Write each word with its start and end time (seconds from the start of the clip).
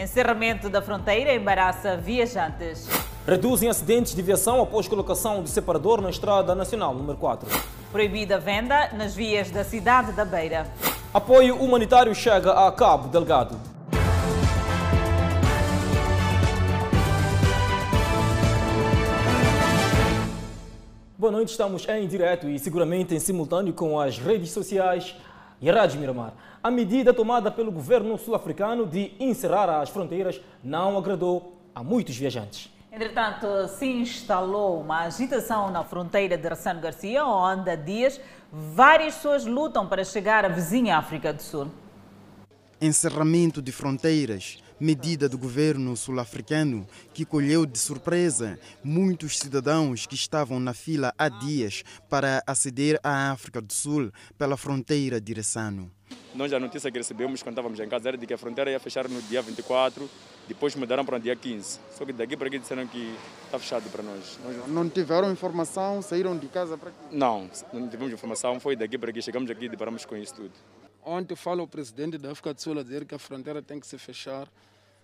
Encerramento 0.00 0.70
da 0.70 0.80
fronteira 0.80 1.34
embaraça 1.34 1.94
viajantes. 1.94 2.88
Reduzem 3.26 3.68
acidentes 3.68 4.14
de 4.14 4.22
viação 4.22 4.62
após 4.62 4.88
colocação 4.88 5.42
de 5.42 5.50
separador 5.50 6.00
na 6.00 6.08
Estrada 6.08 6.54
Nacional 6.54 6.94
número 6.94 7.18
4. 7.18 7.46
Proibida 7.92 8.38
venda 8.38 8.88
nas 8.94 9.14
vias 9.14 9.50
da 9.50 9.62
cidade 9.62 10.12
da 10.12 10.24
Beira. 10.24 10.66
Apoio 11.12 11.54
humanitário 11.56 12.14
chega 12.14 12.66
a 12.66 12.72
Cabo 12.72 13.08
Delgado. 13.08 13.60
Boa 21.18 21.30
noite, 21.30 21.50
estamos 21.50 21.86
em 21.86 22.08
direto 22.08 22.48
e 22.48 22.58
seguramente 22.58 23.14
em 23.14 23.20
simultâneo 23.20 23.74
com 23.74 24.00
as 24.00 24.16
redes 24.16 24.50
sociais 24.52 25.14
e 25.60 25.70
Rádio 25.70 26.00
Miramar. 26.00 26.32
A 26.62 26.70
medida 26.70 27.12
tomada 27.12 27.50
pelo 27.50 27.70
governo 27.70 28.16
sul-africano 28.18 28.86
de 28.86 29.12
encerrar 29.20 29.80
as 29.80 29.90
fronteiras 29.90 30.40
não 30.62 30.96
agradou 30.96 31.56
a 31.74 31.82
muitos 31.82 32.16
viajantes. 32.16 32.70
Entretanto, 32.92 33.46
se 33.68 33.86
instalou 33.86 34.80
uma 34.80 35.02
agitação 35.02 35.70
na 35.70 35.84
fronteira 35.84 36.36
de 36.36 36.48
Ressano 36.48 36.80
Garcia, 36.80 37.24
onde 37.24 37.70
há 37.70 37.76
dias 37.76 38.20
várias 38.52 39.14
pessoas 39.14 39.46
lutam 39.46 39.86
para 39.86 40.02
chegar 40.02 40.44
à 40.44 40.48
vizinha 40.48 40.98
África 40.98 41.32
do 41.32 41.40
Sul. 41.40 41.68
Encerramento 42.80 43.62
de 43.62 43.70
fronteiras, 43.70 44.58
medida 44.80 45.28
do 45.28 45.36
governo 45.36 45.94
sul-africano 45.96 46.86
que 47.12 47.24
colheu 47.24 47.66
de 47.66 47.78
surpresa 47.78 48.58
muitos 48.82 49.38
cidadãos 49.38 50.06
que 50.06 50.14
estavam 50.14 50.58
na 50.58 50.72
fila 50.72 51.12
há 51.18 51.28
dias 51.28 51.84
para 52.08 52.42
aceder 52.46 52.98
à 53.02 53.30
África 53.30 53.60
do 53.60 53.72
Sul 53.72 54.10
pela 54.38 54.56
fronteira 54.56 55.20
de 55.20 55.34
Ressano. 55.34 55.92
Nós 56.34 56.52
a 56.52 56.60
notícia 56.60 56.90
que 56.90 56.98
recebemos 56.98 57.42
quando 57.42 57.54
estávamos 57.54 57.78
em 57.80 57.88
casa 57.88 58.08
era 58.08 58.16
de 58.16 58.26
que 58.26 58.32
a 58.32 58.38
fronteira 58.38 58.70
ia 58.70 58.80
fechar 58.80 59.08
no 59.08 59.20
dia 59.22 59.42
24, 59.42 60.08
depois 60.48 60.74
mudaram 60.74 61.04
para 61.04 61.16
o 61.16 61.20
dia 61.20 61.36
15. 61.36 61.80
Só 61.96 62.04
que 62.04 62.12
daqui 62.12 62.36
para 62.36 62.46
aqui 62.46 62.58
disseram 62.58 62.86
que 62.86 63.14
está 63.44 63.58
fechado 63.58 63.90
para 63.90 64.02
nós. 64.02 64.38
nós... 64.44 64.68
Não 64.68 64.88
tiveram 64.88 65.30
informação, 65.30 66.00
saíram 66.00 66.36
de 66.36 66.46
casa 66.48 66.78
para 66.78 66.90
aqui? 66.90 66.98
Não, 67.16 67.50
não 67.72 67.88
tivemos 67.88 68.12
informação, 68.12 68.58
foi 68.58 68.76
daqui 68.76 68.96
para 68.96 69.10
aqui, 69.10 69.20
chegamos 69.20 69.50
aqui 69.50 69.66
e 69.66 69.68
deparamos 69.68 70.04
com 70.04 70.16
isso 70.16 70.34
tudo. 70.34 70.52
Ontem 71.02 71.34
fala 71.34 71.62
o 71.62 71.68
presidente 71.68 72.18
da 72.18 72.30
África 72.30 72.54
do 72.54 72.60
Sul 72.60 72.78
a 72.78 72.82
dizer 72.82 73.04
que 73.04 73.14
a 73.14 73.18
fronteira 73.18 73.62
tem 73.62 73.80
que 73.80 73.86
se 73.86 73.98
fechar. 73.98 74.48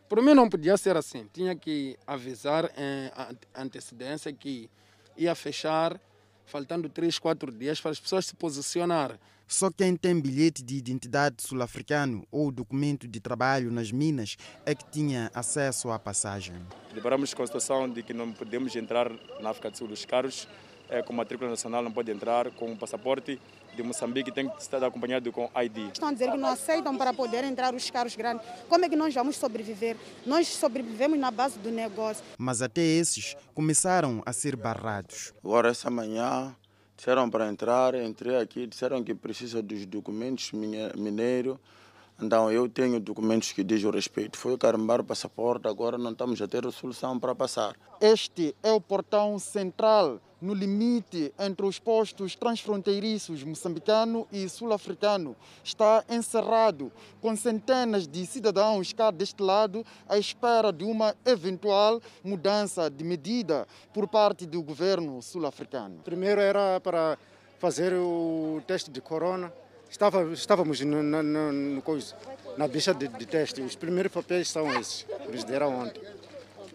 Para 0.09 0.23
mim 0.23 0.35
não 0.35 0.49
podia 0.49 0.77
ser 0.77 0.97
assim. 0.97 1.29
Tinha 1.33 1.55
que 1.57 1.97
avisar 2.07 2.71
em 2.77 3.11
antecedência 3.55 4.33
que 4.33 4.71
ia 5.17 5.35
fechar, 5.35 6.01
faltando 6.45 6.89
3, 6.89 7.19
4 7.19 7.51
dias 7.51 7.81
para 7.81 7.91
as 7.91 7.99
pessoas 7.99 8.27
se 8.27 8.35
posicionarem. 8.37 9.19
Só 9.49 9.71
quem 9.71 9.97
tem 9.97 10.21
bilhete 10.21 10.63
de 10.63 10.77
identidade 10.77 11.37
sul-africano 11.41 12.27
ou 12.33 12.51
documento 12.51 13.07
de 13.07 13.21
trabalho 13.21 13.71
nas 13.71 13.93
minas 13.93 14.37
é 14.65 14.75
que 14.75 14.85
tinha 14.91 15.31
acesso 15.33 15.91
à 15.91 15.99
passagem. 15.99 16.57
Com 17.37 17.43
a 17.43 17.47
situação 17.47 17.89
de 17.89 18.03
que 18.03 18.13
não 18.13 18.33
podemos 18.33 18.75
entrar 18.75 19.11
na 19.41 19.51
África 19.51 19.71
do 19.71 19.79
Sul. 19.79 19.89
Os 19.89 20.05
carros 20.05 20.49
é, 20.89 21.03
com 21.03 21.13
matrícula 21.13 21.51
nacional 21.51 21.83
não 21.83 21.93
podem 21.93 22.15
entrar, 22.15 22.51
com 22.53 22.73
o 22.73 22.77
passaporte 22.77 23.41
de 23.75 23.83
Moçambique 23.83 24.33
tem 24.33 24.49
que 24.49 24.61
estar 24.61 24.83
acompanhado 24.83 25.31
com 25.31 25.51
ID. 25.55 25.93
Estão 25.93 26.09
a 26.09 26.13
dizer 26.13 26.31
que 26.31 26.37
não 26.37 26.49
aceitam 26.49 26.97
para 26.97 27.13
poder 27.13 27.45
entrar 27.45 27.75
os 27.75 27.91
carros 27.91 28.17
grandes. 28.17 28.47
Como 28.69 28.85
é 28.85 28.89
que 28.89 28.97
nós 28.97 29.15
vamos 29.15 29.37
sobreviver? 29.37 29.97
Nós 30.25 30.49
sobrevivemos 30.49 31.19
na 31.19 31.31
base 31.31 31.59
do 31.59 31.71
negócio. 31.71 32.25
Mas 32.39 32.63
até 32.63 32.81
esses 32.81 33.37
começaram 33.55 34.23
a 34.25 34.33
ser 34.33 34.57
barrados. 34.57 35.35
Agora, 35.45 35.69
essa 35.69 35.91
manhã, 35.91 36.57
disseram 36.97 37.29
para 37.29 37.49
entrar, 37.49 37.95
entrei 37.95 38.37
aqui, 38.37 38.67
disseram 38.67 39.05
que 39.05 39.15
precisa 39.15 39.63
dos 39.63 39.85
documentos 39.85 40.53
mineiro. 40.53 41.61
Então 42.21 42.51
eu 42.51 42.67
tenho 42.67 42.99
documentos 42.99 43.53
que 43.53 43.63
dizem 43.63 43.87
o 43.87 43.93
respeito. 43.93 44.39
Foi 44.39 44.57
carimbar 44.57 45.03
o 45.03 45.05
passaporte, 45.05 45.69
agora 45.69 45.99
não 45.99 46.13
estamos 46.13 46.41
a 46.41 46.49
ter 46.49 46.71
solução 46.73 47.19
para 47.21 47.35
passar. 47.35 47.77
Este 48.01 48.57
é 48.63 48.73
o 48.73 48.81
portão 48.81 49.39
central 49.39 50.19
no 50.47 50.55
limite 50.55 51.35
entre 51.39 51.67
os 51.67 51.81
postos 51.81 52.37
transfronteiriços 52.37 53.43
moçambicano 53.43 54.29
e 54.31 54.49
sul-africano. 54.49 55.35
Está 55.65 56.05
encerrado 56.09 56.93
com 57.21 57.35
centenas 57.35 58.07
de 58.07 58.25
cidadãos 58.25 58.93
cá 58.93 59.11
deste 59.11 59.43
lado 59.43 59.85
à 60.09 60.17
espera 60.17 60.73
de 60.73 60.85
uma 60.85 61.17
eventual 61.25 62.01
mudança 62.23 62.89
de 62.89 63.03
medida 63.03 63.67
por 63.93 64.07
parte 64.07 64.47
do 64.47 64.63
governo 64.63 65.21
sul-africano. 65.21 66.01
Primeiro 66.05 66.41
era 66.41 66.81
para 66.81 67.19
fazer 67.59 67.93
o 67.93 68.63
teste 68.67 68.91
de 68.91 69.01
corona 69.01 69.53
Estava, 69.89 70.23
estávamos 70.33 70.81
no, 70.81 71.03
no, 71.03 71.23
no, 71.23 71.53
no 71.53 71.83
na 72.57 72.67
bicha 72.67 72.93
de, 72.93 73.09
de, 73.09 73.27
teste. 73.27 73.63
Os 73.63 73.77
primeiros 73.77 74.13
papéis 74.13 74.49
são 74.49 74.69
esses, 74.79 75.07
nos 75.31 75.45
deram 75.45 75.75
ontem. 75.75 76.03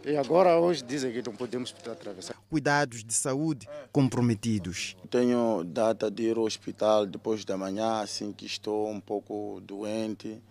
E 0.03 0.17
agora, 0.17 0.59
hoje, 0.59 0.83
dizem 0.83 1.11
que 1.11 1.21
não 1.21 1.35
podemos 1.35 1.73
atravessar. 1.85 2.35
Cuidados 2.49 3.03
de 3.03 3.13
saúde 3.13 3.69
comprometidos. 3.91 4.95
Tenho 5.09 5.63
data 5.63 6.09
de 6.09 6.23
ir 6.23 6.37
ao 6.37 6.43
hospital 6.43 7.05
depois 7.05 7.45
da 7.45 7.55
manhã, 7.55 8.01
assim 8.01 8.31
que 8.31 8.45
estou 8.45 8.89
um 8.89 8.99
pouco 8.99 9.61
doente. 9.61 10.41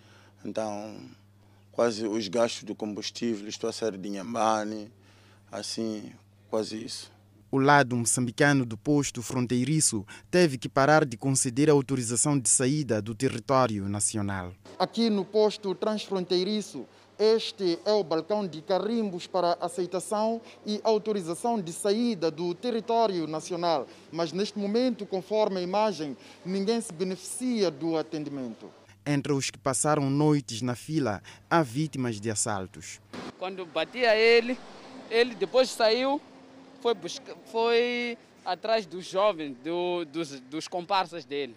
Então, 0.45 0.97
quase 1.73 2.07
os 2.07 2.29
gastos 2.29 2.63
do 2.63 2.75
combustível, 2.75 3.49
estou 3.49 3.69
a 3.69 3.73
sair 3.73 3.99
de 3.99 4.09
Inhambane, 4.09 4.91
assim, 5.51 6.13
quase 6.49 6.85
isso. 6.85 7.11
O 7.53 7.59
lado 7.59 7.97
moçambicano 7.97 8.65
do 8.65 8.79
posto 8.79 9.21
fronteiriço 9.21 10.07
teve 10.31 10.57
que 10.57 10.69
parar 10.69 11.05
de 11.05 11.17
conceder 11.17 11.69
a 11.69 11.73
autorização 11.73 12.39
de 12.39 12.49
saída 12.49 13.03
do 13.03 13.13
território 13.13 13.89
nacional. 13.89 14.53
Aqui 14.79 15.11
no 15.11 15.25
posto 15.25 15.75
transfronteiriço, 15.75 16.87
este 17.21 17.79
é 17.85 17.93
o 17.93 18.03
balcão 18.03 18.47
de 18.47 18.63
carimbos 18.63 19.27
para 19.27 19.59
aceitação 19.61 20.41
e 20.65 20.81
autorização 20.83 21.61
de 21.61 21.71
saída 21.71 22.31
do 22.31 22.55
território 22.55 23.27
nacional. 23.27 23.87
Mas 24.11 24.33
neste 24.33 24.59
momento, 24.59 25.05
conforme 25.05 25.59
a 25.59 25.63
imagem, 25.63 26.17
ninguém 26.47 26.81
se 26.81 26.91
beneficia 26.95 27.71
do 27.71 27.99
atendimento. 27.99 28.71
Entre 29.05 29.35
os 29.35 29.51
que 29.51 29.59
passaram 29.59 30.09
noites 30.09 30.63
na 30.63 30.75
fila, 30.75 31.23
há 31.51 31.63
vítimas 31.63 32.19
de 32.19 32.31
assaltos. 32.31 33.01
Quando 33.39 33.67
batia 33.67 34.17
ele, 34.17 34.59
ele 35.11 35.35
depois 35.35 35.69
saiu, 35.69 36.19
foi, 36.81 36.95
buscar, 36.95 37.37
foi 37.53 38.17
atrás 38.47 38.87
dos 38.87 39.05
jovens, 39.05 39.57
do, 39.63 40.07
dos, 40.07 40.41
dos 40.41 40.67
comparsas 40.67 41.27
dele. 41.27 41.55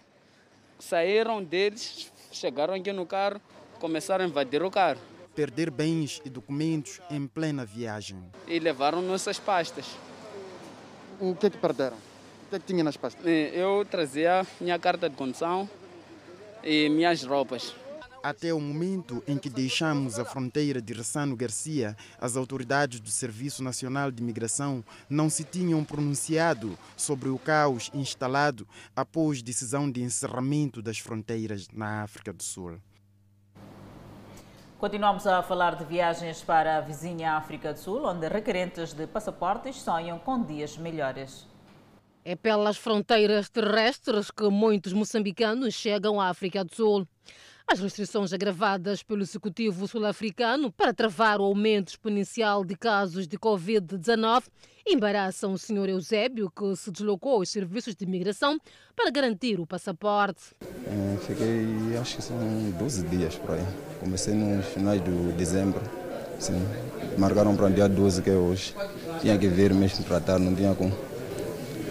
Saíram 0.78 1.42
deles, 1.42 2.12
chegaram 2.30 2.74
aqui 2.74 2.92
no 2.92 3.06
carro, 3.06 3.40
começaram 3.80 4.26
a 4.26 4.28
invadir 4.28 4.62
o 4.62 4.70
carro. 4.70 5.13
Perder 5.34 5.70
bens 5.70 6.22
e 6.24 6.30
documentos 6.30 7.00
em 7.10 7.26
plena 7.26 7.64
viagem. 7.64 8.18
E 8.46 8.58
levaram 8.58 9.02
nossas 9.02 9.38
pastas. 9.38 9.86
O 11.20 11.34
que 11.34 11.46
é 11.46 11.50
que 11.50 11.58
perderam? 11.58 11.96
O 11.96 12.50
que 12.50 12.56
é 12.56 12.58
que 12.58 12.66
tinha 12.66 12.84
nas 12.84 12.96
pastas? 12.96 13.24
Eu 13.24 13.84
trazia 13.90 14.46
minha 14.60 14.78
carta 14.78 15.08
de 15.08 15.16
condução 15.16 15.68
e 16.62 16.88
minhas 16.88 17.24
roupas. 17.24 17.74
Até 18.22 18.54
o 18.54 18.60
momento 18.60 19.22
em 19.28 19.36
que 19.36 19.50
deixamos 19.50 20.18
a 20.18 20.24
fronteira 20.24 20.80
de 20.80 20.94
Ressano 20.94 21.36
Garcia, 21.36 21.94
as 22.18 22.38
autoridades 22.38 22.98
do 22.98 23.10
Serviço 23.10 23.62
Nacional 23.62 24.10
de 24.10 24.22
Migração 24.22 24.82
não 25.10 25.28
se 25.28 25.44
tinham 25.44 25.84
pronunciado 25.84 26.78
sobre 26.96 27.28
o 27.28 27.38
caos 27.38 27.90
instalado 27.92 28.66
após 28.96 29.42
decisão 29.42 29.90
de 29.90 30.00
encerramento 30.00 30.80
das 30.80 30.98
fronteiras 30.98 31.68
na 31.70 32.02
África 32.02 32.32
do 32.32 32.42
Sul. 32.42 32.80
Continuamos 34.84 35.26
a 35.26 35.42
falar 35.42 35.76
de 35.76 35.84
viagens 35.86 36.42
para 36.42 36.76
a 36.76 36.80
vizinha 36.82 37.38
África 37.38 37.72
do 37.72 37.78
Sul, 37.78 38.04
onde 38.04 38.28
requerentes 38.28 38.92
de 38.92 39.06
passaportes 39.06 39.76
sonham 39.76 40.18
com 40.18 40.42
dias 40.42 40.76
melhores. 40.76 41.46
É 42.22 42.36
pelas 42.36 42.76
fronteiras 42.76 43.48
terrestres 43.48 44.30
que 44.30 44.46
muitos 44.50 44.92
moçambicanos 44.92 45.72
chegam 45.72 46.20
à 46.20 46.28
África 46.28 46.62
do 46.62 46.74
Sul. 46.74 47.08
As 47.66 47.80
restrições 47.80 48.32
agravadas 48.32 49.02
pelo 49.02 49.22
Executivo 49.22 49.88
sul-africano 49.88 50.70
para 50.70 50.92
travar 50.92 51.40
o 51.40 51.44
aumento 51.44 51.88
exponencial 51.88 52.62
de 52.62 52.76
casos 52.76 53.26
de 53.26 53.38
Covid-19 53.38 54.44
embaraçam 54.86 55.54
o 55.54 55.58
Sr. 55.58 55.88
Eusébio, 55.88 56.50
que 56.50 56.76
se 56.76 56.90
deslocou 56.90 57.36
aos 57.36 57.48
serviços 57.48 57.96
de 57.96 58.04
imigração 58.04 58.58
para 58.94 59.10
garantir 59.10 59.58
o 59.58 59.66
passaporte. 59.66 60.54
É, 60.62 61.16
fiquei, 61.26 61.96
acho 61.98 62.16
que 62.16 62.22
são 62.22 62.36
12 62.78 63.06
dias 63.08 63.36
por 63.36 63.52
aí. 63.54 63.64
Comecei 63.98 64.34
nos 64.34 64.66
finais 64.66 65.02
de 65.02 65.32
dezembro. 65.32 65.80
Sim. 66.38 66.62
Marcaram 67.16 67.56
para 67.56 67.66
o 67.66 67.70
dia 67.70 67.88
12, 67.88 68.20
que 68.20 68.28
é 68.28 68.34
hoje. 68.34 68.74
Tinha 69.22 69.38
que 69.38 69.48
vir 69.48 69.72
mesmo 69.72 70.04
tratar, 70.04 70.38
não 70.38 70.54
tinha 70.54 70.74
como. 70.74 70.94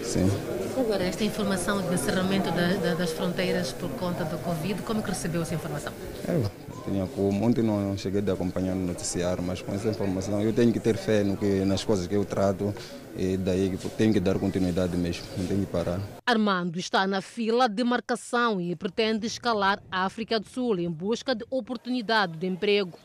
Sim. 0.04 0.30
Agora, 0.76 1.04
esta 1.04 1.22
informação 1.22 1.80
de 1.82 1.94
encerramento 1.94 2.50
da, 2.50 2.74
da, 2.74 2.94
das 2.94 3.12
fronteiras 3.12 3.72
por 3.72 3.88
conta 3.90 4.24
do 4.24 4.36
Covid, 4.38 4.82
como 4.82 4.98
é 4.98 5.02
que 5.04 5.10
recebeu 5.10 5.42
essa 5.42 5.54
informação? 5.54 5.92
Eu 6.26 6.50
tinha 6.84 7.06
como, 7.06 7.46
ontem 7.46 7.62
não 7.62 7.96
cheguei 7.96 8.20
a 8.28 8.32
acompanhar 8.32 8.74
no 8.74 8.84
noticiário, 8.84 9.40
mas 9.40 9.62
com 9.62 9.72
essa 9.72 9.88
informação 9.88 10.42
eu 10.42 10.52
tenho 10.52 10.72
que 10.72 10.80
ter 10.80 10.96
fé 10.96 11.22
no 11.22 11.36
que, 11.36 11.64
nas 11.64 11.84
coisas 11.84 12.08
que 12.08 12.14
eu 12.14 12.24
trato 12.24 12.74
e 13.16 13.36
daí 13.36 13.78
tenho 13.96 14.12
que 14.12 14.18
dar 14.18 14.36
continuidade 14.36 14.96
mesmo, 14.96 15.24
não 15.38 15.46
tenho 15.46 15.60
que 15.60 15.66
parar. 15.66 16.00
Armando 16.26 16.76
está 16.76 17.06
na 17.06 17.20
fila 17.20 17.68
de 17.68 17.84
marcação 17.84 18.60
e 18.60 18.74
pretende 18.74 19.28
escalar 19.28 19.80
a 19.90 20.04
África 20.04 20.40
do 20.40 20.48
Sul 20.48 20.80
em 20.80 20.90
busca 20.90 21.36
de 21.36 21.44
oportunidade 21.50 22.36
de 22.36 22.48
emprego. 22.48 22.98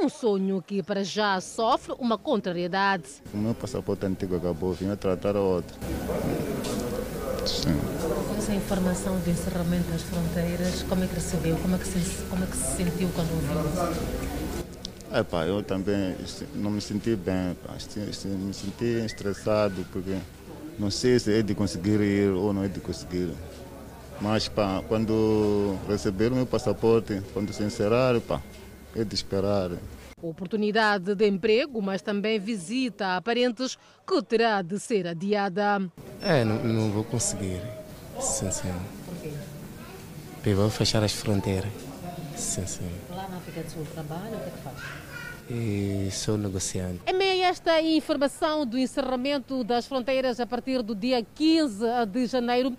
Um 0.00 0.08
sonho 0.08 0.62
que 0.66 0.82
para 0.82 1.04
já 1.04 1.38
sofre 1.42 1.94
uma 1.98 2.16
contrariedade. 2.16 3.04
O 3.34 3.36
meu 3.36 3.54
passaporte 3.54 4.06
antigo 4.06 4.34
acabou, 4.34 4.72
vim 4.72 4.90
a 4.90 4.96
tratar 4.96 5.36
outro. 5.36 5.76
Sim. 7.46 7.78
Essa 8.38 8.54
informação 8.54 9.18
do 9.18 9.30
encerramento 9.30 9.90
das 9.90 10.02
fronteiras, 10.02 10.82
como 10.88 11.04
é 11.04 11.06
que 11.06 11.14
recebeu? 11.14 11.56
Como 11.56 11.74
é 11.74 11.78
que 11.78 11.86
se, 11.86 12.22
como 12.30 12.44
é 12.44 12.46
que 12.46 12.56
se 12.56 12.76
sentiu 12.76 13.08
quando 13.14 13.30
ouviu? 13.32 14.12
É, 15.12 15.22
pá, 15.22 15.44
eu 15.44 15.62
também 15.62 16.16
não 16.54 16.70
me 16.70 16.80
senti 16.80 17.14
bem, 17.14 17.56
me 18.24 18.54
senti 18.54 19.04
estressado 19.04 19.84
porque 19.92 20.16
não 20.78 20.90
sei 20.90 21.18
se 21.18 21.32
é 21.38 21.42
de 21.42 21.54
conseguir 21.54 22.00
ir 22.00 22.30
ou 22.30 22.52
não 22.52 22.64
é 22.64 22.68
de 22.68 22.80
conseguir. 22.80 23.30
Mas 24.20 24.48
pá, 24.48 24.82
quando 24.88 25.76
receber 25.88 26.32
o 26.32 26.36
meu 26.36 26.46
passaporte, 26.46 27.20
quando 27.32 27.52
se 27.52 27.62
encerrar, 27.62 28.20
pá, 28.20 28.40
é 28.96 29.04
de 29.04 29.14
esperar. 29.14 29.70
Oportunidade 30.22 31.16
de 31.16 31.28
emprego, 31.28 31.82
mas 31.82 32.00
também 32.00 32.38
visita 32.38 33.16
a 33.16 33.20
parentes 33.20 33.76
que 34.06 34.22
terá 34.22 34.62
de 34.62 34.78
ser 34.78 35.08
adiada. 35.08 35.82
É, 36.20 36.44
não, 36.44 36.62
não 36.62 36.90
vou 36.92 37.02
conseguir, 37.02 37.60
sincero. 38.20 38.80
Por 39.04 39.16
quê? 39.16 39.32
Porque 40.34 40.54
vou 40.54 40.70
fechar 40.70 41.02
as 41.02 41.12
fronteiras. 41.12 41.72
Sim, 42.36 42.64
sim. 42.66 42.90
Lá 43.10 43.28
na 43.28 43.38
África 43.38 43.62
do 43.62 43.70
Sul 43.70 43.86
trabalha, 43.92 44.36
o 44.36 44.40
que 44.40 44.48
é 44.48 44.52
que 44.52 44.58
faz? 44.62 44.76
E 45.50 46.08
sou 46.12 46.38
negociante. 46.38 47.00
Em 47.04 47.12
meio 47.12 47.44
a 47.44 47.48
esta 47.48 47.80
informação 47.82 48.64
do 48.64 48.78
encerramento 48.78 49.64
das 49.64 49.86
fronteiras 49.86 50.38
a 50.38 50.46
partir 50.46 50.82
do 50.82 50.94
dia 50.94 51.26
15 51.34 51.84
de 52.06 52.26
janeiro, 52.26 52.76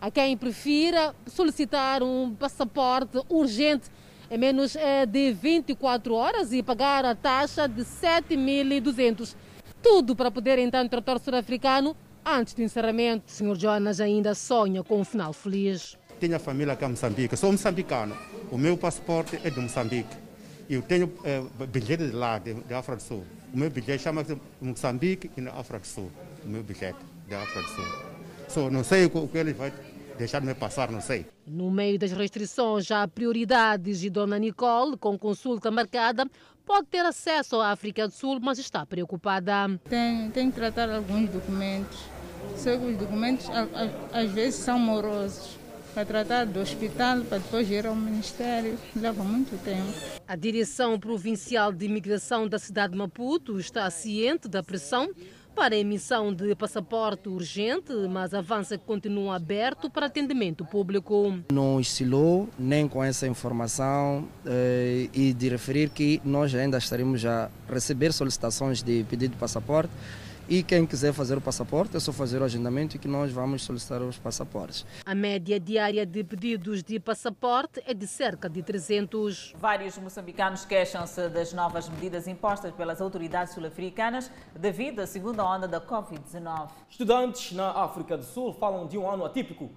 a 0.00 0.12
quem 0.12 0.36
prefira 0.36 1.12
solicitar 1.26 2.04
um 2.04 2.34
passaporte 2.34 3.20
urgente 3.28 3.90
em 4.30 4.38
menos 4.38 4.76
eh, 4.76 5.06
de 5.06 5.32
24 5.32 6.14
horas 6.14 6.52
e 6.52 6.62
pagar 6.62 7.04
a 7.04 7.14
taxa 7.14 7.68
de 7.68 7.82
7.200. 7.82 9.34
Tudo 9.82 10.16
para 10.16 10.30
poder 10.30 10.58
entrar 10.58 10.82
no 10.82 10.88
território 10.88 11.20
sul-africano 11.22 11.96
antes 12.24 12.54
do 12.54 12.62
encerramento. 12.62 13.24
O 13.28 13.30
Sr. 13.30 13.56
Jonas 13.56 14.00
ainda 14.00 14.34
sonha 14.34 14.82
com 14.82 15.00
um 15.00 15.04
final 15.04 15.32
feliz. 15.32 15.96
Tenho 16.18 16.36
a 16.36 16.38
família 16.38 16.72
aqui 16.72 16.84
em 16.84 16.88
Moçambique, 16.88 17.36
sou 17.36 17.52
moçambicano. 17.52 18.16
O 18.50 18.56
meu 18.56 18.76
passaporte 18.76 19.38
é 19.44 19.50
de 19.50 19.60
Moçambique. 19.60 20.16
Eu 20.70 20.80
tenho 20.80 21.12
é, 21.24 21.42
bilhete 21.66 22.06
de 22.06 22.12
lá, 22.12 22.38
de, 22.38 22.54
de 22.54 22.72
África 22.72 22.96
do 22.96 23.02
Sul. 23.02 23.24
O 23.52 23.58
meu 23.58 23.68
bilhete 23.68 24.02
chama-se 24.02 24.36
Moçambique 24.60 25.30
e 25.36 25.40
na 25.40 25.50
África 25.50 25.80
do 25.80 25.86
Sul. 25.86 26.10
O 26.44 26.48
meu 26.48 26.62
bilhete 26.62 26.98
da 27.28 27.42
África 27.42 27.60
do 27.60 27.68
Sul. 27.68 27.84
So, 28.48 28.70
não 28.70 28.84
sei 28.84 29.04
o 29.06 29.28
que 29.28 29.36
ele 29.36 29.52
vai 29.52 29.72
deixar 30.16 30.40
de 30.40 30.46
me 30.46 30.54
passar, 30.54 30.90
não 30.90 31.00
sei. 31.00 31.26
No 31.46 31.70
meio 31.70 31.98
das 31.98 32.12
restrições, 32.12 32.86
já 32.86 33.02
há 33.02 33.08
prioridades 33.08 34.02
e 34.02 34.10
Dona 34.10 34.38
Nicole, 34.38 34.96
com 34.96 35.18
consulta 35.18 35.70
marcada, 35.70 36.26
pode 36.64 36.86
ter 36.88 37.04
acesso 37.04 37.60
à 37.60 37.70
África 37.70 38.06
do 38.08 38.12
Sul, 38.12 38.38
mas 38.40 38.58
está 38.58 38.84
preocupada. 38.86 39.78
Tem, 39.88 40.30
tem 40.30 40.50
que 40.50 40.56
tratar 40.56 40.90
alguns 40.90 41.30
documentos. 41.30 41.98
Sei 42.56 42.78
que 42.78 42.84
os 42.84 42.96
documentos 42.96 43.46
às 44.12 44.30
vezes 44.30 44.60
são 44.60 44.78
morosos 44.78 45.58
para 45.94 46.04
tratar 46.04 46.44
do 46.46 46.58
hospital, 46.58 47.20
para 47.22 47.38
depois 47.38 47.70
ir 47.70 47.86
ao 47.86 47.94
Ministério. 47.94 48.76
Leva 48.96 49.22
muito 49.22 49.56
tempo. 49.62 49.92
A 50.26 50.34
Direção 50.34 50.98
Provincial 50.98 51.72
de 51.72 51.86
Imigração 51.86 52.48
da 52.48 52.58
cidade 52.58 52.92
de 52.92 52.98
Maputo 52.98 53.58
está 53.60 53.88
ciente 53.90 54.48
da 54.48 54.62
pressão 54.62 55.08
para 55.54 55.76
emissão 55.76 56.34
de 56.34 56.54
passaporte 56.54 57.28
urgente, 57.28 57.92
mas 58.10 58.34
avança 58.34 58.76
que 58.76 58.84
continua 58.84 59.36
aberto 59.36 59.88
para 59.88 60.06
atendimento 60.06 60.64
público. 60.64 61.38
Não 61.52 61.76
oscilou 61.76 62.48
nem 62.58 62.88
com 62.88 63.02
essa 63.02 63.26
informação 63.26 64.28
eh, 64.44 65.08
e 65.14 65.32
de 65.32 65.48
referir 65.48 65.90
que 65.90 66.20
nós 66.24 66.54
ainda 66.54 66.78
estaremos 66.78 67.24
a 67.24 67.50
receber 67.68 68.12
solicitações 68.12 68.82
de 68.82 69.04
pedido 69.04 69.32
de 69.32 69.38
passaporte 69.38 69.92
e 70.48 70.62
quem 70.62 70.84
quiser 70.84 71.12
fazer 71.12 71.38
o 71.38 71.40
passaporte 71.40 71.96
é 71.96 72.00
só 72.00 72.12
fazer 72.12 72.40
o 72.40 72.44
agendamento 72.44 72.96
e 72.96 72.98
que 72.98 73.08
nós 73.08 73.32
vamos 73.32 73.62
solicitar 73.62 74.02
os 74.02 74.18
passaportes. 74.18 74.84
A 75.04 75.14
média 75.14 75.58
diária 75.58 76.04
de 76.04 76.22
pedidos 76.22 76.82
de 76.82 77.00
passaporte 77.00 77.82
é 77.86 77.94
de 77.94 78.06
cerca 78.06 78.48
de 78.48 78.62
300. 78.62 79.54
Vários 79.58 79.96
moçambicanos 79.98 80.64
queixam-se 80.64 81.28
das 81.28 81.52
novas 81.52 81.88
medidas 81.88 82.28
impostas 82.28 82.72
pelas 82.72 83.00
autoridades 83.00 83.54
sul-africanas 83.54 84.30
devido 84.54 85.00
à 85.00 85.06
segunda 85.06 85.44
onda 85.44 85.66
da 85.66 85.80
Covid-19. 85.80 86.68
Estudantes 86.90 87.52
na 87.52 87.70
África 87.70 88.16
do 88.16 88.24
Sul 88.24 88.52
falam 88.54 88.86
de 88.86 88.98
um 88.98 89.10
ano 89.10 89.24
atípico 89.24 89.70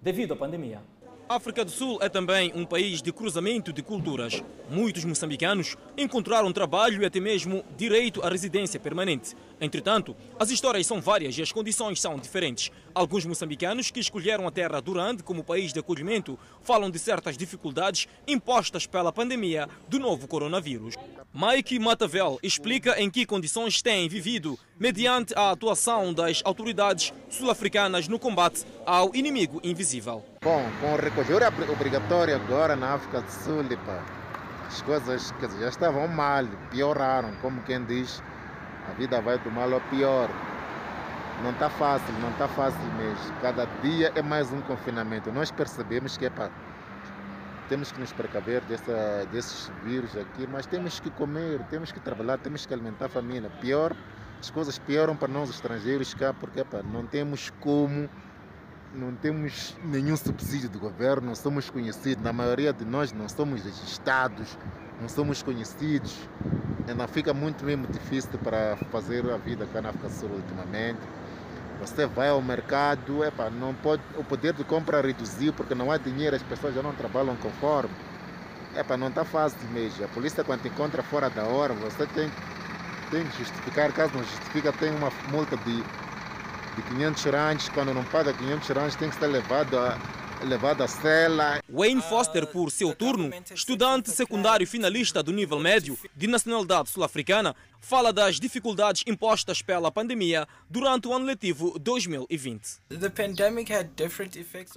devido 0.00 0.32
à 0.32 0.36
pandemia. 0.36 0.80
A 1.26 1.36
África 1.36 1.64
do 1.64 1.70
Sul 1.70 1.98
é 2.02 2.08
também 2.10 2.52
um 2.54 2.66
país 2.66 3.00
de 3.00 3.10
cruzamento 3.10 3.72
de 3.72 3.82
culturas. 3.82 4.42
Muitos 4.70 5.06
moçambicanos 5.06 5.74
encontraram 5.96 6.52
trabalho 6.52 7.00
e 7.00 7.06
até 7.06 7.18
mesmo 7.18 7.64
direito 7.78 8.22
à 8.22 8.28
residência 8.28 8.78
permanente. 8.78 9.34
Entretanto, 9.64 10.14
as 10.38 10.50
histórias 10.50 10.86
são 10.86 11.00
várias 11.00 11.36
e 11.38 11.42
as 11.42 11.50
condições 11.50 12.00
são 12.00 12.16
diferentes. 12.18 12.70
Alguns 12.94 13.24
moçambicanos 13.24 13.90
que 13.90 13.98
escolheram 13.98 14.46
a 14.46 14.50
terra 14.50 14.80
durante 14.80 15.22
como 15.22 15.42
país 15.42 15.72
de 15.72 15.80
acolhimento 15.80 16.38
falam 16.62 16.90
de 16.90 16.98
certas 16.98 17.36
dificuldades 17.36 18.06
impostas 18.28 18.86
pela 18.86 19.12
pandemia 19.12 19.68
do 19.88 19.98
novo 19.98 20.28
coronavírus. 20.28 20.94
Mike 21.32 21.78
Matavel 21.78 22.38
explica 22.42 23.00
em 23.00 23.10
que 23.10 23.26
condições 23.26 23.82
têm 23.82 24.08
vivido 24.08 24.58
mediante 24.78 25.34
a 25.34 25.50
atuação 25.50 26.12
das 26.12 26.42
autoridades 26.44 27.12
sul-africanas 27.30 28.06
no 28.06 28.18
combate 28.18 28.64
ao 28.84 29.14
inimigo 29.14 29.60
invisível. 29.64 30.24
Bom, 30.42 30.62
com 30.80 30.92
o 30.92 30.96
recolher 30.96 31.42
obrigatório 31.72 32.36
agora 32.36 32.76
na 32.76 32.94
África 32.94 33.22
do 33.22 33.30
Sul, 33.30 33.64
as 34.66 34.82
coisas 34.82 35.34
já 35.58 35.68
estavam 35.68 36.06
mal, 36.06 36.44
pioraram, 36.70 37.34
como 37.40 37.62
quem 37.62 37.84
diz 37.84 38.22
a 38.88 38.92
vida 38.92 39.20
vai 39.20 39.38
tomar 39.38 39.68
o 39.72 39.80
pior. 39.82 40.28
Não 41.42 41.50
está 41.50 41.68
fácil, 41.68 42.12
não 42.20 42.30
está 42.30 42.46
fácil 42.48 42.80
mesmo. 42.96 43.34
Cada 43.40 43.66
dia 43.82 44.12
é 44.14 44.22
mais 44.22 44.52
um 44.52 44.60
confinamento. 44.62 45.32
Nós 45.32 45.50
percebemos 45.50 46.16
que 46.16 46.26
epa, 46.26 46.50
temos 47.68 47.90
que 47.90 48.00
nos 48.00 48.12
precaver 48.12 48.60
dessa, 48.62 49.26
desses 49.32 49.70
vírus 49.82 50.16
aqui, 50.16 50.46
mas 50.50 50.66
temos 50.66 51.00
que 51.00 51.10
comer, 51.10 51.60
temos 51.70 51.90
que 51.90 51.98
trabalhar, 51.98 52.38
temos 52.38 52.66
que 52.66 52.72
alimentar 52.72 53.06
a 53.06 53.08
família. 53.08 53.50
Pior, 53.60 53.96
as 54.40 54.50
coisas 54.50 54.78
pioram 54.78 55.16
para 55.16 55.28
nós 55.28 55.50
estrangeiros 55.50 56.14
cá, 56.14 56.32
porque 56.32 56.60
epa, 56.60 56.82
não 56.82 57.04
temos 57.04 57.50
como, 57.60 58.08
não 58.94 59.14
temos 59.14 59.76
nenhum 59.84 60.16
subsídio 60.16 60.68
do 60.68 60.78
governo, 60.78 61.28
não 61.28 61.34
somos 61.34 61.68
conhecidos. 61.68 62.22
Na 62.22 62.32
maioria 62.32 62.72
de 62.72 62.84
nós 62.84 63.12
não 63.12 63.28
somos 63.28 63.64
registrados, 63.64 64.56
não 65.00 65.08
somos 65.08 65.42
conhecidos 65.42 66.28
ainda 66.88 67.06
fica 67.08 67.32
muito 67.32 67.64
mesmo 67.64 67.86
difícil 67.86 68.38
para 68.42 68.76
fazer 68.90 69.28
a 69.30 69.36
vida 69.36 69.66
cá 69.72 69.80
na 69.80 69.90
África 69.90 70.08
do 70.08 70.14
Sul 70.14 70.30
ultimamente. 70.30 71.00
Você 71.80 72.06
vai 72.06 72.28
ao 72.28 72.40
mercado, 72.40 73.24
epa, 73.24 73.50
não 73.50 73.74
pode, 73.74 74.02
o 74.16 74.24
poder 74.24 74.52
de 74.52 74.64
compra 74.64 75.00
reduziu 75.00 75.52
porque 75.52 75.74
não 75.74 75.90
há 75.90 75.98
dinheiro, 75.98 76.36
as 76.36 76.42
pessoas 76.42 76.74
já 76.74 76.82
não 76.82 76.94
trabalham 76.94 77.36
conforme. 77.36 77.90
Epa, 78.76 78.96
não 78.96 79.08
está 79.08 79.24
fácil 79.24 79.58
mesmo. 79.72 80.04
A 80.04 80.08
polícia 80.08 80.42
quando 80.44 80.66
encontra 80.66 81.02
fora 81.02 81.28
da 81.30 81.44
hora, 81.44 81.74
você 81.74 82.06
tem, 82.06 82.30
tem 83.10 83.24
que 83.24 83.38
justificar, 83.38 83.92
caso 83.92 84.14
não 84.14 84.22
justifica, 84.24 84.72
tem 84.72 84.94
uma 84.94 85.12
multa 85.30 85.56
de, 85.58 85.76
de 86.76 86.82
500 86.88 87.24
rands, 87.24 87.68
quando 87.70 87.94
não 87.94 88.04
paga 88.04 88.32
500 88.32 88.68
rands 88.68 88.96
tem 88.96 89.10
que 89.10 89.16
ser 89.16 89.26
levado 89.26 89.78
a 89.78 89.98
levado 90.44 90.86
cela. 90.86 91.60
Wayne 91.68 92.02
Foster, 92.02 92.46
por 92.46 92.70
seu 92.70 92.94
turno, 92.94 93.30
estudante 93.54 94.10
secundário 94.10 94.66
finalista 94.66 95.22
do 95.22 95.32
nível 95.32 95.58
médio 95.58 95.98
de 96.14 96.26
nacionalidade 96.26 96.90
sul-africana, 96.90 97.56
fala 97.80 98.12
das 98.12 98.40
dificuldades 98.40 99.02
impostas 99.06 99.60
pela 99.60 99.92
pandemia 99.92 100.46
durante 100.70 101.06
o 101.06 101.12
ano 101.12 101.26
letivo 101.26 101.78
2020. 101.78 102.60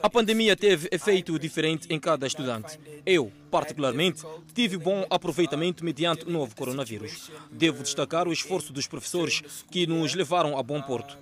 A 0.04 0.10
pandemia 0.10 0.56
teve 0.56 0.90
efeito 0.92 1.40
diferente 1.40 1.88
em 1.90 2.00
cada 2.00 2.28
estudante. 2.28 2.78
Eu, 3.06 3.32
particularmente, 3.50 4.24
tive 4.54 4.78
bom 4.78 5.06
aproveitamento 5.10 5.86
mediante 5.86 6.26
o 6.26 6.30
novo 6.30 6.56
coronavírus. 6.56 7.32
Devo 7.50 7.82
destacar 7.82 8.28
o 8.28 8.34
esforço 8.34 8.74
dos 8.74 8.88
professores 8.88 9.42
que 9.72 9.88
nos 9.88 10.14
levaram 10.14 10.58
a 10.58 10.64
bom 10.64 10.82
porto. 10.82 11.18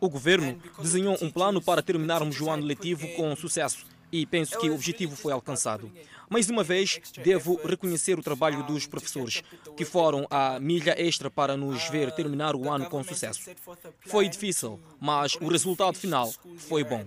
O 0.00 0.08
governo 0.08 0.58
desenhou 0.78 1.18
um 1.20 1.30
plano 1.30 1.60
para 1.60 1.82
terminarmos 1.82 2.40
o 2.40 2.48
ano 2.48 2.64
letivo 2.64 3.06
com 3.08 3.36
sucesso 3.36 3.84
e 4.10 4.24
penso 4.24 4.58
que 4.58 4.70
o 4.70 4.74
objetivo 4.74 5.14
foi 5.14 5.30
alcançado. 5.30 5.92
Mais 6.28 6.48
uma 6.48 6.64
vez, 6.64 6.98
devo 7.22 7.60
reconhecer 7.62 8.18
o 8.18 8.22
trabalho 8.22 8.62
dos 8.62 8.86
professores, 8.86 9.42
que 9.76 9.84
foram 9.84 10.26
a 10.30 10.58
milha 10.58 10.98
extra 10.98 11.30
para 11.30 11.54
nos 11.54 11.86
ver 11.90 12.10
terminar 12.12 12.56
o 12.56 12.70
ano 12.70 12.86
com 12.86 13.04
sucesso. 13.04 13.50
Foi 14.06 14.26
difícil, 14.26 14.80
mas 14.98 15.34
o 15.34 15.48
resultado 15.48 15.98
final 15.98 16.32
foi 16.56 16.82
bom. 16.82 17.04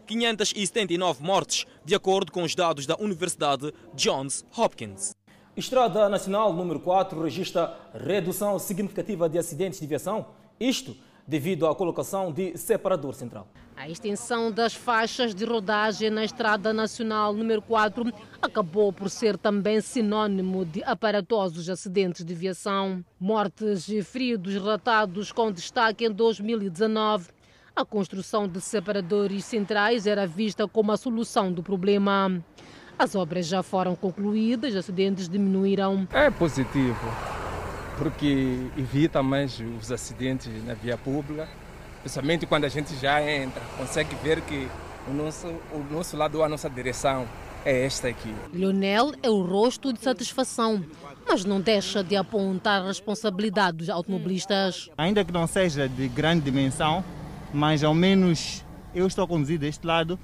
33.579 0.06 1.20
mortes, 1.20 1.66
de 1.84 1.94
acordo 1.94 2.30
com 2.30 2.42
os 2.42 2.54
dados 2.54 2.86
da 2.86 2.96
Universidade 2.98 3.72
Johns 3.94 4.44
Hopkins. 4.56 5.14
Estrada 5.56 6.08
Nacional 6.08 6.52
número 6.52 6.80
4 6.80 7.22
registra 7.22 7.78
redução 7.94 8.58
significativa 8.58 9.28
de 9.28 9.38
acidentes 9.38 9.80
de 9.80 9.86
viação 9.86 10.26
Isto 10.58 10.96
devido 11.26 11.66
à 11.66 11.74
colocação 11.74 12.32
de 12.32 12.56
separador 12.56 13.14
central. 13.14 13.48
A 13.76 13.88
extensão 13.88 14.52
das 14.52 14.74
faixas 14.74 15.34
de 15.34 15.44
rodagem 15.44 16.10
na 16.10 16.24
Estrada 16.24 16.72
Nacional 16.72 17.32
número 17.32 17.60
4 17.62 18.12
acabou 18.40 18.92
por 18.92 19.10
ser 19.10 19.36
também 19.36 19.80
sinônimo 19.80 20.64
de 20.64 20.82
aparatosos 20.84 21.68
acidentes 21.68 22.24
de 22.24 22.34
viação. 22.34 23.04
Mortes 23.18 23.88
e 23.88 24.02
feridos 24.02 24.54
relatados 24.54 25.32
com 25.32 25.50
destaque 25.50 26.04
em 26.04 26.10
2019. 26.10 27.28
A 27.76 27.84
construção 27.84 28.46
de 28.48 28.60
separadores 28.60 29.44
centrais 29.44 30.06
era 30.06 30.26
vista 30.26 30.66
como 30.68 30.92
a 30.92 30.96
solução 30.96 31.52
do 31.52 31.62
problema. 31.62 32.42
As 32.98 33.14
obras 33.14 33.46
já 33.46 33.62
foram 33.62 33.96
concluídas, 33.96 34.76
acidentes 34.76 35.28
diminuíram. 35.28 36.06
É 36.12 36.30
positivo, 36.30 37.06
porque 37.98 38.70
evita 38.78 39.22
mais 39.22 39.60
os 39.80 39.90
acidentes 39.90 40.64
na 40.64 40.74
via 40.74 40.96
pública 40.96 41.48
principalmente 42.04 42.44
quando 42.44 42.64
a 42.64 42.68
gente 42.68 42.94
já 42.96 43.22
entra, 43.22 43.62
consegue 43.78 44.14
ver 44.16 44.42
que 44.42 44.68
o 45.08 45.14
nosso, 45.14 45.46
o 45.46 45.86
nosso 45.90 46.16
lado, 46.18 46.42
a 46.42 46.48
nossa 46.48 46.68
direção 46.68 47.26
é 47.64 47.86
esta 47.86 48.08
aqui. 48.08 48.32
Lionel 48.52 49.12
é 49.22 49.30
o 49.30 49.40
rosto 49.40 49.90
de 49.90 50.00
satisfação, 50.00 50.84
mas 51.26 51.46
não 51.46 51.62
deixa 51.62 52.04
de 52.04 52.14
apontar 52.14 52.82
a 52.82 52.88
responsabilidade 52.88 53.78
dos 53.78 53.88
automobilistas. 53.88 54.90
Ainda 54.98 55.24
que 55.24 55.32
não 55.32 55.46
seja 55.46 55.88
de 55.88 56.06
grande 56.08 56.44
dimensão, 56.44 57.02
mas 57.54 57.84
ao 57.84 57.94
menos 57.94 58.64
eu 58.94 59.06
estou 59.06 59.24
a 59.24 59.28
conduzir 59.28 59.58
deste 59.58 59.86
lado, 59.86 60.18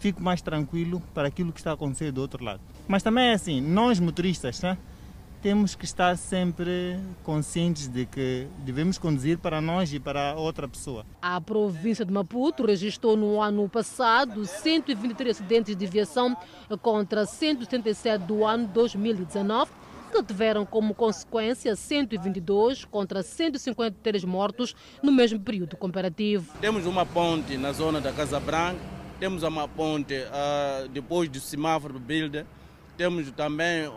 fico 0.00 0.22
mais 0.22 0.42
tranquilo 0.42 1.00
para 1.14 1.28
aquilo 1.28 1.52
que 1.52 1.60
está 1.60 1.70
a 1.70 1.74
acontecer 1.74 2.10
do 2.10 2.20
outro 2.20 2.44
lado. 2.44 2.60
Mas 2.88 3.02
também 3.02 3.28
é 3.28 3.34
assim, 3.34 3.60
nós 3.60 4.00
motoristas, 4.00 4.60
né? 4.60 4.76
temos 5.42 5.74
que 5.74 5.84
estar 5.84 6.16
sempre 6.16 6.96
conscientes 7.24 7.88
de 7.88 8.06
que 8.06 8.46
devemos 8.58 8.96
conduzir 8.96 9.38
para 9.38 9.60
nós 9.60 9.92
e 9.92 9.98
para 9.98 10.36
outra 10.36 10.68
pessoa. 10.68 11.04
A 11.20 11.40
província 11.40 12.04
de 12.04 12.12
Maputo 12.12 12.64
registrou 12.64 13.16
no 13.16 13.42
ano 13.42 13.68
passado 13.68 14.46
123 14.46 15.36
acidentes 15.36 15.74
de 15.74 15.86
viação 15.86 16.36
contra 16.80 17.26
177 17.26 18.22
do 18.24 18.46
ano 18.46 18.68
2019 18.68 19.81
que 20.12 20.22
tiveram 20.22 20.66
como 20.66 20.94
consequência 20.94 21.74
122 21.74 22.84
contra 22.84 23.22
153 23.22 24.24
mortos 24.24 24.76
no 25.02 25.10
mesmo 25.10 25.40
período 25.40 25.74
comparativo. 25.74 26.52
Temos 26.60 26.84
uma 26.84 27.06
ponte 27.06 27.56
na 27.56 27.72
zona 27.72 27.98
da 27.98 28.12
Casa 28.12 28.38
Branca, 28.38 28.78
temos 29.18 29.42
uma 29.42 29.66
ponte 29.66 30.14
uh, 30.14 30.86
depois 30.90 31.30
do 31.30 31.40
semáforo 31.40 31.98
Bilder, 31.98 32.44
temos 32.96 33.30
também 33.30 33.88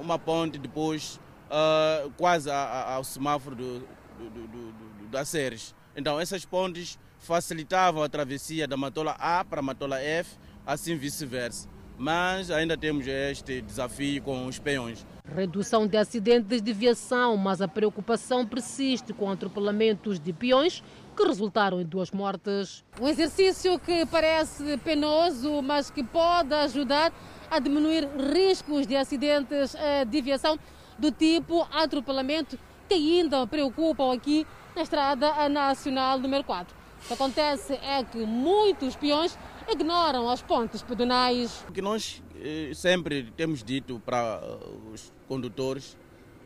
uma 0.00 0.16
ponte 0.16 0.58
depois, 0.58 1.20
uh, 1.50 2.08
quase 2.16 2.48
ao 2.50 3.02
semáforo 3.02 3.56
do, 3.56 3.80
do, 3.80 4.30
do, 4.30 4.46
do, 4.46 5.08
da 5.10 5.24
Ceres. 5.24 5.74
Então, 5.96 6.20
essas 6.20 6.44
pontes 6.44 6.98
facilitavam 7.18 8.02
a 8.02 8.08
travessia 8.08 8.68
da 8.68 8.76
Matola 8.76 9.16
A 9.18 9.44
para 9.44 9.58
a 9.58 9.62
Matola 9.62 10.00
F, 10.00 10.36
assim 10.64 10.96
vice-versa. 10.96 11.73
Mas 11.96 12.50
ainda 12.50 12.76
temos 12.76 13.06
este 13.06 13.60
desafio 13.60 14.20
com 14.22 14.46
os 14.46 14.58
peões. 14.58 15.06
Redução 15.34 15.86
de 15.86 15.96
acidentes 15.96 16.60
de 16.60 16.72
viação, 16.72 17.36
mas 17.36 17.62
a 17.62 17.68
preocupação 17.68 18.44
persiste 18.44 19.12
com 19.12 19.30
atropelamentos 19.30 20.18
de 20.18 20.32
peões 20.32 20.82
que 21.16 21.24
resultaram 21.24 21.80
em 21.80 21.84
duas 21.84 22.10
mortes. 22.10 22.84
Um 23.00 23.08
exercício 23.08 23.78
que 23.78 24.04
parece 24.06 24.76
penoso, 24.78 25.62
mas 25.62 25.90
que 25.90 26.02
pode 26.02 26.52
ajudar 26.52 27.12
a 27.50 27.58
diminuir 27.58 28.08
riscos 28.32 28.86
de 28.86 28.96
acidentes 28.96 29.74
eh, 29.76 30.04
de 30.04 30.20
viação 30.20 30.58
do 30.98 31.12
tipo 31.12 31.66
atropelamento 31.72 32.58
que 32.88 32.94
ainda 32.94 33.46
preocupam 33.46 34.12
aqui 34.12 34.46
na 34.74 34.82
Estrada 34.82 35.48
Nacional 35.48 36.18
número 36.18 36.44
4. 36.44 36.74
O 37.04 37.06
que 37.06 37.14
acontece 37.14 37.74
é 37.74 38.02
que 38.02 38.18
muitos 38.18 38.96
peões 38.96 39.38
ignoram 39.68 40.28
as 40.28 40.42
pontes 40.42 40.82
pedonais. 40.82 41.64
O 41.68 41.72
que 41.72 41.82
nós 41.82 42.22
eh, 42.40 42.72
sempre 42.74 43.32
temos 43.36 43.62
dito 43.62 44.00
para 44.04 44.40
uh, 44.42 44.92
os 44.92 45.12
condutores 45.26 45.96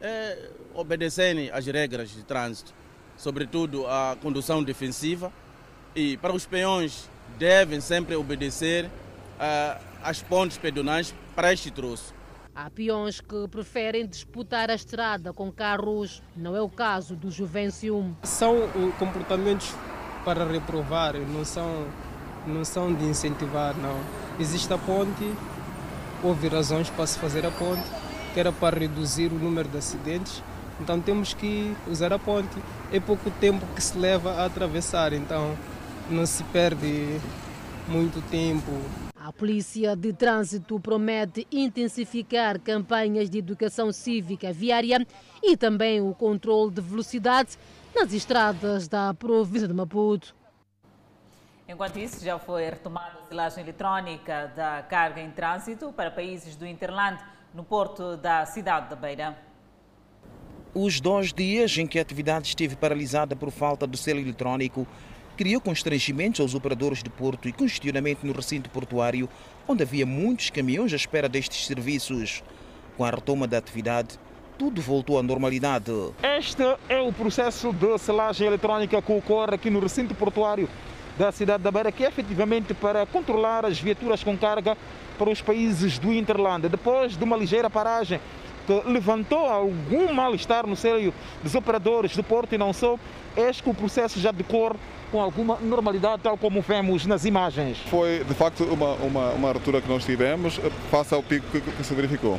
é 0.01 0.51
obedecerem 0.75 1.51
às 1.51 1.67
regras 1.67 2.11
de 2.11 2.23
trânsito, 2.23 2.73
sobretudo 3.17 3.87
a 3.87 4.17
condução 4.23 4.63
defensiva, 4.63 5.33
e 5.95 6.17
para 6.19 6.33
os 6.33 6.47
peões 6.47 7.11
devem 7.37 7.81
sempre 7.81 8.15
obedecer 8.15 8.85
uh, 8.87 9.81
as 10.03 10.23
pontes 10.23 10.57
pedonais 10.57 11.15
para 11.35 11.53
este 11.53 11.71
troço. 11.71 12.15
Há 12.55 12.69
peões 12.71 13.21
que 13.21 13.47
preferem 13.49 14.05
disputar 14.05 14.69
a 14.69 14.75
estrada 14.75 15.33
com 15.33 15.51
carros. 15.53 16.23
Não 16.37 16.57
é 16.57 16.61
o 16.61 16.69
caso 16.69 17.15
do 17.15 17.31
Juvencio. 17.31 18.17
São 18.25 18.69
comportamentos 18.99 19.73
para 20.25 20.45
reprovar, 20.45 21.15
não 21.15 21.45
são, 21.45 21.87
não 22.47 22.65
são 22.65 22.93
de 22.93 23.05
incentivar, 23.05 23.75
não. 23.77 23.99
Existe 24.39 24.73
a 24.73 24.79
ponte, 24.79 25.33
houve 26.23 26.49
razões 26.49 26.89
para 26.91 27.07
se 27.07 27.19
fazer 27.19 27.45
a 27.47 27.51
ponte, 27.51 27.85
que 28.33 28.41
era 28.41 28.53
para 28.53 28.79
reduzir 28.79 29.33
o 29.33 29.39
número 29.39 29.69
de 29.69 29.79
acidentes. 29.79 30.43
Então 30.81 31.01
temos 31.01 31.35
que 31.35 31.77
usar 31.87 32.13
a 32.13 32.19
ponte. 32.19 32.57
É 32.93 33.01
pouco 33.01 33.31
tempo 33.33 33.67
que 33.75 33.83
se 33.83 33.99
leva 33.99 34.33
a 34.33 34.47
atravessar, 34.47 35.13
então 35.13 35.57
não 36.09 36.25
se 36.25 36.45
perde 36.45 37.19
muito 37.89 38.23
tempo 38.31 38.73
a 39.29 39.33
Polícia 39.33 39.95
de 39.95 40.11
Trânsito 40.15 40.81
promete 40.81 41.47
intensificar 41.53 42.59
campanhas 42.59 43.29
de 43.29 43.37
educação 43.37 43.93
cívica 43.93 44.55
viária 44.55 45.07
e 45.43 45.55
também 45.55 46.01
o 46.01 46.15
controle 46.15 46.71
de 46.71 46.81
velocidade 46.81 47.59
nas 47.95 48.15
estradas 48.15 48.89
da 48.89 49.13
província 49.13 49.69
de 49.69 49.75
Maputo. 49.75 50.35
Enquanto 51.69 51.99
isso, 51.99 52.25
já 52.25 52.39
foi 52.39 52.65
retomada 52.65 53.19
a 53.23 53.29
silagem 53.29 53.63
eletrónica 53.63 54.51
da 54.57 54.83
carga 54.89 55.21
em 55.21 55.31
trânsito 55.31 55.93
para 55.93 56.11
países 56.11 56.57
do 56.57 56.67
Interland 56.67 57.23
no 57.53 57.63
porto 57.63 58.17
da 58.17 58.47
cidade 58.47 58.89
da 58.89 58.97
Beira. 58.97 59.37
Os 60.75 60.99
dois 60.99 61.31
dias 61.31 61.77
em 61.77 61.87
que 61.87 61.99
a 61.99 62.03
atividade 62.03 62.49
esteve 62.49 62.75
paralisada 62.75 63.37
por 63.37 63.51
falta 63.51 63.87
do 63.87 63.99
selo 63.99 64.19
eletrónico 64.19 64.87
criou 65.37 65.61
constrangimentos 65.61 66.41
aos 66.41 66.55
operadores 66.55 67.03
de 67.03 67.11
porto 67.11 67.47
e 67.47 67.53
congestionamento 67.53 68.27
no 68.27 68.33
recinto 68.33 68.71
portuário, 68.71 69.29
onde 69.69 69.83
havia 69.83 70.07
muitos 70.07 70.49
caminhões 70.49 70.95
à 70.95 70.97
espera 70.97 71.29
destes 71.29 71.67
serviços. 71.67 72.43
Com 72.97 73.05
a 73.05 73.11
retoma 73.11 73.47
da 73.47 73.59
atividade, 73.59 74.19
tudo 74.57 74.81
voltou 74.81 75.19
à 75.19 75.23
normalidade. 75.23 75.93
Este 76.23 76.63
é 76.89 76.99
o 76.99 77.13
processo 77.13 77.75
de 77.75 77.99
selagem 77.99 78.47
eletrónica 78.47 79.03
que 79.03 79.13
ocorre 79.13 79.55
aqui 79.55 79.69
no 79.69 79.81
recinto 79.81 80.15
portuário 80.15 80.67
da 81.19 81.33
cidade 81.33 81.63
da 81.63 81.71
Beira, 81.71 81.91
que 81.91 82.05
é 82.05 82.09
efetivamente 82.09 82.73
para 82.73 83.05
controlar 83.05 83.67
as 83.67 83.81
viaturas 83.81 84.23
com 84.23 84.39
carga 84.39 84.79
para 85.19 85.29
os 85.29 85.43
países 85.43 85.99
do 85.99 86.15
Interland. 86.15 86.69
Depois 86.69 87.17
de 87.17 87.25
uma 87.25 87.37
ligeira 87.37 87.69
paragem 87.69 88.21
que 88.67 88.83
levantou 88.89 89.47
algum 89.47 90.13
mal-estar 90.13 90.67
no 90.67 90.77
seio 90.77 91.13
dos 91.43 91.55
operadores 91.55 92.15
do 92.15 92.23
porto 92.23 92.55
e 92.55 92.59
não 92.59 92.73
só, 92.73 92.97
eis 93.37 93.61
que 93.61 93.69
o 93.69 93.75
processo 93.75 94.21
já 94.21 94.31
decorre 94.31 94.77
com 95.11 95.21
alguma 95.21 95.57
normalidade, 95.57 96.23
tal 96.23 96.37
como 96.37 96.61
vemos 96.61 97.07
nas 97.07 97.25
imagens. 97.25 97.79
Foi, 97.87 98.23
de 98.23 98.35
facto, 98.35 98.65
uma, 98.65 98.93
uma, 98.95 99.31
uma 99.31 99.53
ruptura 99.53 99.81
que 99.81 99.89
nós 99.89 100.05
tivemos 100.05 100.61
face 100.91 101.15
ao 101.15 101.23
pico 101.23 101.47
que, 101.51 101.61
que 101.63 101.83
se 101.83 101.95
verificou. 101.95 102.39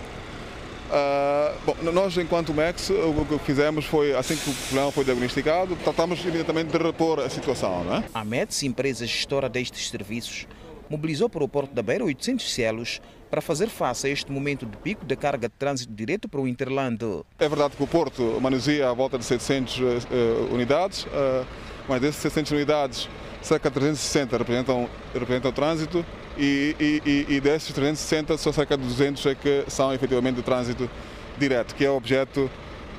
Uh, 0.89 1.55
bom, 1.65 1.91
nós, 1.91 2.17
enquanto 2.17 2.53
MEX, 2.53 2.89
o 2.89 3.25
que 3.25 3.46
fizemos 3.46 3.86
foi, 3.86 4.15
assim 4.15 4.36
que 4.36 4.50
o 4.50 4.53
problema 4.53 4.91
foi 4.91 5.05
diagnosticado, 5.05 5.75
tratamos 5.84 6.19
imediatamente 6.22 6.72
de 6.72 6.77
repor 6.77 7.19
a 7.19 7.29
situação. 7.29 7.84
Não 7.84 7.98
é? 7.98 8.03
A 8.13 8.25
METS, 8.25 8.63
empresa 8.63 9.05
gestora 9.05 9.48
destes 9.48 9.89
serviços, 9.89 10.48
mobilizou 10.89 11.29
para 11.29 11.43
o 11.43 11.48
Porto 11.48 11.74
da 11.74 11.84
Beira 11.84 12.03
800 12.03 12.51
celos 12.51 13.00
para 13.29 13.41
fazer 13.41 13.67
face 13.69 14.08
a 14.08 14.10
este 14.10 14.31
momento 14.31 14.65
de 14.65 14.75
pico 14.77 15.05
da 15.05 15.15
carga 15.15 15.48
de 15.48 15.53
trânsito 15.53 15.93
direto 15.93 16.27
para 16.27 16.41
o 16.41 16.48
Interland. 16.48 17.00
É 17.38 17.48
verdade 17.48 17.75
que 17.77 17.84
o 17.84 17.88
Porto 17.88 18.39
manuseia 18.41 18.89
a 18.89 18.93
volta 18.93 19.19
de 19.19 19.25
700 19.25 19.77
uh, 19.77 19.84
eh, 19.84 20.53
unidades. 20.53 21.03
Uh, 21.03 21.46
mas 21.89 22.01
dessas 22.01 22.22
600 22.22 22.51
unidades, 22.51 23.10
cerca 23.41 23.69
de 23.69 23.74
360 23.74 24.38
representam, 24.38 24.89
representam 25.12 25.50
o 25.50 25.53
trânsito 25.53 26.05
e, 26.38 26.76
e, 27.06 27.36
e 27.36 27.40
desses 27.40 27.74
360 27.74 28.38
só 28.38 28.52
cerca 28.52 28.78
de 28.78 28.84
200 28.84 29.26
é 29.26 29.36
que 29.36 29.64
são 29.68 29.94
efetivamente 29.94 30.40
o 30.40 30.44
trânsito 30.44 30.90
direto, 31.38 31.76
que 31.76 31.86
é 31.86 31.90
objeto 31.90 32.50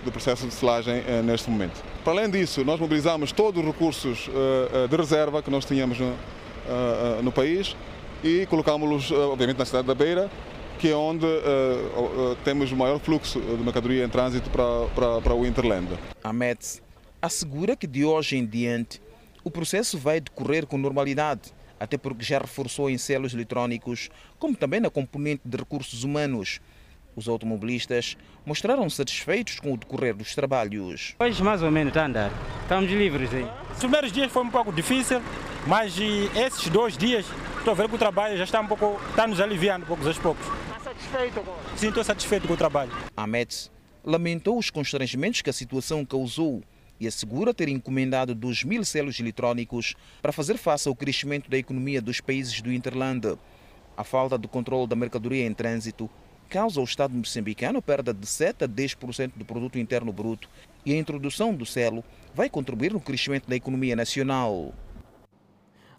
do 0.05 0.11
processo 0.11 0.47
de 0.47 0.55
selagem 0.55 1.03
eh, 1.07 1.23
neste 1.23 1.51
momento. 1.51 1.83
Para 2.03 2.15
além 2.15 2.31
disso, 2.31 2.65
nós 2.65 2.81
mobilizamos 2.81 3.33
todos 3.33 3.61
os 3.61 3.67
recursos 3.67 4.29
eh, 4.29 4.85
eh 4.85 4.89
de 4.89 4.97
reserva 4.97 5.43
que 5.43 5.51
nós 5.51 5.65
tínhamos 5.65 5.99
no, 5.99 6.17
no 7.23 7.33
país 7.33 7.77
e 8.25 8.47
colocámos-los, 8.47 9.11
obviamente, 9.13 9.59
na 9.59 9.65
cidade 9.65 9.87
da 9.87 9.95
Beira, 9.95 10.31
que 10.79 10.91
é 10.91 10.97
onde 10.97 11.27
temos 12.45 12.73
o 12.73 12.77
maior 12.77 12.99
fluxo 12.99 13.41
de 13.41 13.63
mercadoria 13.63 14.05
em 14.05 14.09
trânsito 14.09 14.49
para, 14.51 14.87
para, 14.95 15.21
para 15.21 15.35
o 15.35 15.47
Interland. 15.47 15.89
A 16.23 16.33
METS 16.33 16.81
assegura 17.21 17.77
que 17.77 17.87
de 17.87 18.05
hoje 18.05 18.37
em 18.37 18.47
diante 18.47 19.01
o 19.45 19.51
processo 19.51 19.99
vai 19.99 20.21
decorrer 20.21 20.67
com 20.67 20.77
normalidade, 20.77 21.53
até 21.81 21.97
porque 21.97 22.23
já 22.23 22.39
reforçou 22.39 22.91
em 22.91 22.99
selos 22.99 23.33
eletrônicos, 23.33 24.11
como 24.39 24.55
também 24.55 24.79
na 24.79 24.91
componente 24.91 25.41
de 25.45 25.57
recursos 25.57 26.05
humanos. 26.05 26.61
Os 27.17 27.27
automobilistas 27.27 28.17
mostraram 28.47 28.89
satisfeitos 28.89 29.59
com 29.59 29.73
o 29.73 29.77
decorrer 29.77 30.15
dos 30.15 30.35
trabalhos. 30.35 31.17
Hoje 31.19 31.43
mais 31.43 31.63
ou 31.63 31.71
menos 31.71 31.91
está 31.91 32.03
a 32.03 32.07
andar. 32.07 32.33
Estamos 32.63 32.91
livres 32.91 33.35
aí. 33.35 33.47
Os 33.73 33.79
primeiros 33.79 34.13
dias 34.13 34.31
foi 34.31 34.45
um 34.45 34.51
pouco 34.51 34.73
difícil, 34.73 35.21
mas 35.67 35.97
esses 36.37 36.69
dois 36.69 36.97
dias, 36.97 37.27
estou 37.59 37.75
vendo 37.75 37.89
que 37.89 37.95
o 37.97 37.99
trabalho 37.99 38.37
já 38.37 38.45
está 38.45 38.61
um 38.61 38.67
pouco, 38.67 39.01
está 39.11 39.27
nos 39.27 39.41
aliviando 39.41 39.87
poucos 39.87 40.07
aos 40.07 40.19
poucos. 40.19 40.47
Está 40.47 40.79
satisfeito 40.91 41.41
agora? 41.41 41.59
Sim, 41.77 41.89
estou 41.89 42.05
satisfeito 42.05 42.47
com 42.47 42.55
o 42.55 42.57
trabalho. 42.57 42.93
A 43.17 43.27
METS 43.27 43.73
lamentou 44.05 44.57
os 44.57 44.71
constrangimentos 44.71 45.43
que 45.43 45.51
a 45.51 45.53
situação 45.53 46.05
causou 46.05 46.63
e 47.00 47.09
assegura 47.09 47.54
ter 47.54 47.69
encomendado 47.69 48.35
2 48.35 48.64
mil 48.64 48.85
selos 48.85 49.19
eletrônicos 49.19 49.97
para 50.21 50.30
fazer 50.30 50.59
face 50.59 50.87
ao 50.87 50.95
crescimento 50.95 51.50
da 51.50 51.57
economia 51.57 52.02
dos 52.02 52.21
países 52.21 52.61
do 52.61 52.71
Interland. 52.71 53.38
A 53.97 54.04
falta 54.04 54.38
de 54.38 54.47
controle 54.47 54.87
da 54.87 54.95
mercadoria 54.95 55.47
em 55.47 55.54
trânsito 55.54 56.11
causa 56.49 56.78
ao 56.80 56.85
Estado 56.85 57.14
moçambicano 57.14 57.80
perda 57.80 58.12
de 58.12 58.26
7 58.26 58.64
a 58.64 58.69
10% 58.69 59.33
do 59.37 59.45
produto 59.45 59.78
interno 59.78 60.12
bruto 60.12 60.49
e 60.85 60.92
a 60.92 60.97
introdução 60.97 61.54
do 61.54 61.64
selo 61.64 62.04
vai 62.35 62.50
contribuir 62.50 62.92
no 62.92 63.00
crescimento 63.00 63.49
da 63.49 63.57
economia 63.57 63.97
nacional. 63.97 64.75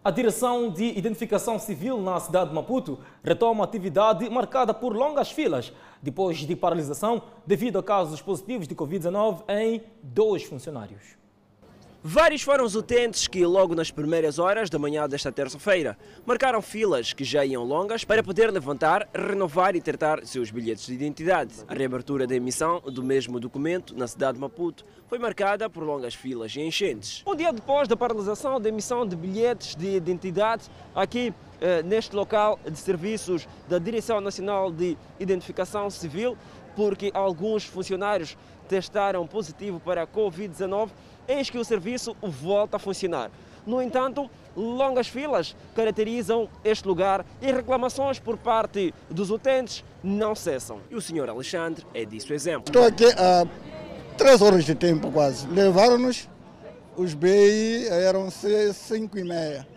A 0.04 0.10
Direção 0.10 0.72
de 0.72 0.98
Identificação 0.98 1.60
Civil 1.60 2.02
na 2.02 2.20
cidade 2.20 2.50
de 2.50 2.56
Maputo 2.56 2.98
retoma 3.24 3.64
atividade 3.64 4.28
marcada 4.32 4.74
por 4.74 4.96
longas 4.96 5.32
filas, 5.32 5.72
depois 6.02 6.40
de 6.40 6.56
paralisação 6.56 7.22
devido 7.46 7.78
a 7.78 7.84
casos 7.84 8.20
positivos 8.20 8.68
de 8.68 8.74
Covid-19 8.74 9.44
em 9.48 9.84
dois 10.02 10.42
funcionários. 10.44 11.21
Vários 12.04 12.42
foram 12.42 12.66
os 12.66 12.76
utentes 12.76 13.28
que, 13.28 13.46
logo 13.46 13.76
nas 13.76 13.92
primeiras 13.92 14.40
horas 14.40 14.72
da 14.72 14.80
manhã 14.80 15.08
desta 15.08 15.32
terça-feira, 15.32 15.96
marcaram 16.26 16.60
filas 16.60 17.14
que 17.14 17.24
já 17.24 17.46
iam 17.46 17.64
longas 17.64 18.04
para 18.04 18.24
poder 18.24 18.50
levantar, 18.52 19.08
renovar 19.14 19.76
e 19.76 19.82
tratar 19.82 20.26
seus 20.26 20.50
bilhetes 20.50 20.88
de 20.88 20.96
identidade. 20.96 21.54
A 21.68 21.76
reabertura 21.76 22.26
da 22.26 22.36
emissão 22.36 22.82
do 22.82 23.04
mesmo 23.04 23.40
documento 23.40 23.96
na 23.96 24.08
cidade 24.08 24.34
de 24.34 24.40
Maputo 24.40 24.84
foi 25.06 25.20
marcada 25.20 25.70
por 25.70 25.84
longas 25.84 26.16
filas 26.16 26.56
e 26.56 26.62
enchentes. 26.62 27.22
Um 27.28 27.36
dia 27.36 27.54
depois 27.54 27.88
da 27.88 27.96
paralisação 27.96 28.60
da 28.60 28.68
emissão 28.68 29.06
de 29.06 29.16
bilhetes 29.16 29.76
de 29.76 29.96
identidade, 29.96 30.72
aqui 30.96 31.32
eh, 31.60 31.84
neste 31.84 32.16
local 32.16 32.60
de 32.68 32.80
serviços 32.80 33.48
da 33.70 33.78
Direção 33.78 34.20
Nacional 34.20 34.72
de 34.72 34.98
Identificação 35.20 35.88
Civil, 35.92 36.36
porque 36.76 37.12
alguns 37.14 37.64
funcionários 37.64 38.38
testaram 38.68 39.28
positivo 39.28 39.80
para 39.80 40.04
a 40.04 40.08
Covid-19, 40.08 40.90
eis 41.28 41.50
que 41.50 41.58
o 41.58 41.66
serviço 41.66 42.16
volta 42.22 42.78
a 42.78 42.80
funcionar. 42.80 43.30
No 43.66 43.82
entanto, 43.82 44.30
longas 44.56 45.08
filas 45.08 45.56
caracterizam 45.76 46.50
este 46.64 46.88
lugar 46.88 47.26
e 47.42 47.52
reclamações 47.52 48.20
por 48.20 48.38
parte 48.38 48.94
dos 49.10 49.30
utentes 49.30 49.84
não 50.04 50.34
cessam. 50.34 50.80
E 50.90 50.96
o 50.96 51.02
senhor 51.02 51.30
Alexandre 51.30 51.86
é 51.94 52.04
disso 52.06 52.34
exemplo. 52.34 52.66
Estou 52.68 52.84
aqui 52.84 53.06
há 53.06 53.46
três 54.18 54.42
horas 54.42 54.66
de 54.66 54.74
tempo 54.74 55.12
quase. 55.12 55.48
Levaram-nos, 55.48 56.28
os 56.98 57.14
BI 57.14 57.88
eram 57.88 58.30
cinco 58.74 59.20
e 59.20 59.24
meia. 59.24 59.68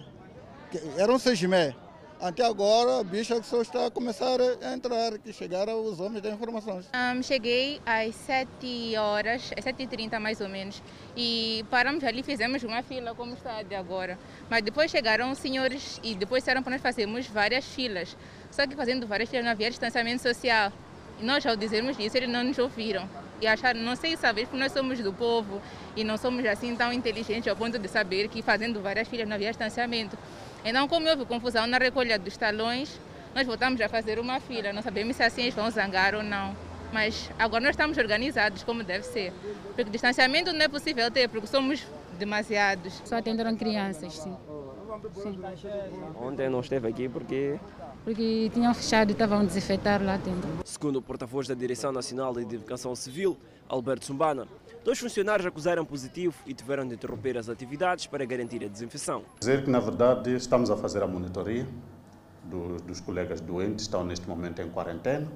Eram 0.97 1.19
seis 1.19 1.41
e 1.43 1.47
meia. 1.47 1.84
Até 2.21 2.45
agora, 2.45 3.01
a 3.01 3.05
bicha 3.05 3.43
só 3.43 3.61
está 3.61 3.87
a 3.87 3.91
começar 3.91 4.39
a 4.41 4.73
entrar, 4.73 5.19
que 5.19 5.33
chegaram 5.33 5.85
os 5.85 6.01
homens 6.01 6.23
da 6.23 6.31
informação. 6.31 6.81
Um, 6.95 7.23
cheguei 7.23 7.81
às 7.85 8.15
7 8.15 8.97
horas, 8.97 9.51
às 9.57 9.65
7h30 9.65 10.19
mais 10.19 10.41
ou 10.41 10.49
menos, 10.49 10.83
e 11.17 11.65
paramos 11.71 12.03
ali, 12.05 12.23
fizemos 12.23 12.63
uma 12.63 12.83
fila 12.83 13.15
como 13.15 13.35
está 13.35 13.63
de 13.63 13.75
agora. 13.75 14.19
Mas 14.49 14.63
depois 14.63 14.91
chegaram 14.91 15.31
os 15.33 15.39
senhores 15.39 16.01
e 16.03 16.15
depois 16.15 16.43
disseram 16.43 16.63
para 16.63 16.73
nós 16.73 16.83
fazermos 16.83 17.27
várias 17.27 17.65
filas. 17.65 18.17
Só 18.51 18.67
que 18.67 18.75
fazendo 18.75 19.07
várias 19.07 19.29
filas 19.29 19.45
não 19.45 19.53
havia 19.53 19.69
distanciamento 19.69 20.23
social. 20.23 20.73
E 21.21 21.25
nós, 21.25 21.45
ao 21.45 21.57
dizermos 21.57 21.99
isso, 21.99 22.17
eles 22.17 22.29
não 22.29 22.43
nos 22.45 22.59
ouviram. 22.59 23.09
E 23.41 23.47
acharam, 23.47 23.81
não 23.81 23.97
sei 23.97 24.17
saber, 24.17 24.47
porque 24.47 24.57
nós 24.57 24.73
somos 24.73 24.99
do 25.01 25.13
povo 25.13 25.61
e 25.97 26.05
não 26.05 26.17
somos 26.17 26.47
assim 26.47 26.75
tão 26.75 26.93
inteligentes 26.93 27.47
ao 27.49 27.57
ponto 27.57 27.79
de 27.79 27.89
saber 27.89 28.29
que 28.29 28.41
fazendo 28.41 28.81
várias 28.81 29.09
filas 29.09 29.29
não 29.29 29.35
havia 29.35 29.51
distanciamento. 29.51 30.17
Então, 30.65 30.89
como 30.89 31.09
houve 31.09 31.27
confusão 31.27 31.67
na 31.67 31.77
recolha 31.77 32.19
dos 32.19 32.37
talões, 32.37 32.99
nós 33.35 33.47
voltamos 33.47 33.81
a 33.81 33.89
fazer 33.89 34.19
uma 34.19 34.41
fila. 34.41 34.73
Não 34.73 34.81
sabemos 34.81 35.17
se 35.17 35.23
assim 35.23 35.43
eles 35.43 35.55
vão 35.55 35.71
zangar 35.71 36.15
ou 36.15 36.23
não. 36.23 36.57
Mas 36.93 37.31
agora 37.39 37.63
nós 37.63 37.73
estamos 37.73 37.99
organizados 37.99 38.63
como 38.63 38.83
deve 38.83 39.05
ser. 39.05 39.33
Porque 39.75 39.85
distanciamento 39.85 40.53
não 40.53 40.63
é 40.63 40.69
possível 40.69 41.11
ter, 41.11 41.29
porque 41.29 41.47
somos 41.47 41.85
demasiados. 42.19 43.03
Só 43.05 43.17
atenderam 43.17 43.55
crianças, 43.57 44.15
sim. 44.15 44.35
sim. 45.15 45.39
Ontem 46.17 46.49
não 46.49 46.61
esteve 46.61 46.89
aqui 46.89 47.09
porque 47.09 47.59
porque 48.05 48.51
tinham 48.53 48.73
fechado 48.75 49.09
e 49.09 49.13
estavam 49.13 49.41
a 49.41 49.45
desinfetar 49.45 50.03
lá 50.03 50.19
dentro. 50.19 50.49
Segundo 50.65 50.97
o 50.97 51.03
porta-voz 51.03 51.49
da 51.49 51.55
Direção 51.55 51.91
Nacional 51.91 52.35
de 52.35 52.43
Identificação 52.43 52.95
Civil, 52.95 53.37
Alberto 53.67 54.05
Sumbana, 54.05 54.47
dois 54.85 54.99
funcionários 54.99 55.47
acusaram 55.47 55.85
positivo 55.85 56.35
e 56.47 56.53
tiveram 56.53 56.87
de 56.87 56.95
interromper 56.95 57.39
as 57.39 57.49
atividades 57.49 58.07
para 58.07 58.25
garantir 58.25 58.63
a 58.63 58.69
desinfecção. 58.69 59.23
Dizer 59.41 59.65
que, 59.65 59.71
na 59.71 59.81
verdade, 59.81 60.35
estamos 60.37 60.71
a 60.71 60.77
fazer 60.77 61.03
a 61.03 61.07
monitoria 61.07 61.67
dos, 62.45 62.83
dos 62.83 63.01
colegas 63.01 63.41
doentes, 63.41 63.87
estão 63.87 64.05
neste 64.05 64.29
momento 64.29 64.61
em 64.61 64.69
quarentena. 64.69 65.27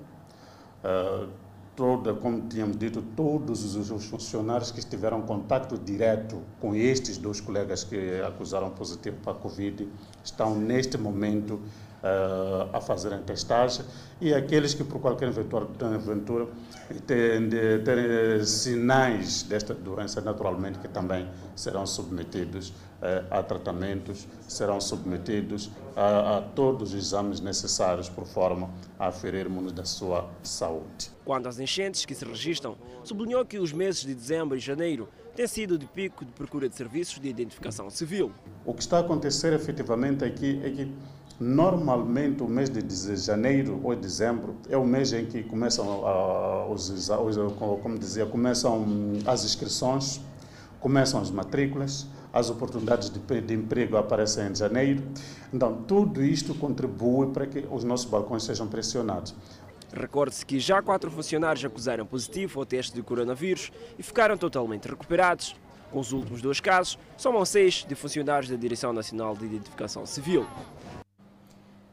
Uh, 0.84 1.28
toda, 1.74 2.12
como 2.12 2.46
tínhamos 2.48 2.76
dito, 2.76 3.00
todos 3.16 3.74
os 3.74 4.04
funcionários 4.04 4.70
que 4.70 4.84
tiveram 4.84 5.22
contato 5.22 5.78
direto 5.78 6.42
com 6.60 6.74
estes 6.74 7.16
dois 7.16 7.40
colegas 7.40 7.84
que 7.84 8.20
acusaram 8.20 8.68
positivo 8.70 9.16
para 9.22 9.32
a 9.32 9.36
Covid 9.36 9.88
estão 10.22 10.54
neste 10.54 10.98
momento 10.98 11.60
uh, 12.02 12.76
a 12.76 12.80
fazerem 12.80 13.20
testagem 13.22 13.84
e 14.20 14.34
aqueles 14.34 14.74
que 14.74 14.82
por 14.84 15.00
qualquer 15.00 15.28
aventura 15.28 16.46
terem 17.06 18.44
sinais 18.44 19.42
desta 19.42 19.74
doença, 19.74 20.20
naturalmente 20.20 20.78
que 20.78 20.88
também 20.88 21.28
serão 21.54 21.86
submetidos 21.86 22.70
uh, 22.70 22.74
a 23.30 23.42
tratamentos, 23.42 24.26
serão 24.46 24.80
submetidos 24.80 25.70
a, 25.96 26.38
a, 26.38 26.42
todos 26.42 26.94
os 26.94 26.98
exames 26.98 27.40
necessários 27.40 28.08
por 28.08 28.26
forma 28.26 28.70
a 28.98 29.08
aferirmos 29.08 29.72
da 29.72 29.84
sua 29.84 30.28
saúde. 30.42 31.10
Quanto 31.24 31.48
às 31.48 31.58
enchentes 31.58 32.04
que 32.04 32.14
se 32.14 32.24
registram, 32.24 32.76
sublinhou 33.04 33.44
que 33.44 33.58
os 33.58 33.72
meses 33.72 34.02
de 34.02 34.14
dezembro 34.14 34.56
e 34.56 34.60
janeiro 34.60 35.08
têm 35.36 35.46
sido 35.46 35.78
de 35.78 35.86
pico 35.86 36.24
de 36.24 36.32
procura 36.32 36.68
de 36.68 36.74
serviços 36.74 37.20
de 37.20 37.28
identificação 37.28 37.88
civil. 37.90 38.32
O 38.64 38.74
que 38.74 38.82
está 38.82 38.96
a 38.96 39.00
acontecer 39.00 39.52
efetivamente 39.52 40.24
aqui 40.24 40.60
é 40.64 40.70
que 40.70 40.92
Normalmente, 41.40 42.42
o 42.42 42.48
mês 42.48 42.68
de 42.68 43.16
janeiro 43.16 43.80
ou 43.84 43.94
dezembro 43.94 44.56
é 44.68 44.76
o 44.76 44.84
mês 44.84 45.12
em 45.12 45.24
que 45.24 45.44
começam 45.44 45.86
os, 46.68 47.08
como 47.80 47.96
dizia, 47.96 48.26
começam 48.26 48.84
as 49.24 49.44
inscrições, 49.44 50.20
começam 50.80 51.20
as 51.20 51.30
matrículas, 51.30 52.08
as 52.32 52.50
oportunidades 52.50 53.08
de, 53.08 53.40
de 53.40 53.54
emprego 53.54 53.96
aparecem 53.96 54.48
em 54.48 54.54
janeiro. 54.54 55.02
Então, 55.52 55.82
tudo 55.86 56.24
isto 56.24 56.54
contribui 56.56 57.28
para 57.28 57.46
que 57.46 57.64
os 57.70 57.84
nossos 57.84 58.06
balcões 58.06 58.42
sejam 58.42 58.66
pressionados. 58.66 59.32
Recorde-se 59.92 60.44
que 60.44 60.58
já 60.58 60.82
quatro 60.82 61.08
funcionários 61.08 61.64
acusaram 61.64 62.04
positivo 62.04 62.58
ao 62.58 62.66
teste 62.66 62.94
de 62.94 63.02
coronavírus 63.02 63.70
e 63.96 64.02
ficaram 64.02 64.36
totalmente 64.36 64.88
recuperados. 64.88 65.54
Com 65.90 66.00
os 66.00 66.12
últimos 66.12 66.42
dois 66.42 66.60
casos, 66.60 66.98
somam 67.16 67.42
seis 67.46 67.86
de 67.88 67.94
funcionários 67.94 68.50
da 68.50 68.56
Direção 68.56 68.92
Nacional 68.92 69.34
de 69.34 69.46
Identificação 69.46 70.04
Civil. 70.04 70.46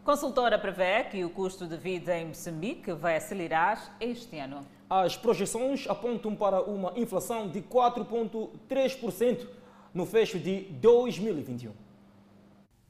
Consultora 0.06 0.60
prevê 0.60 1.04
que 1.06 1.26
o 1.26 1.32
custo 1.32 1.66
de 1.66 1.76
vida 1.76 2.16
em 2.16 2.28
Moçambique 2.28 2.94
vai 2.94 3.18
acelerar 3.18 3.98
este 4.00 4.38
ano. 4.38 4.64
As 4.88 5.18
projeções 5.18 5.88
apontam 5.88 6.36
para 6.36 6.62
uma 6.62 6.94
inflação 6.96 7.50
de 7.50 7.60
4,3% 7.64 9.48
no 9.92 10.06
fecho 10.06 10.38
de 10.38 10.66
2021. 10.74 11.74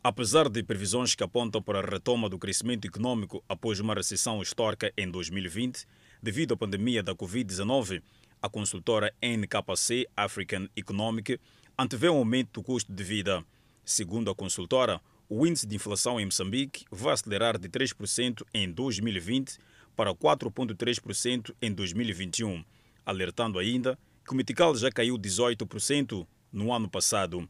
Apesar 0.04 0.50
de 0.50 0.62
previsões 0.62 1.16
que 1.16 1.24
apontam 1.24 1.62
para 1.62 1.80
a 1.80 1.90
retoma 1.90 2.28
do 2.28 2.38
crescimento 2.38 2.86
econômico 2.86 3.42
após 3.48 3.80
uma 3.80 3.94
recessão 3.94 4.42
histórica 4.42 4.92
em 4.98 5.10
2020, 5.10 5.88
devido 6.22 6.54
à 6.54 6.58
pandemia 6.58 7.02
da 7.02 7.16
Covid-19, 7.16 8.04
a 8.42 8.50
consultora 8.50 9.14
NKC 9.24 10.06
African 10.18 10.68
Economic 10.76 11.40
antevê 11.80 12.10
um 12.10 12.18
aumento 12.18 12.60
do 12.60 12.64
custo 12.64 12.92
de 12.92 13.04
vida. 13.06 13.42
Segundo 13.86 14.30
a 14.30 14.36
consultora, 14.36 15.00
o 15.28 15.46
índice 15.46 15.66
de 15.66 15.76
inflação 15.76 16.20
em 16.20 16.26
Moçambique 16.26 16.86
vai 16.92 17.14
acelerar 17.14 17.58
de 17.58 17.68
3% 17.68 18.44
em 18.54 18.72
2020 18.72 19.58
para 19.96 20.14
4,3% 20.14 21.56
em 21.62 21.74
2021, 21.74 22.64
alertando 23.06 23.58
ainda 23.58 23.98
que 24.24 24.34
o 24.34 24.36
metical 24.36 24.76
já 24.76 24.92
caiu 24.92 25.18
18% 25.18 26.28
no 26.52 26.72
ano 26.72 26.90
passado. 26.90 27.48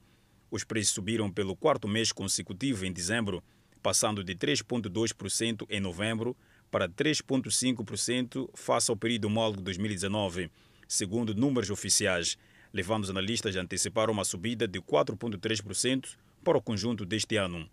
Os 0.49 0.63
preços 0.63 0.93
subiram 0.93 1.29
pelo 1.29 1.55
quarto 1.55 1.87
mês 1.87 2.11
consecutivo 2.11 2.85
em 2.85 2.93
dezembro, 2.93 3.43
passando 3.81 4.23
de 4.23 4.35
3,2% 4.35 5.65
em 5.69 5.79
novembro 5.79 6.35
para 6.71 6.87
3,5% 6.87 8.49
face 8.53 8.89
ao 8.89 8.97
período 8.97 9.25
homólogo 9.25 9.61
2019, 9.61 10.49
segundo 10.87 11.35
números 11.35 11.69
oficiais, 11.69 12.37
levando 12.73 13.03
os 13.03 13.09
analistas 13.09 13.55
a 13.55 13.61
antecipar 13.61 14.09
uma 14.09 14.23
subida 14.23 14.67
de 14.67 14.79
4,3% 14.81 16.15
para 16.45 16.59
o 16.59 16.61
conjunto 16.61 17.03
deste 17.03 17.37
ano. 17.37 17.67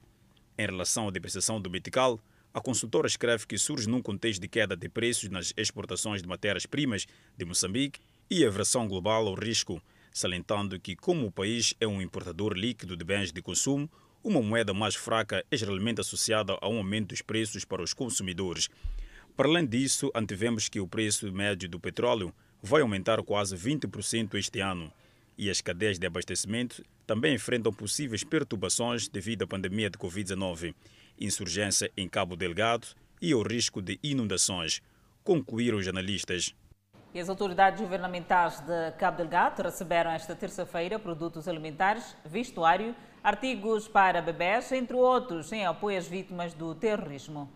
Em 0.59 0.65
relação 0.65 1.07
à 1.07 1.11
depreciação 1.11 1.61
do 1.61 1.69
metical, 1.69 2.19
a 2.55 2.61
consultora 2.61 3.07
escreve 3.07 3.47
que 3.47 3.59
surge 3.59 3.87
num 3.87 4.01
contexto 4.01 4.41
de 4.41 4.49
queda 4.49 4.75
de 4.75 4.89
preços 4.89 5.29
nas 5.29 5.53
exportações 5.59 6.23
de 6.23 6.29
matérias-primas 6.29 7.07
de 7.37 7.45
Moçambique 7.45 8.01
e 8.31 8.47
aversão 8.47 8.89
global 8.89 9.29
ao 9.29 9.35
risco, 9.35 9.81
salientando 10.11 10.81
que, 10.81 10.97
como 10.97 11.27
o 11.27 11.31
país 11.31 11.75
é 11.79 11.87
um 11.87 12.01
importador 12.01 12.55
líquido 12.55 12.97
de 12.97 13.05
bens 13.05 13.31
de 13.31 13.43
consumo, 13.43 13.91
uma 14.25 14.41
moeda 14.41 14.73
mais 14.73 14.95
fraca 14.95 15.45
é 15.51 15.57
geralmente 15.57 16.01
associada 16.01 16.57
a 16.59 16.69
um 16.69 16.79
aumento 16.79 17.09
dos 17.09 17.21
preços 17.21 17.67
para 17.67 17.83
os 17.83 17.93
consumidores. 17.93 18.71
Para 19.37 19.49
além 19.49 19.67
disso, 19.67 20.11
antevemos 20.15 20.71
que 20.71 20.81
o 20.81 20.89
preço 20.89 21.31
médio 21.31 21.69
do 21.69 21.79
petróleo 21.79 22.33
vai 22.63 22.81
aumentar 22.81 23.23
quase 23.23 23.55
20% 23.55 24.35
este 24.35 24.61
ano 24.61 24.91
e 25.37 25.51
as 25.51 25.61
cadeias 25.61 25.99
de 25.99 26.07
abastecimento 26.07 26.85
também 27.07 27.35
enfrentam 27.35 27.73
possíveis 27.73 28.25
perturbações 28.25 29.09
devido 29.09 29.43
à 29.43 29.47
pandemia 29.47 29.91
de 29.91 29.99
Covid-19, 29.99 30.75
insurgência 31.21 31.91
em 31.97 32.09
Cabo 32.09 32.37
Delgado 32.37 32.89
e 33.21 33.35
o 33.35 33.43
risco 33.43 33.81
de 33.81 33.99
inundações, 34.03 34.81
concluíram 35.23 35.79
os 35.79 35.89
analistas. 35.89 36.55
E 37.15 37.21
as 37.21 37.29
autoridades 37.29 37.81
governamentais 37.81 38.61
de 38.61 38.93
Cabo 38.93 39.19
Delgado 39.19 39.63
receberam 39.63 40.11
esta 40.11 40.35
terça-feira 40.35 40.99
produtos 40.99 41.47
alimentares, 41.47 42.17
vestuário, 42.25 42.95
artigos 43.23 43.87
para 43.87 44.23
bebés, 44.23 44.73
entre 44.73 44.97
outros, 44.97 45.53
em 45.53 45.67
apoio 45.67 45.99
às 45.99 46.09
vítimas 46.09 46.55
do 46.55 46.75
terrorismo. 46.75 47.51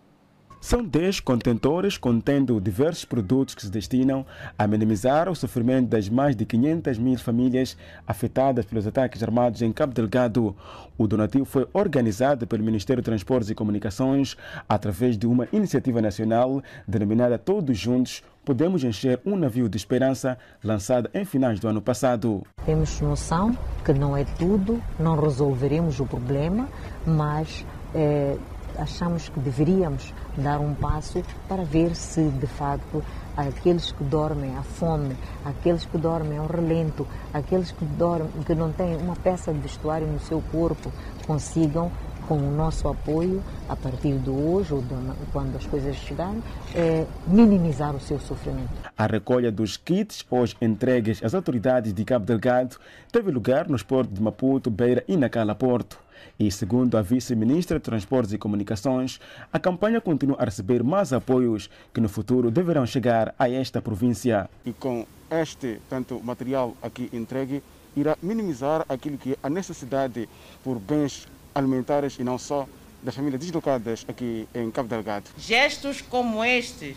São 0.59 0.83
10 0.83 1.19
contentores 1.19 1.97
contendo 1.97 2.59
diversos 2.59 3.05
produtos 3.05 3.53
que 3.53 3.61
se 3.61 3.69
destinam 3.69 4.25
a 4.57 4.67
minimizar 4.67 5.29
o 5.29 5.35
sofrimento 5.35 5.87
das 5.87 6.09
mais 6.09 6.35
de 6.35 6.45
500 6.45 6.97
mil 6.97 7.17
famílias 7.19 7.77
afetadas 8.07 8.65
pelos 8.65 8.87
ataques 8.87 9.21
armados 9.21 9.61
em 9.61 9.71
Cabo 9.71 9.93
Delgado. 9.93 10.55
O 10.97 11.07
donativo 11.07 11.45
foi 11.45 11.67
organizado 11.73 12.47
pelo 12.47 12.63
Ministério 12.63 13.01
de 13.01 13.05
Transportes 13.05 13.49
e 13.51 13.55
Comunicações 13.55 14.35
através 14.67 15.15
de 15.15 15.27
uma 15.27 15.47
iniciativa 15.53 16.01
nacional 16.01 16.61
denominada 16.87 17.37
Todos 17.37 17.77
Juntos 17.77 18.23
Podemos 18.43 18.83
Encher 18.83 19.19
um 19.25 19.35
Navio 19.35 19.67
de 19.67 19.75
Esperança, 19.75 20.37
lançada 20.63 21.09
em 21.13 21.25
finais 21.25 21.59
do 21.59 21.67
ano 21.67 21.81
passado. 21.81 22.43
Temos 22.65 22.99
noção 23.01 23.55
que 23.83 23.91
não 23.91 24.15
é 24.15 24.23
tudo, 24.23 24.81
não 24.97 25.19
resolveremos 25.19 25.99
o 25.99 26.05
problema, 26.05 26.67
mas. 27.05 27.65
É 27.93 28.37
achamos 28.77 29.29
que 29.29 29.39
deveríamos 29.39 30.13
dar 30.37 30.59
um 30.59 30.73
passo 30.73 31.21
para 31.47 31.63
ver 31.63 31.95
se, 31.95 32.21
de 32.29 32.47
facto, 32.47 33.03
aqueles 33.35 33.91
que 33.91 34.03
dormem 34.03 34.55
à 34.55 34.63
fome, 34.63 35.15
aqueles 35.43 35.85
que 35.85 35.97
dormem 35.97 36.37
ao 36.37 36.47
relento, 36.47 37.05
aqueles 37.33 37.71
que, 37.71 37.85
dormem, 37.85 38.29
que 38.45 38.55
não 38.55 38.71
têm 38.71 38.95
uma 38.97 39.15
peça 39.15 39.51
de 39.51 39.59
vestuário 39.59 40.07
no 40.07 40.19
seu 40.19 40.41
corpo, 40.51 40.91
consigam 41.25 41.91
com 42.27 42.35
o 42.37 42.51
nosso 42.51 42.87
apoio, 42.89 43.41
a 43.69 43.75
partir 43.75 44.17
de 44.17 44.29
hoje 44.29 44.73
ou 44.73 44.81
de, 44.81 44.93
quando 45.31 45.55
as 45.55 45.65
coisas 45.65 45.95
chegarem, 45.95 46.43
é, 46.75 47.05
minimizar 47.25 47.95
o 47.95 47.99
seu 47.99 48.19
sofrimento. 48.19 48.69
A 48.97 49.07
recolha 49.07 49.51
dos 49.51 49.77
kits 49.77 50.25
hoje 50.29 50.55
entregues 50.61 51.23
às 51.23 51.33
autoridades 51.33 51.93
de 51.93 52.03
Cabo 52.03 52.25
Delgado 52.25 52.77
teve 53.11 53.31
lugar 53.31 53.69
nos 53.69 53.81
portos 53.81 54.13
de 54.13 54.21
Maputo, 54.21 54.69
Beira 54.69 55.03
e 55.07 55.15
Nacala 55.15 55.55
Porto. 55.55 56.06
E 56.39 56.51
segundo 56.51 56.95
a 56.97 57.01
vice-ministra 57.01 57.79
de 57.79 57.83
Transportes 57.83 58.31
e 58.31 58.37
Comunicações, 58.37 59.19
a 59.51 59.57
campanha 59.57 59.99
continua 59.99 60.37
a 60.39 60.45
receber 60.45 60.83
mais 60.83 61.11
apoios 61.11 61.67
que 61.91 61.99
no 61.99 62.07
futuro 62.07 62.51
deverão 62.51 62.85
chegar 62.85 63.33
a 63.39 63.49
esta 63.49 63.81
província. 63.81 64.47
E 64.63 64.71
com 64.71 65.07
este 65.31 65.81
tanto 65.89 66.21
material 66.23 66.77
aqui 66.79 67.09
entregue, 67.11 67.63
irá 67.95 68.15
minimizar 68.21 68.85
aquilo 68.87 69.17
que 69.17 69.31
é 69.31 69.37
a 69.41 69.49
necessidade 69.49 70.29
por 70.63 70.77
bens 70.77 71.27
alimentares 71.55 72.19
e 72.19 72.23
não 72.23 72.37
só 72.37 72.67
das 73.01 73.15
famílias 73.15 73.41
deslocadas 73.41 74.05
aqui 74.07 74.47
em 74.53 74.69
Cabo 74.69 74.89
Delgado. 74.89 75.25
Gestos 75.39 76.01
como 76.01 76.45
este, 76.45 76.95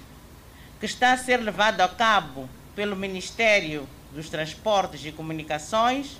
que 0.78 0.84
está 0.84 1.14
a 1.14 1.16
ser 1.16 1.38
levado 1.38 1.80
a 1.80 1.88
cabo 1.88 2.46
pelo 2.76 2.94
Ministério 2.94 3.86
dos 4.14 4.28
Transportes 4.28 5.02
e 5.06 5.12
Comunicações, 5.12 6.18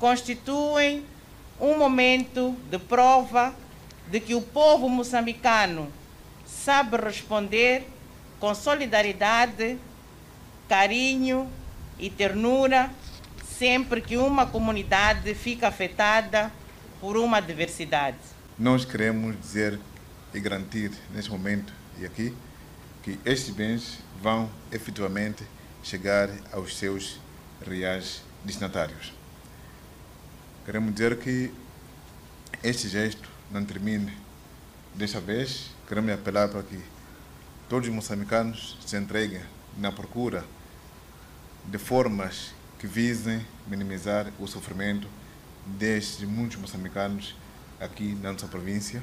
constituem 0.00 1.04
um 1.60 1.78
momento 1.78 2.56
de 2.70 2.78
prova 2.78 3.54
de 4.08 4.20
que 4.20 4.34
o 4.34 4.42
povo 4.42 4.88
moçambicano 4.88 5.90
sabe 6.46 6.96
responder 6.96 7.86
com 8.38 8.54
solidariedade, 8.54 9.78
carinho 10.68 11.50
e 11.98 12.10
ternura 12.10 12.90
sempre 13.58 14.00
que 14.00 14.16
uma 14.16 14.46
comunidade 14.46 15.34
fica 15.34 15.68
afetada 15.68 16.52
por 17.00 17.16
uma 17.16 17.38
adversidade. 17.38 18.18
Nós 18.58 18.84
queremos 18.84 19.38
dizer 19.40 19.78
e 20.32 20.40
garantir 20.40 20.90
neste 21.14 21.30
momento 21.30 21.72
e 21.98 22.04
aqui 22.04 22.34
que 23.02 23.18
estes 23.24 23.54
bens 23.54 23.98
vão 24.20 24.50
efetivamente 24.72 25.44
chegar 25.82 26.28
aos 26.52 26.76
seus 26.76 27.20
reais 27.64 28.22
destinatários. 28.44 29.12
Queremos 30.64 30.94
dizer 30.94 31.18
que 31.18 31.52
este 32.62 32.88
gesto 32.88 33.28
não 33.50 33.62
termine 33.66 34.16
desta 34.94 35.20
vez. 35.20 35.70
Queremos 35.86 36.10
apelar 36.10 36.48
para 36.48 36.62
que 36.62 36.80
todos 37.68 37.86
os 37.86 37.94
moçambicanos 37.94 38.78
se 38.86 38.96
entreguem 38.96 39.42
na 39.76 39.92
procura 39.92 40.42
de 41.66 41.76
formas 41.76 42.54
que 42.78 42.86
visem 42.86 43.46
minimizar 43.66 44.32
o 44.38 44.46
sofrimento 44.46 45.06
destes 45.66 46.26
muitos 46.26 46.56
moçambicanos 46.56 47.36
aqui 47.78 48.14
na 48.22 48.32
nossa 48.32 48.48
província, 48.48 49.02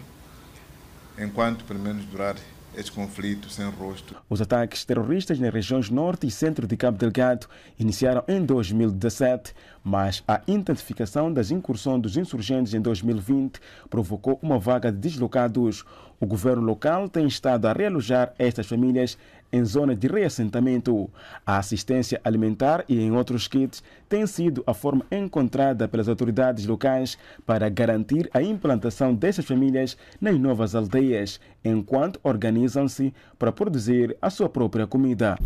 enquanto 1.15 1.63
pelo 1.65 1.80
menos 1.80 2.06
durar 2.06 2.38
este 2.76 2.92
conflito 2.92 3.50
sem 3.50 3.70
rosto. 3.70 4.16
Os 4.30 4.42
ataques 4.42 4.86
terroristas 4.86 5.40
nas 5.40 5.54
regiões 5.54 5.90
norte 5.90 6.28
e 6.28 6.32
centro 6.32 6.66
de 6.66 6.78
Cabo 6.78 6.98
Delgado 6.98 7.48
iniciaram 7.78 8.24
em 8.28 8.44
2017, 8.44 9.54
mas 9.84 10.24
a 10.28 10.42
intensificação 10.48 11.32
das 11.32 11.52
incursões 11.52 12.02
dos 12.02 12.18
insurgentes 12.18 12.74
em 12.74 12.82
2020 12.82 13.60
provocou 13.90 14.40
uma 14.42 14.60
vaga 14.60 14.92
de 14.92 14.98
deslocados. 14.98 15.84
O 16.20 16.26
governo 16.26 16.62
local 16.62 17.10
tem 17.10 17.26
estado 17.26 17.66
a 17.66 17.74
realojar 17.74 18.34
estas 18.38 18.68
famílias 18.68 19.18
em 19.52 19.64
zonas 19.66 19.98
de 19.98 20.08
reassentamento. 20.08 21.10
A 21.46 21.58
assistência 21.58 22.20
alimentar 22.24 22.84
e 22.88 23.00
em 23.00 23.12
outros 23.12 23.48
kits 23.48 23.84
tem 24.08 24.26
sido 24.26 24.64
a 24.66 24.74
forma 24.74 25.06
encontrada 25.12 25.88
pelas 25.88 26.08
autoridades 26.08 26.66
locais 26.66 27.18
para 27.46 27.70
garantir 27.70 28.30
a 28.34 28.42
implantação 28.42 29.14
dessas 29.14 29.46
famílias 29.46 29.98
nas 30.20 30.40
novas 30.40 30.76
aldeias, 30.76 31.40
enquanto 31.64 32.20
organizam-se 32.24 33.14
para 33.38 33.52
produzir 33.52 34.18
a 34.22 34.30
sua 34.30 34.50
própria 34.50 34.88
comida. 34.88 35.38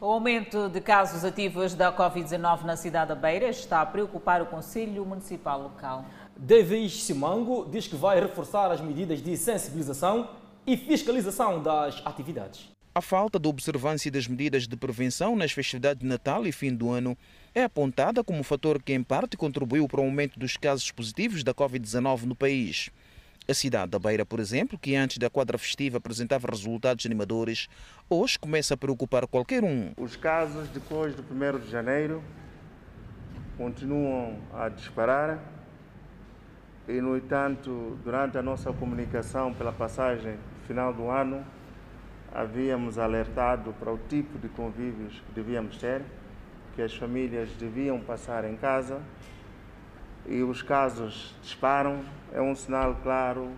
O 0.00 0.06
aumento 0.06 0.68
de 0.68 0.80
casos 0.80 1.24
ativos 1.24 1.74
da 1.74 1.92
Covid-19 1.92 2.64
na 2.64 2.76
cidade 2.76 3.10
da 3.10 3.14
Beira 3.14 3.48
está 3.48 3.80
a 3.80 3.86
preocupar 3.86 4.42
o 4.42 4.46
Conselho 4.46 5.06
Municipal 5.06 5.62
local. 5.62 6.04
Davis 6.36 7.04
Simango 7.04 7.68
diz 7.70 7.86
que 7.86 7.94
vai 7.94 8.20
reforçar 8.20 8.72
as 8.72 8.80
medidas 8.80 9.22
de 9.22 9.36
sensibilização 9.36 10.28
e 10.66 10.76
fiscalização 10.76 11.62
das 11.62 12.00
atividades. 12.04 12.70
A 12.94 13.00
falta 13.00 13.38
de 13.38 13.48
observância 13.48 14.10
das 14.10 14.28
medidas 14.28 14.68
de 14.68 14.76
prevenção 14.76 15.34
nas 15.34 15.50
festividades 15.50 16.02
de 16.02 16.06
Natal 16.06 16.46
e 16.46 16.52
fim 16.52 16.74
do 16.74 16.90
ano 16.90 17.16
é 17.54 17.64
apontada 17.64 18.22
como 18.22 18.42
fator 18.42 18.82
que, 18.82 18.92
em 18.92 19.02
parte, 19.02 19.36
contribuiu 19.36 19.88
para 19.88 20.00
o 20.00 20.04
aumento 20.04 20.38
dos 20.38 20.58
casos 20.58 20.90
positivos 20.90 21.42
da 21.42 21.54
Covid-19 21.54 22.24
no 22.24 22.36
país. 22.36 22.90
A 23.48 23.54
cidade 23.54 23.90
da 23.90 23.98
Beira, 23.98 24.26
por 24.26 24.38
exemplo, 24.38 24.78
que 24.78 24.94
antes 24.94 25.16
da 25.18 25.30
quadra 25.30 25.56
festiva 25.56 25.98
apresentava 25.98 26.46
resultados 26.48 27.06
animadores, 27.06 27.66
hoje 28.08 28.38
começa 28.38 28.74
a 28.74 28.76
preocupar 28.76 29.26
qualquer 29.26 29.64
um. 29.64 29.92
Os 29.96 30.14
casos 30.14 30.68
depois 30.68 31.14
do 31.14 31.22
1 31.22 31.60
de 31.60 31.70
janeiro 31.70 32.22
continuam 33.56 34.38
a 34.52 34.68
disparar 34.68 35.42
e, 36.92 37.00
no 37.00 37.16
entanto, 37.16 37.98
durante 38.04 38.36
a 38.36 38.42
nossa 38.42 38.70
comunicação 38.70 39.54
pela 39.54 39.72
passagem 39.72 40.36
final 40.66 40.92
do 40.92 41.08
ano, 41.08 41.42
havíamos 42.34 42.98
alertado 42.98 43.72
para 43.80 43.90
o 43.90 43.98
tipo 44.10 44.38
de 44.38 44.48
convívios 44.48 45.14
que 45.14 45.32
devíamos 45.34 45.78
ter, 45.78 46.02
que 46.74 46.82
as 46.82 46.94
famílias 46.94 47.48
deviam 47.58 47.98
passar 47.98 48.44
em 48.44 48.56
casa 48.56 49.00
e 50.26 50.42
os 50.42 50.60
casos 50.60 51.34
disparam, 51.42 52.04
é 52.30 52.42
um 52.42 52.54
sinal 52.54 52.94
claro 53.02 53.50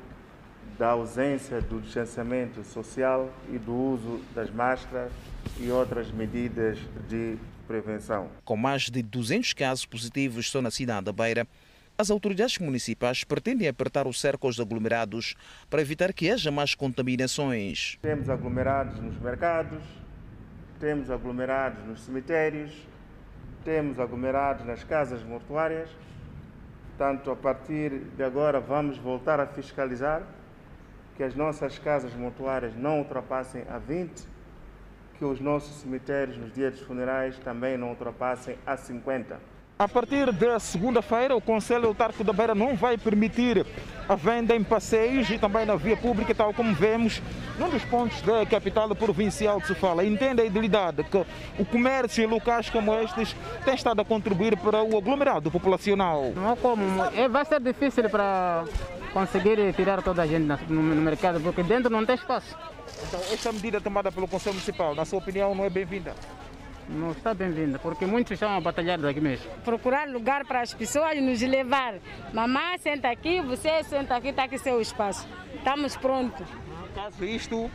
da 0.79 0.91
ausência 0.91 1.61
do 1.61 1.81
distanciamento 1.81 2.63
social 2.63 3.33
e 3.53 3.59
do 3.59 3.75
uso 3.75 4.21
das 4.33 4.49
máscaras 4.49 5.11
e 5.59 5.71
outras 5.71 6.11
medidas 6.13 6.79
de 7.09 7.37
prevenção. 7.67 8.29
Com 8.45 8.57
mais 8.57 8.83
de 8.83 9.03
200 9.03 9.53
casos 9.55 9.85
positivos 9.85 10.49
só 10.49 10.63
na 10.63 10.71
cidade 10.71 11.07
da 11.07 11.13
Beira, 11.13 11.49
as 11.97 12.11
autoridades 12.11 12.59
municipais 12.59 13.25
pretendem 13.25 13.69
apertar 13.69 14.07
o 14.07 14.13
cerco 14.13 14.47
aos 14.47 14.59
aglomerados 14.59 15.35
para 15.71 15.81
evitar 15.81 16.13
que 16.13 16.31
haja 16.31 16.51
mais 16.51 16.75
contaminações. 16.75 17.99
Temos 18.03 18.29
aglomerados 18.29 19.01
nos 19.01 19.17
mercados, 19.21 19.83
temos 20.81 21.11
aglomerados 21.11 21.85
nos 21.87 22.01
cemitérios, 22.01 22.73
temos 23.65 23.99
aglomerados 23.99 24.67
nas 24.67 24.85
casas 24.85 25.23
mortuárias 25.23 25.89
Portanto, 26.97 27.33
a 27.33 27.35
partir 27.35 27.91
de 28.17 28.23
agora, 28.23 28.61
vamos 28.61 28.97
voltar 28.99 29.41
a 29.41 29.47
fiscalizar 29.49 30.23
que 31.17 31.25
as 31.25 31.35
nossas 31.35 31.77
casas 31.77 32.15
mortuárias 32.15 32.73
não 32.77 33.01
ultrapassem 33.01 33.65
a 33.69 33.79
20, 33.79 34.25
que 35.19 35.25
os 35.25 35.41
nossos 35.41 35.81
cemitérios 35.81 36.37
nos 36.37 36.53
dias 36.53 36.75
dos 36.75 36.87
funerais 36.87 37.37
também 37.41 37.77
não 37.77 37.91
ultrapassem 37.91 38.57
a 38.65 38.77
50. 38.77 39.41
A 39.77 39.89
partir 39.89 40.31
da 40.31 40.61
segunda-feira, 40.61 41.35
o 41.35 41.41
Conselho 41.41 41.89
Autárquico 41.89 42.23
da 42.23 42.33
Beira 42.33 42.55
não 42.55 42.77
vai 42.77 42.97
permitir 42.97 43.67
a 44.09 44.15
venda 44.15 44.55
em 44.55 44.63
passeios 44.63 45.29
e 45.31 45.37
também 45.37 45.67
na 45.67 45.75
via 45.75 45.97
pública, 45.97 46.33
tal 46.33 46.55
como 46.55 46.73
vemos 46.73 47.21
num 47.59 47.69
dos 47.69 47.85
pontos 47.87 48.23
da 48.23 48.47
capital 48.47 48.89
provincial 48.95 49.61
de 49.61 49.67
Sofala. 49.67 50.05
Entende 50.05 50.43
a 50.43 50.45
idilidade 50.45 51.03
que 51.03 51.17
o 51.59 51.65
comércio 51.65 52.23
em 52.23 52.27
locais 52.29 52.71
como 52.71 52.95
estes 52.95 53.35
tem 53.65 53.75
estado 53.75 54.01
a 54.01 54.05
contribuir 54.05 54.57
para 54.57 54.81
o 54.81 54.97
aglomerado 54.97 55.51
populacional. 55.51 56.31
Não 56.37 56.57
como, 56.57 56.85
é, 57.13 57.29
vai 57.29 57.45
ser 57.45 57.59
difícil 57.59 58.09
para 58.09 58.65
conseguir 59.13 59.75
tirar 59.75 60.03
toda 60.03 60.23
a 60.23 60.27
gente 60.27 60.47
no, 60.69 60.83
no 60.83 61.03
mercado, 61.03 61.41
porque 61.41 61.65
dentro 61.65 61.91
não 61.91 62.07
tem 62.07 62.15
espaço. 62.15 62.57
Então, 63.09 63.19
esta 63.33 63.51
medida 63.51 63.81
tomada 63.81 64.13
pelo 64.13 64.29
Conselho 64.29 64.55
Municipal, 64.55 64.95
na 64.95 65.05
sua 65.05 65.19
opinião, 65.19 65.53
não 65.53 65.65
é 65.65 65.71
bem-vinda? 65.71 66.15
Não 66.89 67.13
está 67.13 67.35
bem-vinda, 67.35 67.79
porque 67.79 68.07
muitos 68.07 68.33
estão 68.33 68.51
a 68.51 68.61
batalhar 68.61 68.99
daqui 68.99 69.21
mesmo. 69.21 69.47
Procurar 69.65 70.09
lugar 70.09 70.45
para 70.45 70.61
as 70.61 70.75
pessoas 70.75 71.21
nos 71.21 71.41
levar. 71.41 71.95
Mamãe, 72.33 72.79
senta 72.79 73.11
aqui, 73.11 73.41
você 73.41 73.83
senta 73.85 74.17
aqui, 74.17 74.29
está 74.29 74.45
aqui 74.45 74.59
seu 74.59 74.81
espaço. 74.81 75.27
Estamos 75.55 75.97
prontos. 75.97 76.47
Caso 76.95 77.25
isto 77.25 77.71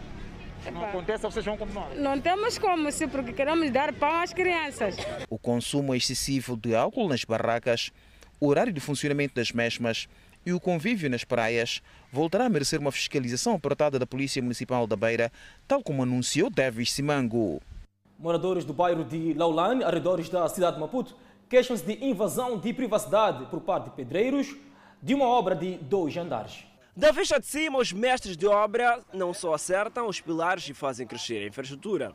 não 0.72 0.86
aconteça, 0.86 1.30
vocês 1.30 1.46
vão 1.46 1.58
continuar? 1.58 1.90
Não 1.96 2.20
temos 2.20 2.58
como, 2.58 2.92
sim, 2.92 3.08
porque 3.08 3.34
queremos 3.34 3.72
dar 3.72 3.94
pão 3.94 4.22
às 4.22 4.34
crianças. 4.34 4.96
O 5.30 5.38
consumo 5.38 5.96
excessivo 5.96 6.58
de 6.58 6.76
álcool 6.76 7.08
nas 7.08 7.24
barracas, 7.24 7.92
o 8.40 8.48
horário 8.48 8.74
de 8.74 8.80
funcionamento 8.80 9.36
das 9.36 9.52
mesmas 9.52 10.08
e 10.46 10.54
o 10.54 10.60
convívio 10.60 11.10
nas 11.10 11.24
praias 11.24 11.82
voltará 12.12 12.46
a 12.46 12.50
merecer 12.50 12.80
uma 12.80 12.92
fiscalização 12.92 13.56
apertada 13.56 13.98
da 13.98 14.06
Polícia 14.06 14.42
Municipal 14.42 14.86
da 14.86 14.96
Beira, 14.96 15.32
tal 15.68 15.82
como 15.82 16.04
anunciou 16.04 16.50
Davis 16.50 16.92
Simango. 16.92 17.62
Moradores 18.20 18.66
do 18.66 18.74
bairro 18.74 19.06
de 19.06 19.34
Laulane, 19.34 19.82
arredores 19.82 20.28
da 20.28 20.46
cidade 20.50 20.76
de 20.76 20.82
Maputo, 20.82 21.16
queixam-se 21.48 21.86
de 21.86 22.04
invasão 22.04 22.58
de 22.58 22.74
privacidade 22.74 23.46
por 23.46 23.62
parte 23.62 23.86
de 23.86 23.92
pedreiros 23.92 24.58
de 25.02 25.16
uma 25.16 25.26
obra 25.26 25.56
de 25.56 25.78
dois 25.78 26.18
andares. 26.18 26.66
Da 26.94 27.12
vista 27.12 27.40
de 27.40 27.46
cima, 27.46 27.80
os 27.80 27.94
mestres 27.94 28.36
de 28.36 28.46
obra 28.46 29.02
não 29.14 29.34
só 29.34 29.54
acertam 29.54 30.06
os 30.06 30.20
pilares 30.20 30.68
e 30.68 30.74
fazem 30.74 31.08
crescer 31.08 31.46
a 31.46 31.48
infraestrutura. 31.48 32.14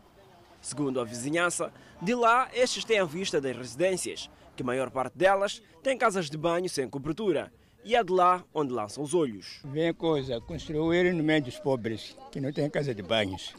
Segundo 0.60 1.00
a 1.00 1.04
vizinhança, 1.04 1.72
de 2.02 2.14
lá 2.14 2.50
estes 2.52 2.84
têm 2.84 2.98
a 2.98 3.06
vista 3.06 3.40
das 3.40 3.56
residências, 3.56 4.28
que 4.54 4.62
a 4.62 4.66
maior 4.66 4.90
parte 4.90 5.16
delas 5.16 5.62
tem 5.82 5.96
casas 5.96 6.28
de 6.28 6.36
banho 6.36 6.68
sem 6.68 6.86
cobertura. 6.86 7.50
E 7.82 7.96
é 7.96 8.04
de 8.04 8.12
lá 8.12 8.44
onde 8.52 8.74
lançam 8.74 9.02
os 9.02 9.14
olhos. 9.14 9.60
Vem 9.64 9.92
coisa, 9.94 10.38
construir 10.42 11.14
no 11.14 11.24
meio 11.24 11.42
dos 11.42 11.58
pobres, 11.58 12.14
que 12.30 12.40
não 12.40 12.52
tem 12.52 12.68
casa 12.68 12.94
de 12.94 13.02
banhos. 13.02 13.54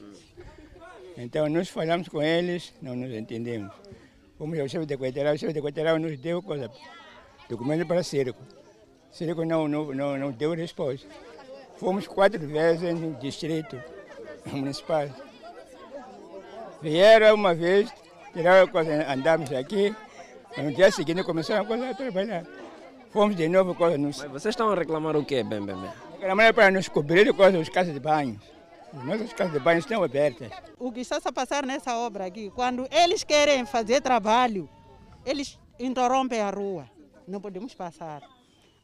Então 1.17 1.47
nós 1.49 1.69
falamos 1.69 2.07
com 2.09 2.21
eles, 2.21 2.73
não 2.81 2.95
nos 2.95 3.11
entendemos. 3.13 3.71
Fomos 4.37 4.59
ao 4.59 4.67
chefe 4.67 4.85
de 4.85 4.97
quartel, 4.97 5.33
o 5.33 5.37
chefe 5.37 5.53
de 5.53 5.61
quartel 5.61 5.97
nos 5.97 6.19
deu 6.19 6.41
coisa, 6.41 6.69
documento 7.49 7.87
para 7.87 8.03
Círculo. 8.03 8.45
Círculo 9.11 9.47
não, 9.47 9.67
não, 9.67 9.93
não, 9.93 10.17
não 10.17 10.31
deu 10.31 10.53
resposta. 10.53 11.07
Fomos 11.77 12.07
quatro 12.07 12.45
vezes 12.45 12.99
no 12.99 13.13
distrito 13.15 13.81
municipal. 14.51 15.07
Vieram 16.81 17.35
uma 17.35 17.55
vez, 17.55 17.89
tiraram 18.33 18.67
coisa, 18.67 19.11
andamos 19.11 19.51
aqui, 19.53 19.95
no 20.57 20.71
dia 20.73 20.91
seguinte 20.91 21.23
começaram 21.23 21.63
a, 21.63 21.65
coisa 21.65 21.89
a 21.89 21.93
trabalhar. 21.93 22.45
Fomos 23.09 23.37
de 23.37 23.47
novo. 23.47 23.73
Coisa, 23.73 23.97
nos... 23.97 24.19
Mas 24.19 24.31
vocês 24.31 24.51
estão 24.51 24.69
a 24.69 24.75
reclamar 24.75 25.15
o 25.15 25.23
quê, 25.23 25.41
bem, 25.41 25.65
bem, 25.65 25.75
bem? 25.75 25.91
Reclamar 26.19 26.53
para 26.53 26.71
nos 26.71 26.89
cobrir 26.89 27.33
coisa, 27.33 27.57
os 27.57 27.69
casas 27.69 27.93
de 27.93 27.99
banho. 28.01 28.37
Nossas 29.03 29.33
casas 29.33 29.53
de 29.53 29.59
banho 29.59 29.79
estão 29.79 30.03
abertas. 30.03 30.49
O 30.79 30.91
que 30.91 31.01
está 31.01 31.17
a 31.23 31.31
passar 31.31 31.65
nessa 31.65 31.97
obra 31.97 32.25
aqui, 32.25 32.49
quando 32.51 32.87
eles 32.89 33.23
querem 33.23 33.65
fazer 33.65 34.01
trabalho, 34.01 34.69
eles 35.25 35.59
interrompem 35.79 36.39
a 36.39 36.49
rua. 36.49 36.89
Não 37.27 37.41
podemos 37.41 37.73
passar. 37.73 38.21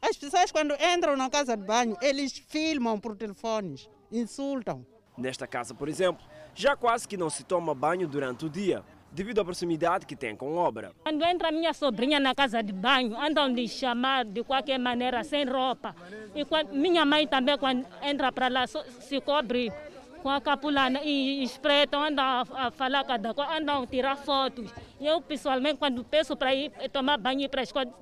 As 0.00 0.16
pessoas, 0.16 0.52
quando 0.52 0.74
entram 0.74 1.16
na 1.16 1.30
casa 1.30 1.56
de 1.56 1.64
banho, 1.64 1.96
eles 2.02 2.32
filmam 2.48 2.98
por 3.00 3.16
telefones, 3.16 3.88
insultam. 4.10 4.84
Nesta 5.16 5.46
casa, 5.46 5.74
por 5.74 5.88
exemplo, 5.88 6.24
já 6.54 6.76
quase 6.76 7.06
que 7.08 7.16
não 7.16 7.30
se 7.30 7.44
toma 7.44 7.74
banho 7.74 8.06
durante 8.06 8.44
o 8.44 8.50
dia, 8.50 8.84
devido 9.12 9.40
à 9.40 9.44
proximidade 9.44 10.06
que 10.06 10.16
tem 10.16 10.34
com 10.34 10.58
a 10.58 10.62
obra. 10.62 10.92
Quando 11.04 11.24
entra 11.24 11.52
minha 11.52 11.72
sobrinha 11.72 12.18
na 12.18 12.34
casa 12.34 12.62
de 12.62 12.72
banho, 12.72 13.16
andam 13.18 13.52
de 13.52 13.68
chamar 13.68 14.24
de 14.24 14.42
qualquer 14.42 14.78
maneira, 14.78 15.22
sem 15.22 15.44
roupa. 15.44 15.94
E 16.34 16.44
quando, 16.44 16.72
minha 16.72 17.04
mãe 17.04 17.26
também, 17.26 17.56
quando 17.56 17.86
entra 18.02 18.32
para 18.32 18.48
lá, 18.48 18.66
se 18.66 19.20
cobre 19.20 19.72
com 20.22 20.30
a 20.30 20.40
capulana 20.40 21.00
e 21.02 21.42
espreitam, 21.42 22.02
andam 22.04 22.24
a, 22.24 22.66
a 22.66 22.70
falar 22.70 23.04
cada 23.04 23.34
coisa, 23.34 23.52
andam 23.52 23.82
a 23.82 23.86
tirar 23.86 24.16
fotos. 24.16 24.72
Eu, 25.00 25.20
pessoalmente, 25.20 25.76
quando 25.78 26.04
peço 26.04 26.36
para 26.36 26.54
ir 26.54 26.70
tomar 26.92 27.18
banho 27.18 27.40
e 27.40 27.48
para 27.48 27.60
a 27.60 27.64
escola, 27.64 27.92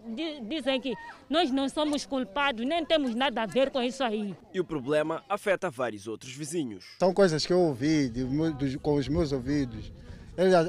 dizem 0.42 0.80
que 0.80 0.94
nós 1.28 1.50
não 1.50 1.68
somos 1.68 2.04
culpados, 2.04 2.64
nem 2.66 2.84
temos 2.84 3.14
nada 3.14 3.42
a 3.42 3.46
ver 3.46 3.70
com 3.70 3.82
isso 3.82 4.04
aí. 4.04 4.36
E 4.52 4.60
o 4.60 4.64
problema 4.64 5.24
afeta 5.28 5.70
vários 5.70 6.06
outros 6.06 6.32
vizinhos. 6.32 6.84
São 6.98 7.14
coisas 7.14 7.46
que 7.46 7.52
eu 7.52 7.58
ouvi 7.58 8.10
de, 8.10 8.24
de, 8.52 8.78
com 8.78 8.94
os 8.96 9.08
meus 9.08 9.32
ouvidos. 9.32 9.90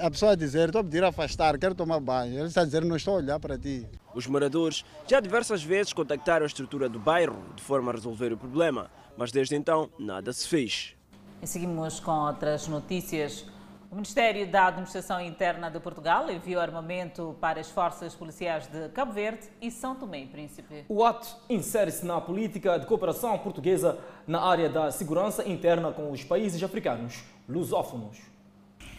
A 0.02 0.10
pessoa 0.10 0.32
a 0.32 0.36
dizer, 0.36 0.68
estou 0.68 0.82
a 0.82 0.84
pedir 0.84 1.04
afastar, 1.04 1.58
quero 1.58 1.76
tomar 1.76 2.00
banho. 2.00 2.40
Ele 2.40 2.48
está 2.48 2.62
a 2.62 2.66
dizer, 2.66 2.84
não 2.84 2.96
estou 2.96 3.14
a 3.16 3.18
olhar 3.18 3.40
para 3.40 3.58
ti. 3.58 3.86
Os 4.14 4.28
moradores 4.28 4.84
já 5.08 5.20
diversas 5.20 5.64
vezes 5.64 5.94
contactaram 5.94 6.44
a 6.44 6.48
estrutura 6.48 6.90
do 6.90 7.00
bairro 7.00 7.42
de 7.56 7.62
forma 7.62 7.92
a 7.92 7.96
resolver 7.96 8.34
o 8.34 8.38
problema, 8.38 8.90
mas 9.18 9.32
desde 9.32 9.56
então 9.56 9.90
nada 9.98 10.34
se 10.34 10.48
fez. 10.48 10.96
E 11.42 11.48
seguimos 11.48 12.00
com 12.00 12.12
outras 12.12 12.68
notícias. 12.68 13.44
O 13.90 13.96
Ministério 13.96 14.46
da 14.50 14.68
Administração 14.68 15.20
Interna 15.20 15.72
de 15.72 15.80
Portugal 15.80 16.30
enviou 16.30 16.62
armamento 16.62 17.36
para 17.42 17.60
as 17.60 17.68
forças 17.68 18.14
policiais 18.14 18.68
de 18.68 18.90
Cabo 18.90 19.12
Verde 19.12 19.50
e 19.60 19.72
São 19.72 19.96
Tomé 19.96 20.20
e 20.20 20.28
Príncipe. 20.28 20.86
O 20.88 21.04
ato 21.04 21.28
insere-se 21.50 22.06
na 22.06 22.22
política 22.22 22.78
de 22.78 22.86
cooperação 22.86 23.36
portuguesa 23.40 23.98
na 24.28 24.40
área 24.40 24.70
da 24.70 24.92
segurança 24.92 25.46
interna 25.50 25.92
com 25.92 26.12
os 26.12 26.24
países 26.24 26.62
africanos 26.62 27.24
lusófonos. 27.50 28.20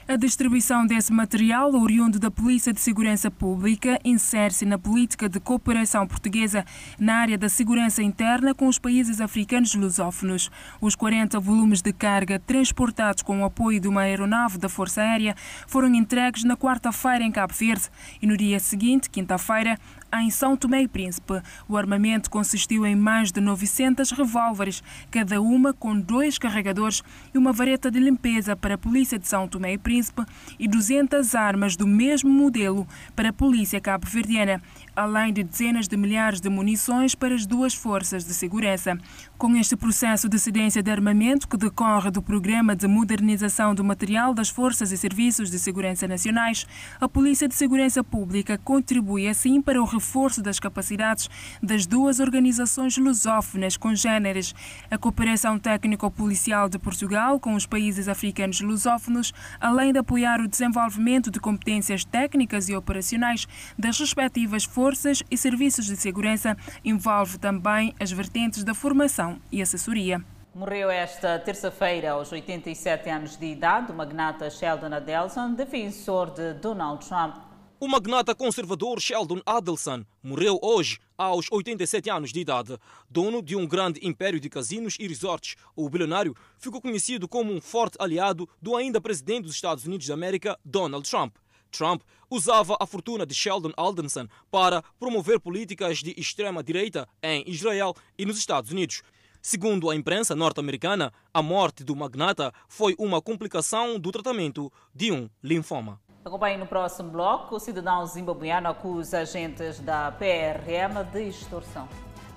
A 0.09 0.17
distribuição 0.17 0.85
desse 0.85 1.13
material, 1.13 1.73
oriundo 1.75 2.19
da 2.19 2.29
Polícia 2.29 2.73
de 2.73 2.81
Segurança 2.81 3.31
Pública, 3.31 4.01
insere-se 4.05 4.65
na 4.65 4.77
política 4.77 5.29
de 5.29 5.39
cooperação 5.39 6.05
portuguesa 6.09 6.65
na 6.99 7.15
área 7.19 7.39
da 7.39 7.49
segurança 7.49 8.03
interna 8.03 8.53
com 8.53 8.67
os 8.67 8.81
países 8.81 9.21
africanos 9.21 9.77
lusófonos. 9.77 10.51
Os 10.81 10.97
40 10.97 11.39
volumes 11.39 11.81
de 11.83 11.93
carga 11.93 12.41
transportados 12.41 13.23
com 13.23 13.43
o 13.43 13.45
apoio 13.45 13.79
de 13.79 13.87
uma 13.87 14.01
aeronave 14.01 14.59
da 14.59 14.69
Força 14.69 15.03
Aérea 15.03 15.37
foram 15.69 15.95
entregues 15.95 16.43
na 16.43 16.57
quarta-feira 16.57 17.23
em 17.23 17.31
Cabo 17.31 17.55
Verde 17.55 17.89
e 18.21 18.27
no 18.27 18.37
dia 18.37 18.59
seguinte, 18.59 19.09
quinta-feira, 19.09 19.79
em 20.21 20.31
São 20.31 20.57
Tomé 20.57 20.83
e 20.83 20.89
Príncipe. 20.89 21.41
O 21.69 21.77
armamento 21.77 22.31
consistiu 22.31 22.85
em 22.85 22.95
mais 22.95 23.33
de 23.33 23.41
900 23.41 24.11
revólveres, 24.11 24.83
cada 25.11 25.41
uma 25.41 25.73
com 25.73 25.99
dois 25.99 26.39
carregadores 26.39 27.03
e 27.35 27.39
uma 27.39 27.53
vareta 27.53 27.91
de 27.91 27.99
limpeza 27.99 28.55
para 28.55 28.75
a 28.75 28.79
Polícia 28.79 29.19
de 29.19 29.27
São 29.27 29.49
Tomé 29.49 29.73
e 29.73 29.79
Príncipe 29.79 30.23
e 30.59 30.69
200 30.69 31.35
armas 31.35 31.77
do 31.77 31.87
mesmo 31.87 32.31
modelo 32.31 32.87
para 33.17 33.31
a 33.31 33.33
Polícia 33.33 33.81
Cabo-Verdiana, 33.81 34.61
além 34.95 35.33
de 35.33 35.43
dezenas 35.43 35.89
de 35.89 35.97
milhares 35.97 36.41
de 36.41 36.49
munições 36.49 37.15
para 37.15 37.35
as 37.35 37.47
duas 37.47 37.75
forças 37.75 38.25
de 38.25 38.35
segurança. 38.35 38.99
Com 39.39 39.57
este 39.57 39.75
processo 39.75 40.29
de 40.29 40.39
cedência 40.39 40.83
de 40.83 40.91
armamento 40.91 41.49
que 41.49 41.57
decorre 41.57 42.11
do 42.11 42.23
Programa 42.23 42.77
de 42.77 42.87
Modernização 42.87 43.75
do 43.75 43.83
Material 43.83 44.35
das 44.35 44.51
Forças 44.51 44.93
e 44.93 44.99
Serviços 44.99 45.51
de 45.51 45.59
Segurança 45.59 46.07
Nacionais, 46.07 46.67
a 47.01 47.09
Polícia 47.09 47.49
de 47.49 47.55
Segurança 47.55 48.05
Pública 48.05 48.59
contribui 48.59 49.27
assim 49.27 49.63
para 49.63 49.81
o 49.81 49.87
reforço 49.87 50.43
das 50.43 50.61
capacidades 50.61 51.29
das 51.63 51.87
duas 51.87 52.21
organizações 52.21 52.97
lusófonas 52.99 53.77
congêneres, 53.77 54.55
a 54.91 54.99
Cooperação 54.99 55.59
Técnico-Policial 55.59 56.69
de 56.69 56.79
Portugal 56.79 57.41
com 57.41 57.55
os 57.55 57.67
países 57.67 58.09
africanos 58.09 58.61
lusófonos, 58.61 59.33
além 59.59 59.93
de 59.93 59.99
apoiar 59.99 60.41
o 60.41 60.49
desenvolvimento 60.49 61.31
de 61.31 61.41
competências 61.41 62.05
técnicas 62.05 62.69
e 62.69 62.77
operacionais 62.77 63.49
das 63.79 63.99
respectivas 63.99 64.65
forças 64.65 64.82
e 65.31 65.37
serviços 65.37 65.87
de 65.87 65.97
segurança, 65.97 66.57
envolve 66.85 67.39
também 67.39 67.95
as 68.01 68.11
vertentes 68.11 68.65
da 68.65 68.75
formação 68.75 69.41
e 69.51 69.63
assessoria. 69.63 70.23
Morreu 70.55 70.91
esta 70.91 71.39
terça-feira, 71.39 72.13
aos 72.13 72.31
87 72.31 73.09
anos 73.09 73.37
de 73.37 73.47
idade, 73.47 73.91
o 73.91 73.95
magnata 73.95 74.51
Sheldon 74.51 74.95
Adelson, 74.95 75.55
defensor 75.55 76.31
de 76.31 76.55
Donald 76.55 77.07
Trump 77.07 77.53
o 77.83 77.89
magnata 77.89 78.33
conservador 78.33 79.01
Sheldon 79.01 79.41
Adelson 79.45 80.05
morreu 80.23 80.57
hoje 80.63 81.01
aos 81.19 81.51
87 81.51 82.09
anos 82.11 82.33
de 82.33 82.39
idade. 82.39 82.79
Dono 83.11 83.43
de 83.43 83.57
um 83.57 83.67
grande 83.67 83.99
império 84.07 84.39
de 84.39 84.49
casinos 84.49 84.97
e 85.01 85.09
resorts, 85.09 85.57
o 85.75 85.91
bilionário 85.91 86.33
ficou 86.57 86.81
conhecido 86.81 87.27
como 87.27 87.53
um 87.53 87.61
forte 87.61 87.97
aliado 87.99 88.49
do 88.63 88.77
ainda 88.77 89.01
presidente 89.01 89.47
dos 89.47 89.57
Estados 89.57 89.85
Unidos 89.85 90.07
da 90.07 90.15
América, 90.15 90.57
Donald 90.65 91.11
Trump. 91.11 91.35
Trump 91.73 92.03
usava 92.31 92.77
a 92.79 92.87
fortuna 92.87 93.27
de 93.27 93.35
Sheldon 93.35 93.73
Adelson 93.77 94.29
para 94.51 94.83
promover 95.01 95.41
políticas 95.41 95.99
de 95.99 96.15
extrema-direita 96.17 97.09
em 97.23 97.43
Israel 97.49 97.95
e 98.17 98.25
nos 98.25 98.39
Estados 98.39 98.71
Unidos. 98.71 99.03
Segundo 99.41 99.91
a 99.91 99.97
imprensa 99.97 100.37
norte-americana, 100.37 101.13
a 101.35 101.43
morte 101.43 101.83
do 101.83 101.97
magnata 101.97 102.53
foi 102.69 102.95
uma 102.97 103.21
complicação 103.21 103.99
do 103.99 104.13
tratamento 104.13 104.73
de 104.95 105.11
um 105.11 105.29
linfoma. 105.43 106.01
Acompanhe 106.25 106.57
no 106.57 106.67
próximo 106.67 107.11
bloco. 107.11 107.57
O 107.57 107.59
cidadão 107.59 108.07
zimbabuiano 108.07 108.69
acusa 108.69 109.19
agentes 109.19 109.81
da 109.81 110.13
PRM 110.13 111.03
de 111.13 111.29
extorsão. 111.29 111.89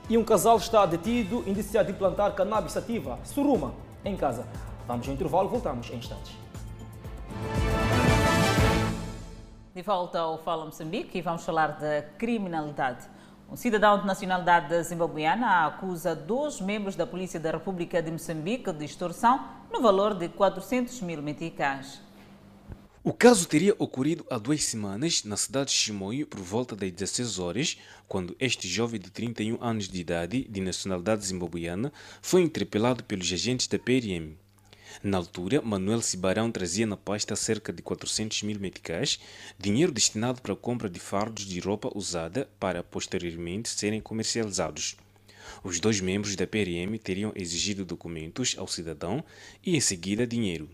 E 0.09 0.17
um 0.17 0.23
casal 0.23 0.57
está 0.57 0.85
detido 0.85 1.43
indiciado 1.45 1.91
de 1.91 1.97
plantar 1.97 2.33
cannabis 2.33 2.71
sativa, 2.71 3.19
suruma, 3.23 3.75
em 4.03 4.17
casa. 4.17 4.47
Vamos 4.87 5.07
ao 5.07 5.13
intervalo, 5.13 5.49
voltamos 5.49 5.89
em 5.91 5.97
instantes. 5.97 6.44
De 9.75 9.81
volta 9.81 10.19
ao 10.19 10.41
Fala 10.41 10.63
Moçambique 10.63 11.17
e 11.17 11.21
vamos 11.21 11.43
falar 11.43 11.77
da 11.77 12.01
criminalidade. 12.17 13.05
Um 13.51 13.57
cidadão 13.57 13.99
de 13.99 14.07
nacionalidade 14.07 14.81
zimbabuiana 14.83 15.65
acusa 15.65 16.15
dois 16.15 16.61
membros 16.61 16.95
da 16.95 17.05
Polícia 17.05 17.41
da 17.41 17.51
República 17.51 18.01
de 18.01 18.09
Moçambique 18.09 18.71
de 18.71 18.85
extorsão 18.85 19.45
no 19.69 19.81
valor 19.81 20.13
de 20.13 20.29
400 20.29 21.01
mil 21.01 21.21
meticais. 21.21 21.99
O 23.03 23.11
caso 23.11 23.49
teria 23.49 23.75
ocorrido 23.77 24.25
há 24.31 24.37
duas 24.37 24.63
semanas 24.63 25.25
na 25.25 25.35
cidade 25.35 25.71
de 25.71 25.75
Chimoio 25.75 26.25
por 26.25 26.39
volta 26.39 26.73
das 26.73 26.89
16 26.89 27.37
horas, 27.37 27.77
quando 28.07 28.33
este 28.39 28.69
jovem 28.69 28.97
de 28.97 29.11
31 29.11 29.61
anos 29.61 29.89
de 29.89 29.99
idade, 29.99 30.45
de 30.45 30.61
nacionalidade 30.61 31.25
zimbabuiana, 31.25 31.91
foi 32.21 32.43
interpelado 32.43 33.03
pelos 33.03 33.29
agentes 33.29 33.67
da 33.67 33.77
PRM. 33.77 34.37
Na 35.03 35.17
altura, 35.17 35.61
Manuel 35.61 36.01
Cibarão 36.01 36.51
trazia 36.51 36.85
na 36.85 36.95
pasta 36.95 37.35
cerca 37.35 37.73
de 37.73 37.81
400 37.81 38.43
mil 38.43 38.59
meticais, 38.59 39.19
dinheiro 39.59 39.91
destinado 39.91 40.41
para 40.41 40.53
a 40.53 40.55
compra 40.55 40.89
de 40.89 40.99
fardos 40.99 41.45
de 41.45 41.59
roupa 41.59 41.91
usada 41.93 42.49
para 42.59 42.81
posteriormente 42.81 43.69
serem 43.69 43.99
comercializados. 43.99 44.95
Os 45.63 45.79
dois 45.79 45.99
membros 45.99 46.35
da 46.35 46.47
PRM 46.47 46.97
teriam 47.01 47.31
exigido 47.35 47.85
documentos 47.85 48.55
ao 48.57 48.67
cidadão 48.67 49.23
e 49.63 49.75
em 49.75 49.81
seguida 49.81 50.25
dinheiro. 50.25 50.69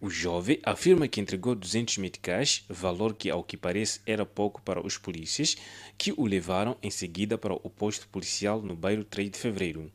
O 0.00 0.10
jovem 0.10 0.58
afirma 0.64 1.08
que 1.08 1.20
entregou 1.20 1.54
200 1.54 1.98
meticais, 1.98 2.64
valor 2.68 3.14
que, 3.14 3.30
ao 3.30 3.44
que 3.44 3.56
parece, 3.56 4.00
era 4.04 4.26
pouco 4.26 4.60
para 4.60 4.84
os 4.84 4.98
polícias, 4.98 5.56
que 5.96 6.12
o 6.16 6.26
levaram 6.26 6.76
em 6.82 6.90
seguida 6.90 7.38
para 7.38 7.54
o 7.54 7.70
posto 7.70 8.08
policial 8.08 8.60
no 8.60 8.74
bairro 8.74 9.04
3 9.04 9.30
de 9.30 9.38
Fevereiro. 9.38 9.90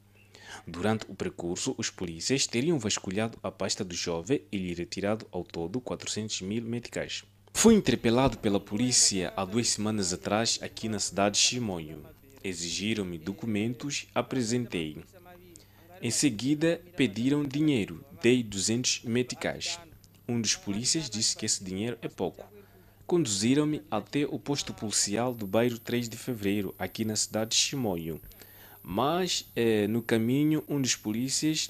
Durante 0.69 1.03
o 1.09 1.15
percurso, 1.15 1.73
os 1.79 1.89
polícias 1.89 2.45
teriam 2.45 2.77
vasculhado 2.77 3.39
a 3.41 3.49
pasta 3.49 3.83
do 3.83 3.95
jovem 3.95 4.41
e 4.51 4.57
lhe 4.57 4.75
retirado 4.75 5.25
ao 5.31 5.43
todo 5.43 5.81
400 5.81 6.41
mil 6.41 6.63
meticais. 6.63 7.23
Fui 7.51 7.73
interpelado 7.73 8.37
pela 8.37 8.59
polícia 8.59 9.33
há 9.35 9.43
duas 9.43 9.67
semanas 9.69 10.13
atrás 10.13 10.59
aqui 10.61 10.87
na 10.87 10.99
cidade 10.99 11.37
de 11.37 11.41
Chimonho. 11.41 12.05
Exigiram-me 12.43 13.17
documentos, 13.17 14.05
apresentei. 14.13 14.99
Em 16.03 16.11
seguida, 16.11 16.79
pediram 16.95 17.43
dinheiro, 17.43 18.05
dei 18.21 18.43
200 18.43 19.01
meticais. 19.05 19.79
Um 20.27 20.39
dos 20.39 20.55
polícias 20.55 21.09
disse 21.09 21.35
que 21.35 21.47
esse 21.47 21.63
dinheiro 21.63 21.97
é 22.03 22.07
pouco. 22.07 22.47
Conduziram-me 23.07 23.81
até 23.89 24.23
o 24.23 24.37
posto 24.37 24.71
policial 24.71 25.33
do 25.33 25.47
bairro 25.47 25.79
3 25.79 26.07
de 26.07 26.15
Fevereiro, 26.15 26.75
aqui 26.77 27.03
na 27.03 27.15
cidade 27.15 27.51
de 27.51 27.57
Chimoio. 27.57 28.21
Mas 28.91 29.45
eh, 29.55 29.85
no 29.85 30.01
caminho, 30.01 30.63
um 30.67 30.81
dos 30.81 30.95
polícias 30.95 31.69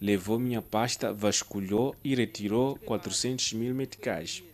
levou 0.00 0.38
minha 0.38 0.62
pasta, 0.62 1.12
vasculhou 1.12 1.96
e 2.04 2.14
retirou 2.14 2.76
400 2.84 3.54
mil 3.54 3.74
meticais. 3.74 4.44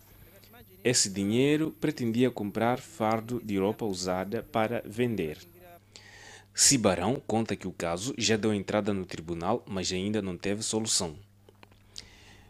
Esse 0.83 1.11
dinheiro 1.11 1.75
pretendia 1.79 2.31
comprar 2.31 2.79
fardo 2.79 3.39
de 3.45 3.59
roupa 3.59 3.85
usada 3.85 4.41
para 4.41 4.81
vender. 4.83 5.37
Cibarão 6.55 7.21
conta 7.27 7.55
que 7.55 7.67
o 7.67 7.71
caso 7.71 8.15
já 8.17 8.35
deu 8.35 8.51
entrada 8.51 8.91
no 8.91 9.05
tribunal, 9.05 9.63
mas 9.67 9.91
ainda 9.91 10.19
não 10.19 10.35
teve 10.35 10.63
solução. 10.63 11.15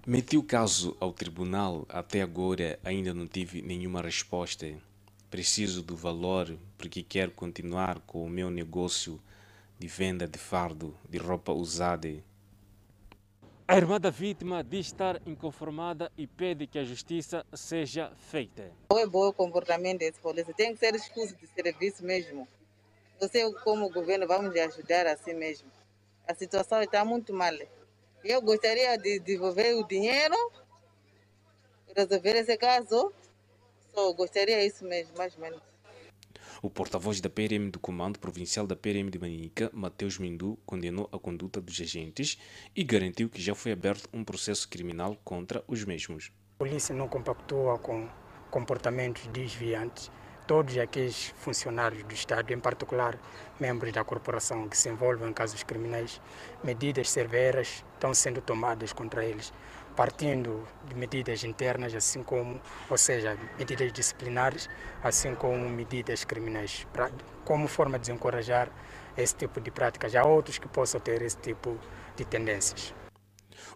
Meti 0.05 0.37
o 0.37 0.43
caso 0.43 0.95
ao 0.97 1.11
tribunal, 1.11 1.85
até 1.89 2.21
agora 2.21 2.79
ainda 2.85 3.13
não 3.13 3.27
tive 3.27 3.61
nenhuma 3.61 4.01
resposta. 4.01 4.73
Preciso 5.29 5.83
do 5.83 5.97
valor 5.97 6.57
porque 6.77 7.03
quero 7.03 7.31
continuar 7.31 7.99
com 8.07 8.25
o 8.25 8.29
meu 8.29 8.49
negócio 8.49 9.19
de 9.79 9.87
venda 9.87 10.27
de 10.27 10.37
fardo 10.37 10.97
de 11.07 11.17
roupa 11.17 11.51
usada. 11.51 12.09
A 13.67 13.75
irmã 13.75 13.99
da 13.99 14.09
vítima 14.09 14.63
diz 14.63 14.87
estar 14.87 15.21
inconformada 15.27 16.11
e 16.17 16.25
pede 16.25 16.65
que 16.65 16.79
a 16.79 16.85
justiça 16.85 17.45
seja 17.53 18.11
feita. 18.15 18.71
Não 18.89 18.97
é 18.97 19.05
bom 19.05 19.27
o 19.27 19.33
comportamento 19.33 19.99
desse 19.99 20.19
polícia, 20.19 20.53
tem 20.53 20.73
que 20.73 20.79
ser 20.79 20.95
expulso 20.95 21.35
de 21.35 21.47
serviço 21.47 22.03
mesmo. 22.03 22.47
Você, 23.19 23.51
como 23.63 23.89
governo, 23.89 24.25
vamos 24.25 24.53
lhe 24.53 24.59
ajudar 24.61 25.05
assim 25.07 25.33
mesmo. 25.33 25.69
A 26.27 26.33
situação 26.33 26.81
está 26.81 27.03
muito 27.03 27.33
mal. 27.33 27.53
Eu 28.23 28.41
gostaria 28.41 28.97
de 28.97 29.19
devolver 29.19 29.75
o 29.75 29.85
dinheiro, 29.85 30.35
resolver 31.95 32.35
esse 32.35 32.57
caso. 32.57 33.11
Só 33.93 34.13
gostaria 34.13 34.63
isso 34.65 34.85
mesmo, 34.85 35.17
mais 35.17 35.35
ou 35.35 35.41
menos. 35.41 35.61
O 36.67 36.69
porta-voz 36.69 37.21
da 37.21 37.29
PRM 37.29 37.69
do 37.71 37.79
Comando 37.79 38.19
Provincial 38.19 38.67
da 38.67 38.75
PRM 38.75 39.09
de 39.09 39.17
Manica, 39.17 39.71
Mateus 39.73 40.19
Mindu, 40.19 40.59
condenou 40.65 41.07
a 41.13 41.17
conduta 41.17 41.61
dos 41.61 41.79
agentes 41.79 42.37
e 42.75 42.83
garantiu 42.83 43.29
que 43.29 43.41
já 43.41 43.55
foi 43.55 43.71
aberto 43.71 44.09
um 44.11 44.21
processo 44.21 44.67
criminal 44.67 45.15
contra 45.23 45.63
os 45.65 45.85
mesmos. 45.85 46.29
A 46.55 46.59
polícia 46.59 46.93
não 46.93 47.07
compactua 47.07 47.79
com 47.79 48.09
comportamentos 48.51 49.27
desviantes. 49.27 50.11
Todos 50.45 50.77
aqueles 50.77 51.33
funcionários 51.37 52.03
do 52.03 52.13
Estado, 52.13 52.51
em 52.51 52.59
particular 52.59 53.17
membros 53.57 53.93
da 53.93 54.03
corporação 54.03 54.67
que 54.67 54.77
se 54.77 54.89
envolvem 54.89 55.29
em 55.29 55.33
casos 55.33 55.63
criminais, 55.63 56.21
medidas 56.61 57.09
severas 57.09 57.81
estão 57.93 58.13
sendo 58.13 58.41
tomadas 58.41 58.91
contra 58.91 59.23
eles, 59.23 59.53
partindo 59.97 60.63
de 60.87 60.93
medidas 60.93 61.43
internas, 61.43 61.93
assim 61.95 62.21
como, 62.21 62.61
ou 62.87 62.97
seja, 62.99 63.35
medidas 63.57 63.91
disciplinares, 63.91 64.69
assim 65.03 65.33
como 65.33 65.67
medidas 65.67 66.23
criminais, 66.23 66.85
pra, 66.93 67.09
como 67.43 67.67
forma 67.67 67.97
de 67.97 68.01
desencorajar 68.01 68.69
esse 69.17 69.35
tipo 69.35 69.59
de 69.59 69.71
práticas. 69.71 70.13
Há 70.15 70.23
outros 70.23 70.59
que 70.59 70.67
possam 70.67 71.01
ter 71.01 71.23
esse 71.23 71.37
tipo 71.37 71.79
de 72.15 72.23
tendências. 72.23 72.93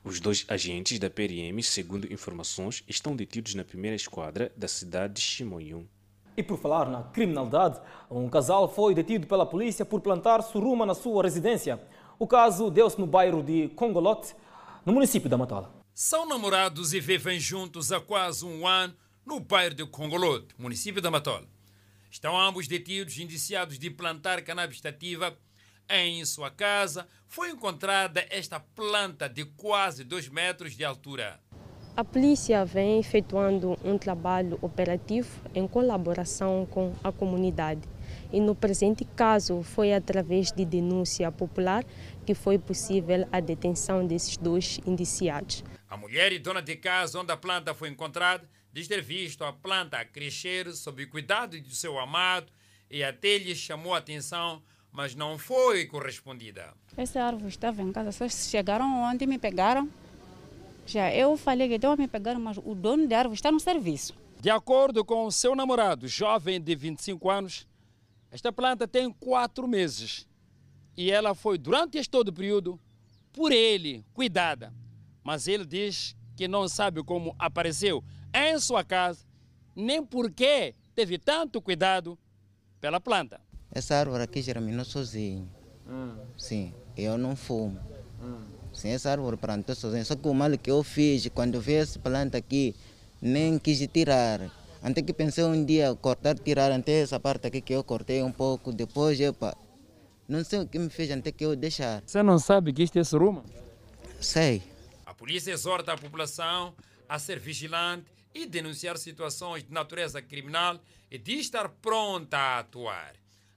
Os 0.04 0.20
dois 0.20 0.46
agentes 0.48 1.00
da 1.00 1.10
PRM, 1.10 1.60
segundo 1.64 2.14
informações, 2.14 2.84
estão 2.88 3.16
detidos 3.16 3.56
na 3.56 3.66
primeira 3.66 3.96
esquadra 3.96 4.52
da 4.56 4.68
cidade 4.68 5.16
de 5.16 5.22
Chimoyun. 5.22 5.88
E 6.38 6.44
por 6.44 6.60
falar 6.60 6.88
na 6.88 7.02
criminalidade, 7.02 7.82
um 8.12 8.30
casal 8.30 8.70
foi 8.70 8.94
detido 8.94 9.26
pela 9.26 9.46
polícia 9.46 9.84
por 9.84 10.00
plantar 10.00 10.44
suruma 10.44 10.86
na 10.86 10.94
sua 10.94 11.24
residência. 11.24 11.82
O 12.20 12.28
caso 12.28 12.70
deu-se 12.70 13.00
no 13.00 13.08
bairro 13.08 13.42
de 13.42 13.70
Congolote, 13.70 14.36
no 14.86 14.94
município 14.94 15.28
da 15.28 15.38
Matala. 15.38 15.81
São 15.94 16.26
namorados 16.26 16.94
e 16.94 17.02
vivem 17.02 17.38
juntos 17.38 17.92
há 17.92 18.00
quase 18.00 18.46
um 18.46 18.66
ano 18.66 18.96
no 19.26 19.42
bairro 19.42 19.76
de 19.76 19.86
Congolote, 19.86 20.56
município 20.58 21.02
da 21.02 21.12
Matola. 21.12 21.46
Estão 22.10 22.40
ambos 22.40 22.66
detidos 22.66 23.20
indiciados 23.20 23.78
de 23.78 23.90
plantar 23.90 24.42
cannabis 24.42 24.80
sativa. 24.80 25.38
Em 25.90 26.24
sua 26.24 26.50
casa 26.50 27.08
foi 27.28 27.52
encontrada 27.52 28.26
esta 28.30 28.58
planta 28.58 29.28
de 29.28 29.44
quase 29.44 30.06
2 30.06 30.30
metros 30.30 30.78
de 30.78 30.86
altura. 30.86 31.38
A 31.96 32.06
polícia 32.06 32.64
vem 32.64 32.98
efetuando 32.98 33.78
um 33.84 33.98
trabalho 33.98 34.58
operativo 34.62 35.30
em 35.54 35.68
colaboração 35.68 36.66
com 36.72 36.94
a 37.04 37.12
comunidade. 37.12 37.82
E 38.32 38.40
no 38.40 38.56
presente 38.56 39.04
caso 39.04 39.62
foi 39.62 39.94
através 39.94 40.54
de 40.54 40.64
denúncia 40.64 41.30
popular 41.34 41.84
que 42.26 42.34
foi 42.34 42.58
possível 42.58 43.28
a 43.30 43.42
detenção 43.42 44.08
desses 44.08 44.38
dois 44.38 44.80
indiciados. 44.86 45.66
A 45.92 45.98
mulher 45.98 46.32
e 46.32 46.40
dona 46.40 46.62
de 46.62 46.76
casa 46.76 47.20
onde 47.20 47.32
a 47.32 47.38
planta 47.38 47.76
foi 47.76 47.90
encontrada 47.90 48.50
diz 48.74 48.88
ter 48.88 49.02
visto 49.02 49.44
a 49.44 49.52
planta 49.52 50.04
crescer 50.06 50.72
sob 50.74 51.04
o 51.04 51.10
cuidado 51.10 51.60
de 51.60 51.76
seu 51.76 52.00
amado 52.00 52.52
e 52.90 53.04
até 53.04 53.38
lhe 53.38 53.54
chamou 53.54 53.94
a 53.94 53.98
atenção, 53.98 54.64
mas 54.92 55.14
não 55.14 55.38
foi 55.38 55.86
correspondida. 55.86 56.74
Essa 56.96 57.22
árvore 57.22 57.50
estava 57.50 57.82
em 57.82 57.92
casa, 57.92 58.12
só 58.14 58.28
chegaram 58.30 59.04
ontem 59.04 59.28
me 59.28 59.38
pegaram 59.38 59.90
já 60.86 61.14
eu 61.14 61.38
falei 61.38 61.68
que 61.68 61.76
estão 61.76 61.92
a 61.92 61.98
me 61.98 62.08
pegar, 62.08 62.38
mas 62.40 62.58
o 62.58 62.74
dono 62.74 63.08
da 63.08 63.20
árvore 63.20 63.36
está 63.36 63.52
no 63.52 63.60
serviço. 63.60 64.14
De 64.40 64.50
acordo 64.50 65.06
com 65.06 65.26
o 65.26 65.32
seu 65.32 65.56
namorado, 65.56 66.08
jovem 66.08 66.60
de 66.60 66.76
25 66.76 67.30
anos, 67.30 67.68
esta 68.32 68.52
planta 68.52 68.88
tem 68.88 69.12
quatro 69.12 69.68
meses 69.68 70.28
e 70.98 71.12
ela 71.12 71.36
foi, 71.36 71.58
durante 71.58 71.98
este 71.98 72.10
todo 72.10 72.34
período, 72.34 72.80
por 73.32 73.52
ele 73.52 74.04
cuidada. 74.14 74.74
Mas 75.24 75.48
ele 75.48 75.66
diz 75.66 76.16
que 76.36 76.48
não 76.48 76.68
sabe 76.68 77.04
como 77.04 77.36
apareceu 77.38 78.04
em 78.34 78.60
sua 78.60 78.84
casa, 78.84 79.26
nem 79.76 80.04
por 80.04 80.32
que 80.32 80.74
teve 80.96 81.18
tanto 81.18 81.62
cuidado 81.62 82.18
pela 82.80 83.00
planta. 83.00 83.40
Essa 83.72 83.96
árvore 83.96 84.24
aqui 84.24 84.42
germinou 84.42 84.84
sozinho. 84.84 85.50
Hum. 85.88 86.16
Sim, 86.38 86.74
eu 86.98 87.18
não 87.18 87.36
fumo. 87.36 87.80
Hum. 88.22 88.44
Sim, 88.74 88.90
essa 88.90 89.12
árvore 89.12 89.38
plantou 89.38 89.76
sozinho. 89.76 90.06
Só 90.06 90.16
que 90.16 90.28
o 90.28 90.34
mal 90.34 90.58
que 90.58 90.72
eu 90.72 90.84
fiz, 90.84 91.28
quando 91.34 91.60
vi 91.60 91.76
essa 91.76 92.00
planta 92.00 92.38
aqui, 92.38 92.76
nem 93.22 93.60
quis 93.60 93.86
tirar. 93.88 94.52
Até 94.82 95.02
que 95.02 95.14
pensei 95.14 95.44
um 95.44 95.64
dia 95.64 95.94
cortar, 95.96 96.38
tirar 96.40 96.72
até 96.72 97.02
essa 97.02 97.20
parte 97.20 97.48
aqui 97.48 97.62
que 97.62 97.74
eu 97.74 97.84
cortei 97.84 98.24
um 98.24 98.32
pouco. 98.32 98.72
Depois, 98.74 99.20
epa, 99.20 99.56
Não 100.28 100.44
sei 100.44 100.60
o 100.60 100.68
que 100.68 100.80
me 100.80 100.90
fez 100.90 101.12
até 101.12 101.32
que 101.32 101.46
eu 101.46 101.56
deixar. 101.56 102.02
Você 102.06 102.24
não 102.24 102.40
sabe 102.40 102.74
que 102.74 102.84
isto 102.84 102.98
é 102.98 103.04
suruma? 103.04 103.44
Sei. 104.20 104.64
A 105.12 105.14
polícia 105.14 105.52
exorta 105.52 105.92
a 105.92 105.98
população 105.98 106.74
a 107.10 107.20
ser 107.20 107.38
vigilante 107.38 108.10
e 108.34 108.46
denunciar 108.46 108.98
situações 108.98 109.62
de 109.62 109.70
natureza 109.70 110.22
criminal 110.22 110.80
e 111.12 111.18
de 111.18 111.34
estar 111.34 111.68
pronta 111.68 112.38
a 112.38 112.60
atuar. 112.60 113.14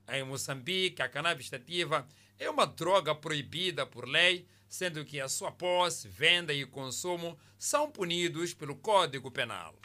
Em 0.08 0.24
Moçambique, 0.24 1.00
a 1.00 1.08
cannabis 1.08 1.48
sativa 1.48 2.04
é 2.40 2.50
uma 2.50 2.66
droga 2.66 3.14
proibida 3.14 3.86
por 3.86 4.04
lei, 4.04 4.48
sendo 4.68 5.04
que 5.04 5.20
a 5.20 5.28
sua 5.28 5.52
posse, 5.52 6.08
venda 6.08 6.52
e 6.52 6.66
consumo 6.66 7.38
são 7.56 7.88
punidos 7.88 8.52
pelo 8.52 8.74
Código 8.74 9.30
Penal. 9.30 9.76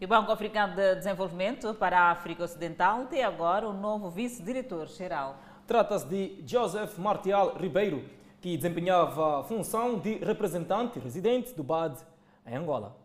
O 0.00 0.06
Banco 0.06 0.30
Africano 0.30 0.76
de 0.76 0.94
Desenvolvimento 0.94 1.74
para 1.74 2.02
a 2.02 2.10
África 2.12 2.44
Ocidental 2.44 3.06
tem 3.06 3.24
agora 3.24 3.68
um 3.68 3.72
novo 3.72 4.10
vice-diretor-geral. 4.10 5.42
Trata-se 5.66 6.06
de 6.06 6.44
Joseph 6.46 6.96
Martial 6.98 7.58
Ribeiro, 7.58 8.08
que 8.46 8.56
desempenhava 8.56 9.40
a 9.40 9.42
função 9.42 9.98
de 9.98 10.18
representante 10.18 11.00
residente 11.00 11.52
do 11.52 11.64
BAD 11.64 11.98
em 12.46 12.54
Angola. 12.54 12.96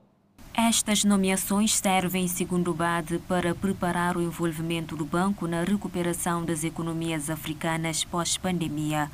Estas 0.53 1.03
nomeações 1.03 1.73
servem, 1.73 2.27
segundo 2.27 2.69
o 2.69 2.73
BAD, 2.75 3.17
para 3.27 3.55
preparar 3.55 4.15
o 4.15 4.21
envolvimento 4.21 4.95
do 4.95 5.03
banco 5.03 5.47
na 5.47 5.63
recuperação 5.63 6.45
das 6.45 6.63
economias 6.63 7.27
africanas 7.27 8.03
pós-pandemia. 8.03 9.09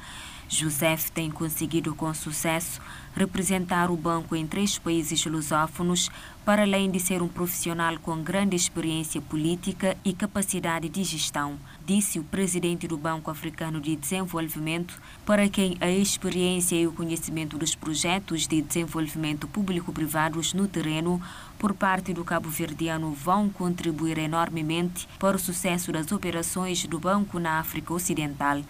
Joseph 0.49 1.09
tem 1.11 1.31
conseguido 1.31 1.95
com 1.95 2.13
sucesso 2.13 2.81
representar 3.15 3.89
o 3.89 3.95
banco 3.95 4.35
em 4.35 4.45
três 4.45 4.77
países 4.77 5.25
lusófonos, 5.25 6.09
para 6.43 6.63
além 6.63 6.91
de 6.91 6.99
ser 6.99 7.21
um 7.21 7.29
profissional 7.29 7.97
com 7.99 8.21
grande 8.21 8.53
experiência 8.53 9.21
política 9.21 9.95
e 10.03 10.11
capacidade 10.11 10.89
de 10.89 11.05
gestão, 11.05 11.57
disse 11.87 12.19
o 12.19 12.23
presidente 12.25 12.85
do 12.85 12.97
Banco 12.97 13.31
Africano 13.31 13.79
de 13.79 13.95
Desenvolvimento, 13.95 15.01
para 15.25 15.47
quem 15.47 15.77
a 15.79 15.89
experiência 15.89 16.75
e 16.75 16.85
o 16.85 16.91
conhecimento 16.91 17.57
dos 17.57 17.75
projetos 17.75 18.45
de 18.45 18.61
desenvolvimento 18.61 19.47
público-privados 19.47 20.53
no 20.53 20.67
terreno 20.67 21.21
por 21.57 21.73
parte 21.73 22.13
do 22.13 22.25
cabo-verdiano 22.25 23.13
vão 23.13 23.47
contribuir 23.47 24.17
enormemente 24.17 25.07
para 25.17 25.37
o 25.37 25.39
sucesso 25.39 25.89
das 25.93 26.11
operações 26.11 26.85
do 26.85 26.99
banco 26.99 27.39
na 27.39 27.57
África 27.57 27.93
Ocidental. 27.93 28.61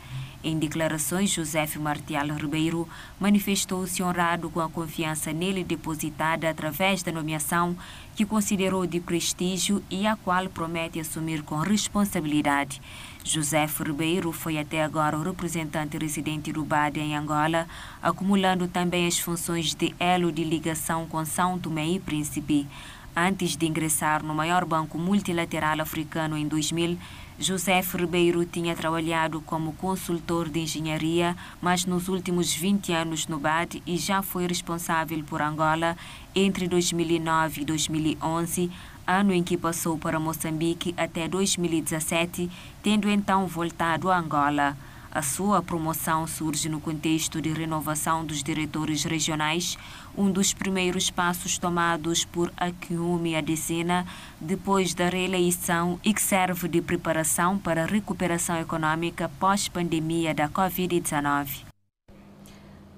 Em 0.43 0.59
declarações, 0.59 1.31
José 1.31 1.67
Martial 1.79 2.27
Ribeiro 2.27 2.87
manifestou-se 3.19 4.03
honrado 4.03 4.49
com 4.49 4.61
a 4.61 4.69
confiança 4.69 5.33
nele 5.33 5.63
depositada 5.63 6.49
através 6.49 7.01
da 7.01 7.11
nomeação 7.11 7.75
que 8.15 8.25
considerou 8.25 8.85
de 8.85 8.99
prestígio 8.99 9.83
e 9.89 10.05
a 10.05 10.15
qual 10.15 10.47
promete 10.47 10.99
assumir 10.99 11.41
com 11.41 11.57
responsabilidade. 11.57 12.81
José 13.23 13.65
Ribeiro 13.65 14.31
foi 14.31 14.57
até 14.59 14.83
agora 14.83 15.17
o 15.17 15.23
representante 15.23 15.97
residente 15.97 16.53
do 16.53 16.63
BAD 16.63 16.99
em 16.99 17.15
Angola, 17.15 17.67
acumulando 18.01 18.67
também 18.67 19.07
as 19.07 19.19
funções 19.19 19.73
de 19.73 19.93
elo 19.99 20.31
de 20.31 20.43
ligação 20.43 21.07
com 21.07 21.25
São 21.25 21.57
Tomé 21.59 21.87
e 21.87 21.99
Príncipe. 21.99 22.67
Antes 23.15 23.57
de 23.57 23.65
ingressar 23.65 24.23
no 24.23 24.35
maior 24.35 24.63
banco 24.63 24.97
multilateral 24.99 25.81
africano 25.81 26.37
em 26.37 26.47
2000, 26.47 26.97
José 27.39 27.79
Ribeiro 27.81 28.43
tinha 28.45 28.75
trabalhado 28.75 29.41
como 29.41 29.73
consultor 29.73 30.49
de 30.49 30.61
engenharia, 30.61 31.37
mas 31.61 31.85
nos 31.85 32.07
últimos 32.07 32.51
20 32.51 32.91
anos 32.91 33.27
no 33.27 33.37
BAD 33.37 33.83
e 33.85 33.95
já 33.95 34.23
foi 34.23 34.47
responsável 34.47 35.23
por 35.23 35.39
Angola 35.39 35.95
entre 36.33 36.67
2009 36.67 37.61
e 37.61 37.65
2011, 37.65 38.71
ano 39.05 39.31
em 39.31 39.43
que 39.43 39.55
passou 39.55 39.99
para 39.99 40.19
Moçambique 40.19 40.95
até 40.97 41.27
2017, 41.27 42.49
tendo 42.81 43.07
então 43.07 43.45
voltado 43.45 44.09
a 44.09 44.17
Angola. 44.17 44.75
A 45.11 45.21
sua 45.21 45.61
promoção 45.61 46.27
surge 46.27 46.67
no 46.67 46.81
contexto 46.81 47.41
de 47.41 47.49
renovação 47.49 48.25
dos 48.25 48.43
diretores 48.43 49.03
regionais, 49.03 49.77
um 50.17 50.31
dos 50.31 50.53
primeiros 50.53 51.11
passos 51.11 51.57
tomados 51.57 52.25
por 52.25 52.51
Akiumi 52.57 53.35
Adesina 53.35 54.05
depois 54.41 54.93
da 54.93 55.07
reeleição 55.07 55.99
e 56.03 56.13
que 56.13 56.21
serve 56.21 56.67
de 56.67 56.81
preparação 56.81 57.57
para 57.57 57.83
a 57.83 57.85
recuperação 57.85 58.57
econômica 58.57 59.29
pós-pandemia 59.39 60.33
da 60.33 60.49
Covid-19. 60.49 61.65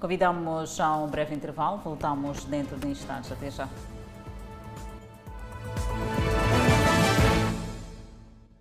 Convidamos 0.00 0.80
a 0.80 0.96
um 0.96 1.06
breve 1.08 1.34
intervalo, 1.34 1.76
voltamos 1.84 2.44
dentro 2.44 2.78
de 2.78 2.88
instantes. 2.88 3.30
Até 3.30 3.50
já. 3.50 3.68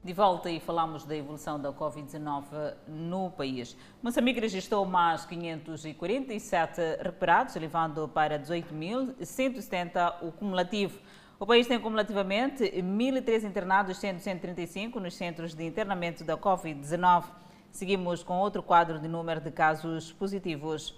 De 0.02 0.14
volta 0.14 0.50
e 0.50 0.62
falamos 0.62 1.04
da 1.04 1.14
evolução 1.14 1.60
da 1.60 1.74
Covid-19 1.74 2.74
no 2.88 3.30
país. 3.32 3.76
Moçambique 4.02 4.40
registrou 4.40 4.86
mais 4.86 5.26
547 5.26 6.80
recuperados, 7.02 7.54
elevando 7.58 8.08
para 8.08 8.40
18.170 8.40 10.16
o 10.22 10.32
cumulativo. 10.32 10.98
O 11.38 11.46
país 11.46 11.68
tem 11.68 11.78
cumulativamente 11.78 12.64
1.003 12.64 13.44
internados, 13.44 13.98
sendo 13.98 14.22
135 14.22 15.02
nos 15.02 15.16
centros 15.16 15.54
de 15.54 15.66
internamento 15.66 16.24
da 16.24 16.38
Covid-19. 16.38 17.26
Seguimos 17.70 18.24
com 18.24 18.38
outro 18.38 18.64
quadro 18.64 19.00
de 19.00 19.08
número 19.10 19.42
de 19.42 19.52
casos 19.52 20.14
positivos. 20.14 20.96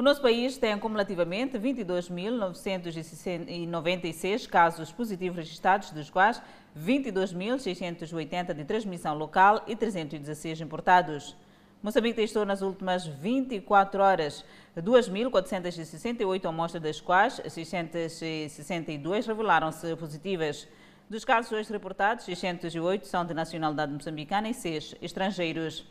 O 0.00 0.02
nosso 0.02 0.22
país 0.22 0.56
tem 0.56 0.72
acumulativamente 0.72 1.58
22.996 1.58 4.48
casos 4.48 4.90
positivos 4.90 5.36
registrados, 5.36 5.90
dos 5.90 6.08
quais 6.08 6.40
22.680 6.74 8.54
de 8.54 8.64
transmissão 8.64 9.14
local 9.14 9.62
e 9.66 9.76
316 9.76 10.62
importados. 10.62 11.36
Moçambique 11.82 12.16
testou 12.16 12.46
nas 12.46 12.62
últimas 12.62 13.06
24 13.06 14.02
horas 14.02 14.42
2.468 14.74 16.46
amostras, 16.46 16.82
das 16.82 16.98
quais 16.98 17.38
662 17.46 19.26
revelaram-se 19.26 19.94
positivas. 19.96 20.66
Dos 21.10 21.26
casos 21.26 21.52
hoje 21.52 21.70
reportados, 21.70 22.24
608 22.24 23.06
são 23.06 23.26
de 23.26 23.34
nacionalidade 23.34 23.92
moçambicana 23.92 24.48
e 24.48 24.54
6 24.54 24.94
estrangeiros. 25.02 25.84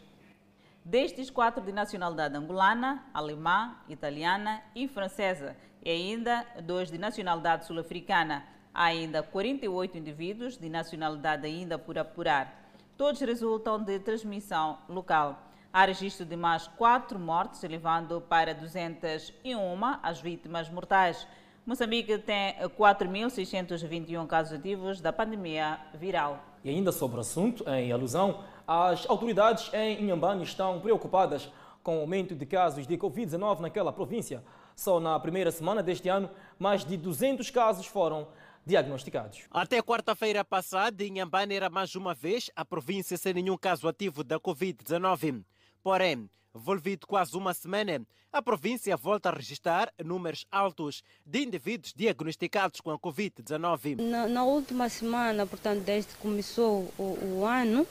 Destes, 0.84 1.30
quatro 1.30 1.64
de 1.64 1.72
nacionalidade 1.72 2.36
angolana, 2.36 3.06
alemã, 3.14 3.76
italiana 3.88 4.62
e 4.74 4.88
francesa, 4.88 5.56
e 5.84 5.90
ainda 5.90 6.46
dois 6.64 6.90
de 6.90 6.98
nacionalidade 6.98 7.66
sul-africana. 7.66 8.44
Há 8.74 8.86
ainda 8.86 9.22
48 9.22 9.98
indivíduos 9.98 10.58
de 10.58 10.70
nacionalidade 10.70 11.46
ainda 11.46 11.78
por 11.78 11.98
apurar. 11.98 12.72
Todos 12.98 13.22
resultam 13.22 13.82
de 13.82 14.00
transmissão 14.00 14.80
local. 14.88 15.50
Há 15.72 15.86
registro 15.86 16.26
de 16.26 16.36
mais 16.36 16.68
quatro 16.68 17.20
mortes, 17.20 17.64
elevando 17.64 18.20
para 18.22 18.54
201 18.56 19.54
as 20.02 20.20
vítimas 20.20 20.70
mortais. 20.70 21.28
Moçambique 21.66 22.18
tem 22.18 22.56
4.621 22.78 24.26
casos 24.26 24.58
ativos 24.58 25.00
da 25.00 25.14
pandemia 25.14 25.80
viral. 25.94 26.44
E 26.64 26.70
ainda 26.70 26.92
sobre 26.92 27.18
o 27.18 27.20
assunto, 27.20 27.64
em 27.70 27.92
alusão, 27.92 28.44
as 28.70 29.10
autoridades 29.10 29.74
em 29.74 30.04
Inhambane 30.04 30.44
estão 30.44 30.80
preocupadas 30.80 31.52
com 31.82 31.98
o 31.98 32.02
aumento 32.02 32.36
de 32.36 32.46
casos 32.46 32.86
de 32.86 32.96
Covid-19 32.96 33.62
naquela 33.62 33.92
província. 33.92 34.44
Só 34.76 35.00
na 35.00 35.20
primeira 35.20 35.50
semana 35.50 35.82
deste 35.82 36.08
ano, 36.08 36.30
mais 36.60 36.86
de 36.86 36.96
200 36.96 37.50
casos 37.50 37.88
foram 37.88 38.28
diagnosticados. 38.64 39.48
Até 39.50 39.82
quarta-feira 39.82 40.46
passada, 40.46 41.04
Inhambane 41.04 41.56
era 41.56 41.68
mais 41.68 41.96
uma 41.96 42.14
vez 42.14 42.52
a 42.56 42.64
província 42.64 43.18
sem 43.18 43.34
nenhum 43.34 43.58
caso 43.58 43.88
ativo 43.88 44.24
da 44.24 44.40
Covid-19. 44.40 45.44
Porém, 45.82 46.30
envolvido 46.54 47.08
quase 47.08 47.36
uma 47.36 47.56
semana, 47.56 48.06
a 48.32 48.40
província 48.40 48.96
volta 48.96 49.30
a 49.30 49.34
registrar 49.34 49.92
números 50.06 50.46
altos 50.52 51.02
de 51.26 51.42
indivíduos 51.42 51.92
diagnosticados 51.92 52.82
com 52.82 52.92
a 52.92 53.00
Covid-19. 53.00 54.00
Na, 54.00 54.28
na, 54.28 54.44
última 54.44 54.90
semana, 54.90 55.48
portanto, 55.48 55.82
desde 55.82 56.14
que 56.14 56.20
começou 56.20 56.94
o, 57.00 57.40
o 57.40 57.46
ano, 57.48 57.88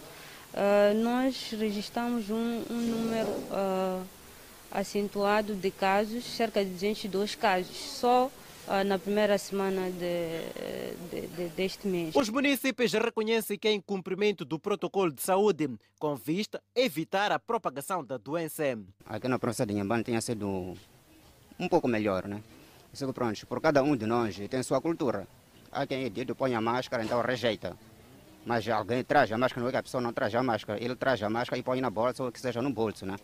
uh, 0.55 0.94
nós 1.03 1.51
registramos 1.59 2.30
um, 2.30 2.62
um 2.70 2.80
número 2.80 3.28
uh, 3.28 4.03
acentuado 4.70 5.55
de 5.55 5.70
casos, 5.70 6.24
cerca 6.24 6.64
de 6.64 6.70
202 6.70 7.34
casos. 7.34 7.76
Só 7.76 8.30
na 8.84 8.99
primeira 8.99 9.38
semana 9.38 9.90
de, 9.90 10.42
de, 11.11 11.26
de, 11.28 11.49
deste 11.57 11.88
mês. 11.88 12.14
Os 12.14 12.28
municípios 12.28 12.92
reconhecem 12.92 13.59
que 13.59 13.66
é 13.66 13.72
em 13.72 13.80
cumprimento 13.80 14.44
do 14.44 14.59
protocolo 14.59 15.11
de 15.11 15.22
saúde, 15.22 15.70
com 15.99 16.14
vista 16.14 16.62
a 16.76 16.80
evitar 16.80 17.32
a 17.32 17.38
propagação 17.38 18.05
da 18.05 18.18
doença. 18.18 18.78
Aqui 19.07 19.26
na 19.26 19.38
província 19.38 19.64
de 19.64 19.72
Inhambane 19.72 20.05
tinha 20.05 20.20
sido 20.20 20.76
um 21.59 21.66
pouco 21.66 21.88
melhor, 21.88 22.28
né? 22.28 22.42
Isso 22.92 23.11
pronto, 23.12 23.46
por 23.46 23.61
cada 23.61 23.82
um 23.82 23.96
de 23.96 24.07
nós 24.07 24.36
tem 24.49 24.62
sua 24.62 24.80
cultura. 24.80 25.26
Há 25.70 25.86
quem 25.86 26.05
é 26.05 26.09
dito 26.09 26.34
põe 26.34 26.55
a 26.55 26.61
máscara, 26.61 27.05
então 27.05 27.20
rejeita. 27.20 27.76
Mas 28.45 28.68
alguém 28.68 29.05
traz 29.05 29.30
a 29.30 29.39
máscara, 29.39 29.62
não 29.62 29.68
é 29.68 29.72
que 29.72 29.76
a 29.76 29.82
pessoa 29.82 30.01
não 30.01 30.12
traz 30.12 30.34
a 30.34 30.43
máscara, 30.43 30.82
ele 30.82 30.97
traz 30.97 31.22
a 31.22 31.28
máscara 31.28 31.59
e 31.59 31.62
põe 31.62 31.80
na 31.80 31.91
bolsa 31.91 32.24
ou 32.24 32.32
que 32.32 32.41
seja 32.41 32.62
no 32.62 32.70
bolso, 32.70 33.05
né? 33.05 33.16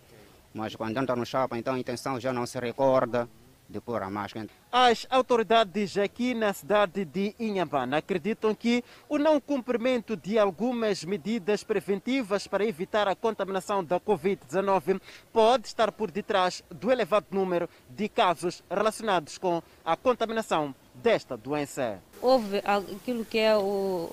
Mas 0.52 0.76
quando 0.76 0.96
entra 0.96 1.16
no 1.16 1.26
shopping, 1.26 1.58
então 1.58 1.74
a 1.74 1.78
intenção 1.78 2.20
já 2.20 2.32
não 2.32 2.46
se 2.46 2.58
recorda 2.58 3.28
de 3.68 3.80
pôr 3.80 4.02
a 4.02 4.10
máscara. 4.10 4.46
As 4.70 5.06
autoridades 5.10 5.96
aqui 5.96 6.34
na 6.34 6.52
cidade 6.52 7.04
de 7.04 7.34
Inhambane 7.38 7.96
acreditam 7.96 8.54
que 8.54 8.84
o 9.08 9.18
não 9.18 9.40
cumprimento 9.40 10.16
de 10.16 10.38
algumas 10.38 11.04
medidas 11.04 11.64
preventivas 11.64 12.46
para 12.46 12.64
evitar 12.64 13.08
a 13.08 13.14
contaminação 13.14 13.82
da 13.82 13.98
Covid-19 13.98 15.00
pode 15.32 15.66
estar 15.66 15.90
por 15.92 16.10
detrás 16.10 16.62
do 16.70 16.90
elevado 16.90 17.26
número 17.30 17.68
de 17.88 18.08
casos 18.08 18.62
relacionados 18.70 19.38
com 19.38 19.62
a 19.84 19.96
contaminação 19.96 20.74
desta 20.94 21.36
doença. 21.36 21.98
Houve 22.20 22.62
aquilo 22.64 23.24
que 23.24 23.38
é 23.38 23.56
o, 23.56 24.08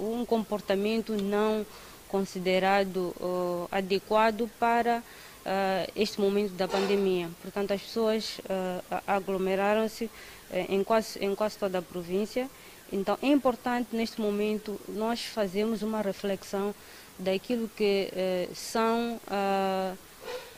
um 0.00 0.24
comportamento 0.26 1.12
não 1.14 1.64
considerado 2.08 3.14
uh, 3.20 3.68
adequado 3.70 4.50
para 4.58 4.98
uh, 4.98 5.92
este 5.94 6.20
momento 6.20 6.52
da 6.52 6.66
pandemia. 6.66 7.28
Portanto, 7.42 7.72
as 7.72 7.82
pessoas 7.82 8.38
uh, 8.38 9.02
aglomeraram-se 9.06 10.04
uh, 10.04 10.10
em, 10.50 10.82
quase, 10.82 11.18
em 11.24 11.34
quase 11.34 11.58
toda 11.58 11.78
a 11.78 11.82
província. 11.82 12.48
Então, 12.92 13.18
é 13.22 13.26
importante 13.26 13.94
neste 13.94 14.20
momento 14.20 14.80
nós 14.88 15.20
fazermos 15.24 15.82
uma 15.82 16.00
reflexão 16.00 16.74
daquilo 17.18 17.68
que 17.76 18.10
são 18.54 19.20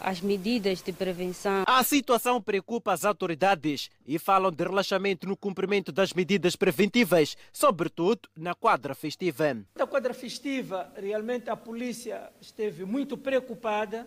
as 0.00 0.20
medidas 0.20 0.82
de 0.82 0.92
prevenção. 0.92 1.64
A 1.66 1.84
situação 1.84 2.40
preocupa 2.40 2.92
as 2.92 3.04
autoridades 3.04 3.90
e 4.06 4.18
falam 4.18 4.50
de 4.50 4.64
relaxamento 4.64 5.28
no 5.28 5.36
cumprimento 5.36 5.92
das 5.92 6.12
medidas 6.12 6.56
preventivas, 6.56 7.36
sobretudo 7.52 8.28
na 8.36 8.54
quadra 8.54 8.94
festiva. 8.94 9.56
Na 9.76 9.86
quadra 9.86 10.14
festiva, 10.14 10.92
realmente 10.96 11.50
a 11.50 11.56
polícia 11.56 12.32
esteve 12.40 12.84
muito 12.84 13.16
preocupada 13.16 14.06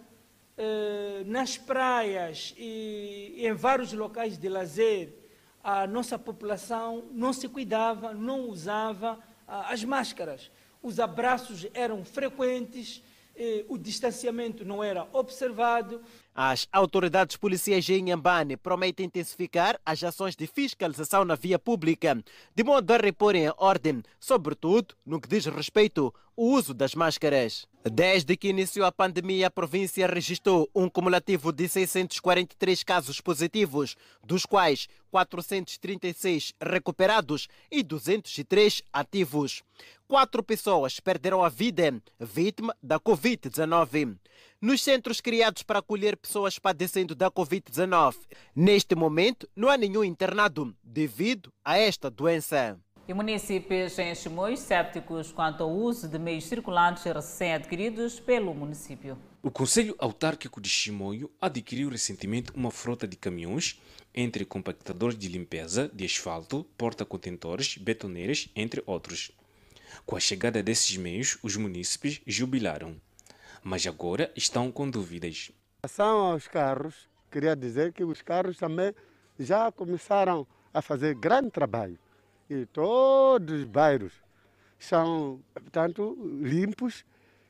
eh, 0.58 1.24
nas 1.26 1.58
praias 1.58 2.54
e 2.58 3.36
em 3.38 3.54
vários 3.54 3.94
locais 3.94 4.38
de 4.38 4.50
lazer, 4.50 5.14
a 5.64 5.88
nossa 5.88 6.20
população 6.20 7.06
não 7.12 7.32
se 7.32 7.48
cuidava, 7.48 8.14
não 8.14 8.50
usava 8.50 9.18
ah, 9.48 9.72
as 9.72 9.84
máscaras. 9.84 10.52
Os 10.82 11.00
abraços 11.00 11.66
eram 11.74 12.04
frequentes, 12.04 13.02
o 13.68 13.78
distanciamento 13.78 14.64
não 14.64 14.84
era 14.84 15.08
observado. 15.12 16.02
As 16.36 16.68
autoridades 16.72 17.38
policiais 17.38 17.88
em 17.90 18.00
Inhambane 18.00 18.58
prometem 18.58 19.06
intensificar 19.06 19.80
as 19.86 20.04
ações 20.04 20.36
de 20.36 20.48
fiscalização 20.48 21.24
na 21.24 21.36
via 21.36 21.60
pública, 21.60 22.24
de 22.56 22.64
modo 22.64 22.90
a 22.92 22.98
repor 22.98 23.36
em 23.36 23.54
ordem, 23.56 24.02
sobretudo 24.20 24.96
no 25.06 25.22
que 25.22 25.28
diz 25.28 25.46
respeito 25.46 26.12
ao 26.36 26.44
uso 26.44 26.74
das 26.74 26.96
máscaras. 26.96 27.68
Desde 27.84 28.36
que 28.36 28.48
iniciou 28.48 28.84
a 28.88 28.92
pandemia, 28.92 29.46
a 29.46 29.52
província 29.52 30.08
registrou 30.08 30.68
um 30.74 30.90
cumulativo 30.90 31.52
de 31.52 31.68
643 31.68 32.82
casos 32.82 33.22
positivos, 33.22 33.96
dos 34.24 34.44
quais 34.44 34.88
436 35.12 36.54
recuperados 36.60 37.48
e 37.70 37.84
203 37.84 38.82
ativos. 38.92 39.62
Quatro 40.08 40.42
pessoas 40.42 41.00
perderam 41.00 41.44
a 41.44 41.50
vida 41.50 42.02
vítima 42.20 42.76
da 42.82 43.00
Covid-19 43.00 44.18
nos 44.64 44.82
centros 44.82 45.20
criados 45.20 45.62
para 45.62 45.80
acolher 45.80 46.16
pessoas 46.16 46.58
padecendo 46.58 47.14
da 47.14 47.30
Covid-19. 47.30 48.16
Neste 48.56 48.96
momento, 48.96 49.46
não 49.54 49.68
há 49.68 49.76
nenhum 49.76 50.06
internado 50.06 50.74
devido 50.82 51.52
a 51.66 51.78
esta 51.78 52.10
doença. 52.10 52.80
E 53.06 53.14
municípios 53.14 54.00
em 54.00 54.16
Chimoio 54.16 54.56
sépticos 54.56 55.34
quanto 55.34 55.64
ao 55.64 55.70
uso 55.70 56.08
de 56.08 56.18
meios 56.18 56.46
circulantes 56.46 57.04
recém-adquiridos 57.04 58.22
pelo 58.22 58.54
município. 58.54 59.18
O 59.42 59.52
Conselho 59.52 59.98
Autárquico 60.00 60.62
de 60.62 60.70
Chimoio 60.70 61.30
adquiriu 61.42 61.90
recentemente 61.90 62.54
uma 62.56 62.72
frota 62.72 63.06
de 63.06 63.18
caminhões 63.18 63.82
entre 64.16 64.46
compactadores 64.46 65.18
de 65.18 65.28
limpeza 65.28 65.92
de 65.94 66.06
asfalto, 66.06 66.66
porta-contentores, 66.78 67.78
betoneiras, 67.78 68.48
entre 68.56 68.82
outros. 68.86 69.30
Com 70.06 70.16
a 70.16 70.22
chegada 70.22 70.64
desses 70.64 70.96
meios, 70.96 71.38
os 71.44 71.58
munícipes 71.58 72.22
jubilaram 72.26 72.96
mas 73.64 73.88
agora 73.88 74.32
estão 74.36 74.72
com 74.72 74.90
dúvidas. 74.90 75.52
Em 75.52 75.88
relação 75.88 76.32
aos 76.32 76.48
carros, 76.48 77.10
queria 77.32 77.56
dizer 77.56 77.94
que 77.94 78.04
os 78.04 78.22
carros 78.22 78.58
também 78.58 78.94
já 79.40 79.72
começaram 79.72 80.46
a 80.74 80.82
fazer 80.82 81.16
grande 81.16 81.50
trabalho. 81.50 81.98
E 82.50 82.66
todos 82.66 83.62
os 83.62 83.64
bairros 83.64 84.14
são, 84.78 85.40
portanto, 85.54 86.18
limpos 86.42 87.06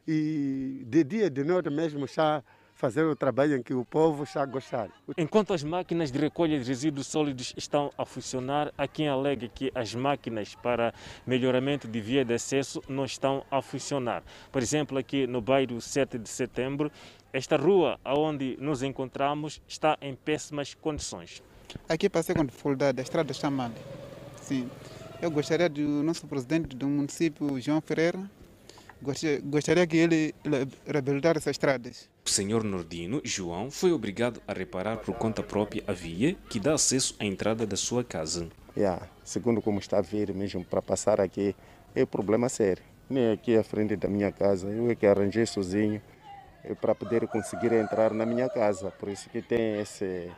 e 0.08 0.84
de 0.86 1.04
dia 1.04 1.26
e 1.26 1.30
de 1.30 1.44
noite 1.44 1.70
mesmo 1.70 2.06
está 2.06 2.44
fazer 2.74 3.04
o 3.04 3.16
trabalho 3.16 3.56
em 3.56 3.64
que 3.64 3.74
o 3.74 3.86
povo 3.86 4.24
está 4.24 4.42
a 4.42 4.46
gostar. 4.46 4.90
Enquanto 5.18 5.54
as 5.54 5.64
máquinas 5.64 6.12
de 6.12 6.20
recolha 6.20 6.60
de 6.60 6.66
resíduos 6.66 7.08
sólidos 7.08 7.54
estão 7.56 7.92
a 7.98 8.06
funcionar, 8.06 8.74
há 8.78 8.88
quem 8.88 9.08
alega 9.08 9.48
que 9.48 9.72
as 9.74 9.96
máquinas 9.96 10.56
para 10.56 10.94
melhoramento 11.26 11.88
de 11.88 12.02
via 12.02 12.26
de 12.26 12.34
acesso 12.34 12.82
não 12.88 13.06
estão 13.06 13.46
a 13.50 13.62
funcionar. 13.62 14.24
Por 14.52 14.62
exemplo, 14.62 14.98
aqui 14.98 15.26
no 15.28 15.42
bairro 15.42 15.80
7 15.80 16.18
de 16.18 16.28
setembro, 16.30 16.92
esta 17.32 17.58
rua 17.58 18.00
onde 18.06 18.58
nos 18.60 18.84
encontramos 18.84 19.62
está 19.68 19.98
em 20.02 20.16
péssimas 20.16 20.74
condições. 20.74 21.42
Aqui 21.88 22.10
passei 22.10 22.36
com 22.36 22.46
dificuldade, 22.46 23.00
a 23.00 23.04
estrada 23.04 23.32
está 23.32 23.50
mal. 23.50 23.72
Sim. 24.42 24.70
Eu 25.22 25.32
gostaria 25.32 25.70
do 25.70 26.04
nosso 26.04 26.28
presidente 26.28 26.76
do 26.76 26.88
município, 26.88 27.60
João 27.62 27.80
Ferreira, 27.80 28.20
gostaria 29.46 29.88
que 29.88 29.98
ele 29.98 30.36
reabilitasse 30.86 31.38
essas 31.38 31.52
estradas. 31.52 32.13
O 32.26 32.30
senhor 32.30 32.64
nordino, 32.64 33.22
João, 33.24 33.70
foi 33.70 33.92
obrigado 33.92 34.42
a 34.48 34.54
reparar 34.54 34.98
por 34.98 35.14
conta 35.16 35.44
própria 35.44 35.84
a 35.86 35.92
via 35.92 36.36
que 36.50 36.60
dá 36.60 36.74
acesso 36.74 37.16
à 37.20 37.26
entrada 37.26 37.66
da 37.66 37.76
sua 37.76 38.04
casa. 38.04 38.48
Yeah, 38.78 39.08
segundo 39.24 39.62
como 39.62 39.80
está 39.80 39.98
a 39.98 40.02
vir 40.02 40.34
mesmo, 40.34 40.64
para 40.64 40.82
passar 40.82 41.20
aqui, 41.20 41.54
é 41.94 42.06
problema 42.06 42.48
sério. 42.48 42.82
Nem 43.10 43.34
aqui 43.34 43.58
à 43.58 43.64
frente 43.64 43.96
da 43.98 44.08
minha 44.08 44.32
casa, 44.32 44.70
eu 44.70 44.90
é 44.90 44.96
que 44.96 45.06
arranjei 45.06 45.46
sozinho 45.46 46.02
é 46.64 46.74
para 46.74 46.96
poder 46.96 47.28
conseguir 47.28 47.74
entrar 47.74 48.14
na 48.14 48.26
minha 48.26 48.48
casa. 48.48 48.90
Por 48.92 49.10
isso 49.10 49.30
que 49.30 49.42
tem 49.42 49.82
esse, 49.82 50.32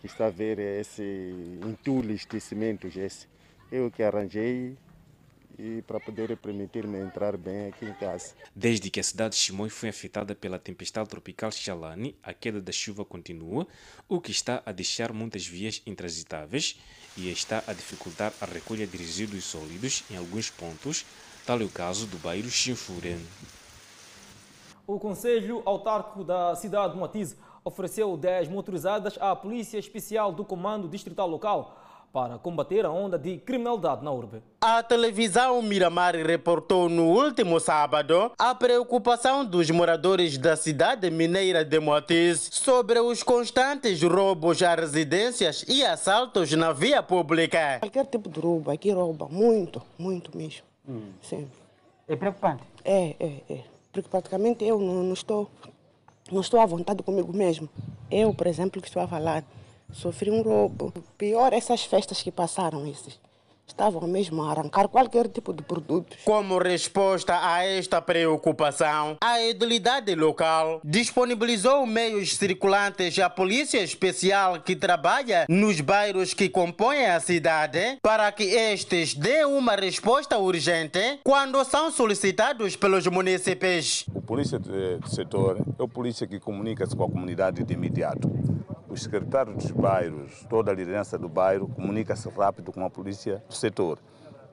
que 0.00 0.06
está 0.06 0.26
a 0.26 0.30
ver 0.30 0.58
esse 0.58 1.60
entulho 1.62 2.16
de 2.16 2.40
cimentos, 2.40 2.96
esse. 2.96 3.28
Eu 3.70 3.90
que 3.90 4.02
arranjei 4.02 4.74
e 5.58 5.82
para 5.82 5.98
poder 5.98 6.36
permitir-me 6.36 6.98
entrar 6.98 7.36
bem 7.36 7.68
aqui 7.68 7.86
em 7.86 7.94
casa. 7.94 8.34
Desde 8.54 8.90
que 8.90 9.00
a 9.00 9.02
cidade 9.02 9.34
de 9.34 9.40
Chimoio 9.40 9.70
foi 9.70 9.88
afetada 9.88 10.34
pela 10.34 10.58
tempestade 10.58 11.08
tropical 11.08 11.50
Xalani, 11.50 12.14
a 12.22 12.34
queda 12.34 12.60
da 12.60 12.72
chuva 12.72 13.04
continua, 13.04 13.66
o 14.08 14.20
que 14.20 14.30
está 14.30 14.62
a 14.66 14.72
deixar 14.72 15.12
muitas 15.12 15.46
vias 15.46 15.82
intransitáveis 15.86 16.78
e 17.16 17.30
está 17.30 17.62
a 17.66 17.72
dificultar 17.72 18.32
a 18.40 18.44
recolha 18.44 18.86
de 18.86 18.96
resíduos 18.96 19.44
sólidos 19.44 20.04
em 20.10 20.16
alguns 20.16 20.50
pontos, 20.50 21.06
tal 21.46 21.60
é 21.60 21.64
o 21.64 21.68
caso 21.68 22.06
do 22.06 22.18
bairro 22.18 22.50
Chinfure. 22.50 23.16
O 24.86 25.00
Conselho 25.00 25.62
Autárquico 25.64 26.22
da 26.22 26.54
cidade 26.54 26.92
de 26.92 26.98
Moatize 26.98 27.36
ofereceu 27.64 28.16
10 28.16 28.48
motorizadas 28.48 29.18
à 29.20 29.34
Polícia 29.34 29.78
Especial 29.78 30.32
do 30.32 30.44
Comando 30.44 30.88
Distrital 30.88 31.26
Local 31.26 31.85
para 32.12 32.38
combater 32.38 32.84
a 32.86 32.90
onda 32.90 33.18
de 33.18 33.38
criminalidade 33.38 34.04
na 34.04 34.10
urbe. 34.10 34.42
A 34.60 34.82
televisão 34.82 35.60
Miramar 35.60 36.14
reportou 36.16 36.88
no 36.88 37.04
último 37.04 37.60
sábado 37.60 38.32
a 38.38 38.54
preocupação 38.54 39.44
dos 39.44 39.70
moradores 39.70 40.38
da 40.38 40.56
cidade 40.56 41.10
mineira 41.10 41.64
de 41.64 41.78
Moatiz 41.78 42.48
sobre 42.52 42.98
os 43.00 43.22
constantes 43.22 44.02
roubos 44.02 44.62
a 44.62 44.74
residências 44.74 45.64
e 45.68 45.84
assaltos 45.84 46.52
na 46.52 46.72
via 46.72 47.02
pública. 47.02 47.78
Qualquer 47.80 48.06
tipo 48.06 48.28
de 48.28 48.40
roubo 48.40 48.70
aqui 48.70 48.90
rouba, 48.90 49.28
muito, 49.28 49.82
muito 49.98 50.36
mesmo. 50.36 50.62
Hum. 50.88 51.10
Sim. 51.22 51.48
É 52.08 52.14
preocupante? 52.14 52.62
É, 52.84 53.16
é, 53.18 53.42
é. 53.50 53.64
Porque 53.92 54.08
praticamente 54.08 54.64
eu 54.64 54.78
não, 54.78 55.02
não, 55.02 55.12
estou, 55.12 55.50
não 56.30 56.40
estou 56.40 56.60
à 56.60 56.66
vontade 56.66 57.02
comigo 57.02 57.32
mesmo. 57.32 57.68
Eu, 58.10 58.32
por 58.32 58.46
exemplo, 58.46 58.80
que 58.80 58.88
estou 58.88 59.02
a 59.02 59.08
falar, 59.08 59.42
sofri 59.92 60.30
um 60.30 60.42
roubo. 60.42 60.92
Pior 61.16 61.52
essas 61.52 61.84
festas 61.84 62.22
que 62.22 62.30
passaram 62.30 62.86
esses. 62.86 63.18
Estavam 63.66 64.06
mesmo 64.06 64.42
a 64.44 64.52
arrancar 64.52 64.88
qualquer 64.88 65.26
tipo 65.28 65.52
de 65.52 65.60
produto. 65.62 66.16
Como 66.24 66.56
resposta 66.56 67.36
a 67.42 67.64
esta 67.64 68.00
preocupação, 68.00 69.16
a 69.20 69.42
edilidade 69.42 70.14
local 70.14 70.80
disponibilizou 70.84 71.84
meios 71.84 72.36
circulantes 72.36 73.18
à 73.18 73.28
Polícia 73.28 73.82
Especial 73.82 74.60
que 74.60 74.76
trabalha 74.76 75.46
nos 75.48 75.80
bairros 75.80 76.32
que 76.32 76.48
compõem 76.48 77.06
a 77.06 77.18
cidade 77.18 77.98
para 78.00 78.30
que 78.30 78.44
estes 78.44 79.14
dêem 79.14 79.44
uma 79.44 79.74
resposta 79.74 80.38
urgente 80.38 81.18
quando 81.24 81.62
são 81.64 81.90
solicitados 81.90 82.76
pelos 82.76 83.04
municípios. 83.08 84.06
O 84.14 84.22
polícia 84.22 84.60
de 84.60 85.00
setor 85.10 85.58
é 85.76 85.82
o 85.82 85.88
polícia 85.88 86.26
que 86.26 86.38
comunica-se 86.38 86.94
com 86.94 87.02
a 87.02 87.10
comunidade 87.10 87.64
de 87.64 87.74
imediato 87.74 88.30
os 88.96 89.02
secretários 89.02 89.56
dos 89.56 89.70
bairros, 89.70 90.44
toda 90.48 90.70
a 90.70 90.74
liderança 90.74 91.18
do 91.18 91.28
bairro 91.28 91.68
comunica-se 91.68 92.28
rápido 92.30 92.72
com 92.72 92.84
a 92.84 92.90
polícia 92.90 93.44
do 93.46 93.54
setor. 93.54 93.98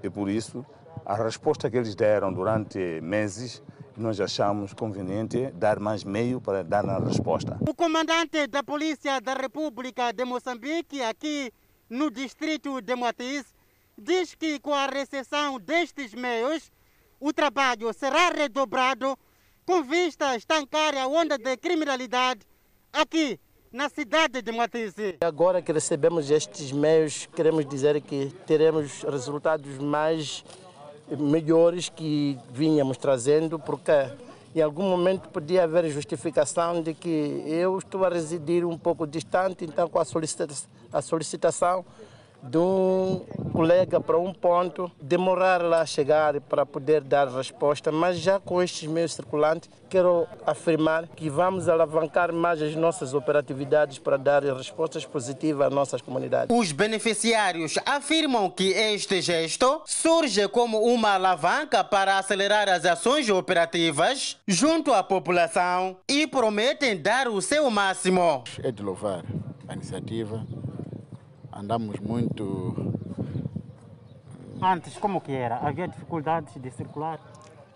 E 0.04 0.10
por 0.10 0.30
isso, 0.30 0.66
a 1.06 1.16
resposta 1.16 1.70
que 1.70 1.78
eles 1.78 1.96
deram 1.96 2.32
durante 2.32 3.00
meses 3.02 3.64
nós 3.96 4.20
achamos 4.20 4.74
conveniente 4.74 5.52
dar 5.52 5.80
mais 5.80 6.04
meio 6.04 6.42
para 6.42 6.64
dar 6.64 6.84
a 6.90 6.98
resposta. 7.00 7.58
O 7.62 7.76
comandante 7.76 8.48
da 8.48 8.64
Polícia 8.64 9.22
da 9.22 9.34
República 9.34 10.12
de 10.12 10.26
Moçambique, 10.26 11.02
aqui 11.02 11.54
no 11.90 12.10
distrito 12.10 12.82
de 12.82 12.96
Moatiz, 12.96 13.54
diz 13.96 14.34
que 14.34 14.60
com 14.60 14.74
a 14.74 14.88
recepção 14.88 15.60
destes 15.60 16.14
meios, 16.16 16.72
o 17.20 17.32
trabalho 17.32 17.94
será 17.94 18.30
redobrado 18.30 19.18
com 19.64 19.84
vista 19.84 20.30
a 20.30 20.36
estancar 20.36 20.98
a 20.98 21.08
onda 21.08 21.38
de 21.38 21.56
criminalidade 21.56 22.42
aqui 22.92 23.40
na 23.74 23.90
cidade 23.90 24.44
de 24.44 24.52
Moatiz. 24.52 24.94
Agora 25.20 25.60
que 25.60 25.72
recebemos 25.72 26.30
estes 26.30 26.72
meios, 26.72 27.28
queremos 27.36 27.66
dizer 27.66 28.00
que 28.02 28.32
teremos 28.46 29.02
resultados 29.02 29.80
mais 29.80 30.46
melhores 31.10 31.90
que 31.90 32.38
vínhamos 32.52 32.98
trazendo, 32.98 33.58
porque 33.58 33.92
em 34.56 34.62
algum 34.62 34.84
momento 34.84 35.28
podia 35.30 35.64
haver 35.64 35.90
justificação 35.90 36.84
de 36.84 36.94
que 36.94 37.44
eu 37.48 37.80
estou 37.80 38.06
a 38.06 38.10
residir 38.10 38.64
um 38.64 38.78
pouco 38.78 39.08
distante, 39.08 39.66
então 39.66 39.90
com 39.90 39.98
a 40.00 40.06
solicitação, 41.02 41.84
de 42.44 42.58
um 42.58 43.22
colega 43.54 44.02
para 44.02 44.18
um 44.18 44.34
ponto, 44.34 44.92
demorar 45.02 45.62
lá 45.62 45.82
a 45.82 45.86
chegar 45.86 46.40
para 46.42 46.66
poder 46.66 47.02
dar 47.02 47.28
resposta, 47.28 47.92
mas 47.92 48.20
já 48.20 48.40
com 48.40 48.62
estes 48.62 48.88
meios 48.88 49.14
circulantes, 49.14 49.70
quero 49.90 50.28
afirmar 50.46 51.08
que 51.08 51.30
vamos 51.30 51.70
alavancar 51.70 52.34
mais 52.34 52.62
as 52.62 52.76
nossas 52.76 53.14
operatividades 53.14 53.98
para 53.98 54.18
dar 54.18 54.44
respostas 54.44 55.06
positivas 55.06 55.68
às 55.68 55.74
nossas 55.74 56.02
comunidades. 56.02 56.56
Os 56.56 56.72
beneficiários 56.72 57.76
afirmam 57.86 58.50
que 58.50 58.72
este 58.72 59.22
gesto 59.22 59.82
surge 59.86 60.48
como 60.50 60.80
uma 60.80 61.14
alavanca 61.14 61.84
para 61.84 62.18
acelerar 62.18 62.68
as 62.68 62.86
ações 62.86 63.30
operativas 63.30 64.38
junto 64.48 64.94
à 64.94 65.02
população 65.02 65.96
e 66.10 66.28
prometem 66.28 66.98
dar 66.98 67.28
o 67.28 67.42
seu 67.42 67.70
máximo. 67.70 68.44
É 68.62 68.72
de 68.72 68.84
louvar 68.84 69.24
a 69.68 69.74
iniciativa 69.74 70.46
andamos 71.56 72.00
muito. 72.00 72.94
Antes, 74.62 74.98
como 74.98 75.22
que 75.22 75.34
era? 75.34 75.58
Havia 75.58 75.88
dificuldades 75.88 76.60
de 76.62 76.72
circular? 76.72 77.20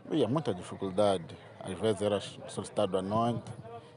Havia 0.06 0.28
muita 0.28 0.54
dificuldade. 0.54 1.36
Às 1.60 1.78
vezes 1.80 2.02
era 2.02 2.20
solicitado 2.48 2.98
à 2.98 3.02
noite 3.02 3.52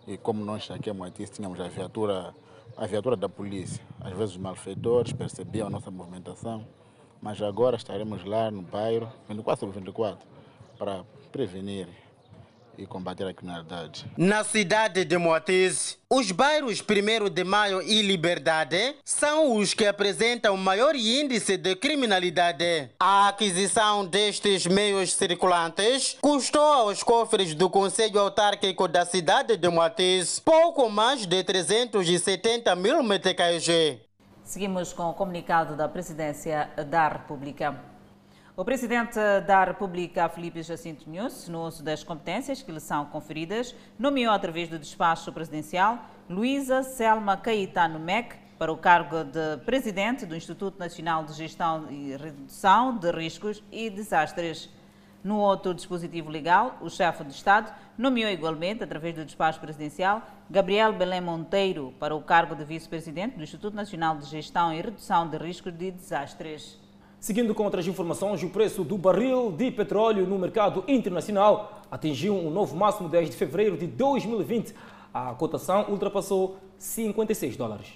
e 0.07 0.17
como 0.17 0.45
nós 0.45 0.69
aqui 0.71 0.91
em 0.91 0.93
Moitis 0.93 1.31
tínhamos 1.31 1.61
a 1.61 1.69
viatura, 1.69 2.35
a 2.77 2.87
viatura 2.87 3.17
da 3.17 3.29
polícia, 3.29 3.85
às 4.01 4.13
vezes 4.13 4.35
os 4.35 4.41
malfeitores 4.41 5.13
percebiam 5.13 5.69
a 5.69 5.71
nossa 5.71 5.91
movimentação, 5.91 6.67
mas 7.23 7.41
agora 7.41 7.77
estaremos 7.77 8.25
lá 8.25 8.51
no 8.51 8.63
bairro 8.63 9.09
24 9.29 9.61
sobre 9.61 9.79
24 9.79 10.27
para 10.77 11.05
prevenir 11.31 11.87
e 12.77 12.87
combater 12.87 13.27
a 13.27 13.35
criminalidade. 13.35 14.07
Na 14.17 14.43
cidade 14.45 15.05
de 15.05 15.17
Moatiz, 15.19 15.99
os 16.09 16.31
bairros 16.33 16.83
1 16.83 17.29
de 17.31 17.45
Maio 17.45 17.83
e 17.83 18.03
Liberdade 18.03 18.97
são 19.05 19.57
os 19.57 19.75
que 19.75 19.87
apresentam 19.87 20.57
maior 20.57 20.95
índice 20.95 21.57
de 21.57 21.77
criminalidade. 21.77 22.91
A 22.99 23.29
aquisição 23.29 24.07
destes 24.07 24.67
meios 24.67 25.13
circulantes 25.13 26.17
custou 26.21 26.63
aos 26.63 27.03
cofres 27.03 27.55
do 27.55 27.69
Conselho 27.69 28.21
Autárquico 28.21 28.89
da 28.89 29.05
cidade 29.05 29.57
de 29.57 29.69
Moatiz 29.69 30.41
pouco 30.41 30.89
mais 30.89 31.27
de 31.27 31.45
370 31.45 32.75
mil 32.77 33.03
MTKG. 33.03 34.01
Seguimos 34.43 34.93
com 34.93 35.05
o 35.05 35.15
comunicado 35.15 35.77
da 35.77 35.89
Presidência 35.89 36.71
da 36.89 37.09
República. 37.09 37.79
O 38.61 38.65
presidente 38.65 39.19
da 39.47 39.65
República, 39.65 40.29
Felipe 40.29 40.63
Jacinto 40.63 41.09
Nunes, 41.09 41.49
no 41.49 41.67
uso 41.67 41.83
das 41.83 42.05
competências 42.05 42.61
que 42.61 42.71
lhe 42.71 42.79
são 42.79 43.07
conferidas, 43.07 43.75
nomeou 43.99 44.35
através 44.35 44.69
do 44.69 44.79
despacho 44.79 45.33
presidencial 45.33 45.99
Luísa 46.29 46.83
Selma 46.83 47.39
Caetano 47.39 47.99
Mec 47.99 48.37
para 48.59 48.71
o 48.71 48.77
cargo 48.77 49.25
de 49.25 49.65
presidente 49.65 50.27
do 50.27 50.37
Instituto 50.37 50.79
Nacional 50.79 51.25
de 51.25 51.33
Gestão 51.33 51.91
e 51.91 52.15
Redução 52.15 52.99
de 52.99 53.11
Riscos 53.11 53.63
e 53.73 53.89
Desastres. 53.89 54.69
No 55.25 55.39
outro 55.39 55.73
dispositivo 55.73 56.29
legal, 56.29 56.77
o 56.83 56.91
chefe 56.91 57.25
de 57.25 57.33
Estado 57.33 57.73
nomeou 57.97 58.31
igualmente, 58.31 58.85
através 58.85 59.15
do 59.15 59.25
despacho 59.25 59.59
presidencial, 59.59 60.23
Gabriel 60.51 60.93
Belém 60.93 61.23
Monteiro 61.23 61.95
para 61.99 62.15
o 62.15 62.21
cargo 62.21 62.55
de 62.55 62.67
vice-presidente 62.67 63.39
do 63.39 63.43
Instituto 63.43 63.75
Nacional 63.75 64.19
de 64.19 64.27
Gestão 64.27 64.71
e 64.71 64.83
Redução 64.83 65.27
de 65.27 65.39
Riscos 65.39 65.73
de 65.73 65.91
Desastres. 65.91 66.79
Seguindo 67.21 67.55
com 67.55 67.65
outras 67.65 67.87
informações, 67.87 68.43
o 68.43 68.49
preço 68.49 68.83
do 68.83 68.97
barril 68.97 69.53
de 69.53 69.71
petróleo 69.71 70.27
no 70.27 70.39
mercado 70.39 70.83
internacional 70.89 71.83
atingiu 71.91 72.35
um 72.35 72.51
novo 72.51 72.75
máximo 72.75 73.11
desde 73.11 73.37
fevereiro 73.37 73.77
de 73.77 73.87
2020. 73.87 74.75
A 75.13 75.35
cotação 75.35 75.91
ultrapassou 75.91 76.59
56 76.79 77.59
dólares. 77.59 77.89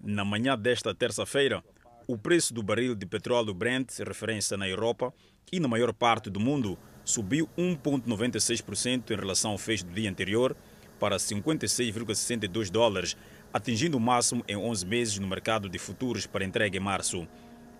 Na 0.00 0.24
manhã 0.24 0.58
desta 0.58 0.94
terça-feira, 0.94 1.62
o 2.08 2.16
preço 2.16 2.54
do 2.54 2.62
barril 2.62 2.94
de 2.94 3.04
petróleo 3.04 3.52
Brent, 3.52 3.98
referência 3.98 4.56
na 4.56 4.66
Europa 4.66 5.12
e 5.52 5.60
na 5.60 5.68
maior 5.68 5.92
parte 5.92 6.30
do 6.30 6.40
mundo, 6.40 6.78
subiu 7.04 7.50
1,96% 7.58 9.10
em 9.10 9.14
relação 9.14 9.50
ao 9.50 9.58
fecho 9.58 9.84
do 9.84 9.92
dia 9.92 10.08
anterior 10.08 10.56
para 10.98 11.16
56,62 11.16 12.70
dólares, 12.70 13.14
atingindo 13.52 13.98
o 13.98 14.00
máximo 14.00 14.42
em 14.48 14.56
11 14.56 14.86
meses 14.86 15.18
no 15.18 15.26
mercado 15.26 15.68
de 15.68 15.78
futuros 15.78 16.26
para 16.26 16.46
entrega 16.46 16.78
em 16.78 16.80
março. 16.80 17.28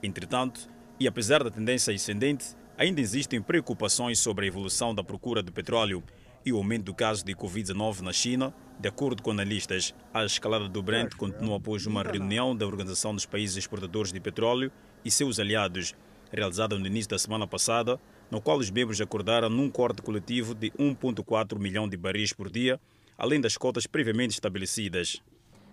Entretanto, 0.03 0.69
e 1.01 1.09
apesar 1.09 1.43
da 1.43 1.51
tendência 1.51 1.95
ascendente, 1.95 2.55
ainda 2.77 3.01
existem 3.01 3.41
preocupações 3.41 4.19
sobre 4.19 4.45
a 4.45 4.49
evolução 4.49 4.95
da 4.95 5.03
procura 5.03 5.43
de 5.43 5.51
petróleo 5.51 6.05
e 6.45 6.53
o 6.53 6.59
aumento 6.59 6.85
do 6.85 6.95
caso 6.95 7.25
de 7.25 7.35
Covid-19 7.35 8.01
na 8.01 8.13
China. 8.13 8.55
De 8.79 8.87
acordo 8.87 9.23
com 9.23 9.31
analistas, 9.31 9.95
a 10.13 10.27
escalada 10.27 10.69
do 10.69 10.83
Brent 10.83 11.15
continua 11.15 11.57
após 11.57 11.87
uma 11.87 12.03
reunião 12.03 12.55
da 12.55 12.67
Organização 12.67 13.15
dos 13.15 13.25
Países 13.25 13.57
Exportadores 13.57 14.13
de 14.13 14.21
Petróleo 14.21 14.71
e 15.03 15.11
seus 15.11 15.41
aliados, 15.41 15.95
realizada 16.31 16.79
no 16.79 16.87
início 16.87 17.11
da 17.11 17.19
semana 17.19 17.47
passada, 17.47 17.99
no 18.31 18.43
qual 18.43 18.59
os 18.59 18.71
membros 18.71 19.01
acordaram 19.01 19.49
num 19.49 19.71
corte 19.71 20.03
coletivo 20.03 20.55
de 20.55 20.71
1,4 20.73 21.59
milhão 21.59 21.89
de 21.89 21.97
barris 21.97 22.35
por 22.35 22.51
dia, 22.51 22.79
além 23.17 23.41
das 23.41 23.57
cotas 23.57 23.87
previamente 23.87 24.35
estabelecidas. 24.35 25.23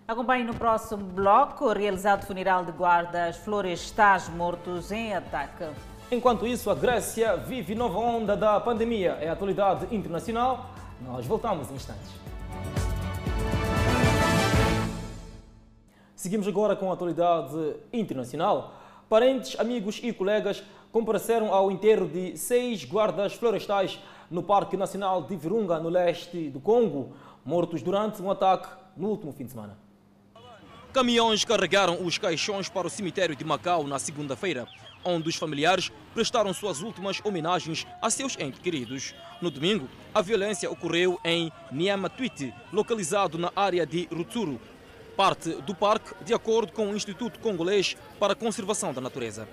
Acompanhe 0.08 0.46
no 0.46 0.56
próximo 0.56 1.04
bloco 1.04 1.68
realizado 1.74 2.26
funeral 2.26 2.64
de 2.64 2.72
guardas 2.72 3.36
florestais 3.36 4.30
mortos 4.30 4.90
em 4.90 5.14
ataque. 5.14 5.66
Enquanto 6.10 6.48
isso, 6.48 6.70
a 6.70 6.76
Grécia 6.76 7.36
vive 7.36 7.76
nova 7.76 8.00
onda 8.00 8.38
da 8.38 8.58
pandemia. 8.58 9.18
É 9.20 9.28
a 9.28 9.34
atualidade 9.34 9.94
internacional. 9.94 10.70
Nós 11.02 11.26
voltamos 11.26 11.70
em 11.70 11.76
instantes. 11.76 12.10
Seguimos 16.16 16.48
agora 16.48 16.74
com 16.74 16.90
a 16.90 16.94
atualidade 16.94 17.76
internacional. 17.92 18.76
Parentes, 19.10 19.60
amigos 19.60 20.00
e 20.02 20.14
colegas 20.14 20.64
compareceram 20.90 21.54
ao 21.54 21.70
enterro 21.70 22.08
de 22.08 22.38
seis 22.38 22.86
guardas 22.86 23.34
florestais 23.34 24.02
no 24.32 24.42
Parque 24.42 24.78
Nacional 24.78 25.24
de 25.24 25.36
Virunga, 25.36 25.82
no 25.82 25.90
leste 25.90 26.50
do 26.50 26.62
Congo, 26.62 27.12
mortos 27.44 27.82
durante 27.82 28.22
um 28.22 28.32
ataque 28.32 28.70
no 28.96 29.10
último 29.10 29.34
fim 29.34 29.44
de 29.44 29.52
semana. 29.52 29.87
Caminhões 30.98 31.46
carregaram 31.46 32.04
os 32.04 32.18
caixões 32.18 32.70
para 32.70 32.88
o 32.88 32.90
cemitério 32.90 33.36
de 33.36 33.46
Macau 33.46 33.86
na 33.86 34.00
segunda-feira, 34.00 34.68
onde 35.06 35.30
os 35.30 35.36
familiares 35.36 35.92
prestaram 36.12 36.52
suas 36.56 36.82
últimas 36.82 37.22
homenagens 37.24 37.86
a 38.02 38.10
seus 38.10 38.36
entes 38.40 38.60
queridos. 38.60 39.14
No 39.40 39.52
domingo, 39.52 39.88
a 40.12 40.24
violência 40.24 40.72
ocorreu 40.72 41.20
em 41.24 41.52
Niamatuiti, 41.72 42.52
localizado 42.74 43.38
na 43.38 43.52
área 43.56 43.86
de 43.86 44.08
Rutsuru, 44.12 44.60
parte 45.16 45.50
do 45.62 45.76
parque, 45.76 46.16
de 46.26 46.34
acordo 46.34 46.72
com 46.72 46.90
o 46.90 46.96
Instituto 46.96 47.40
Congolês 47.42 47.96
para 48.20 48.34
a 48.34 48.36
Conservação 48.36 48.92
da 48.92 49.00
Natureza. 49.00 49.48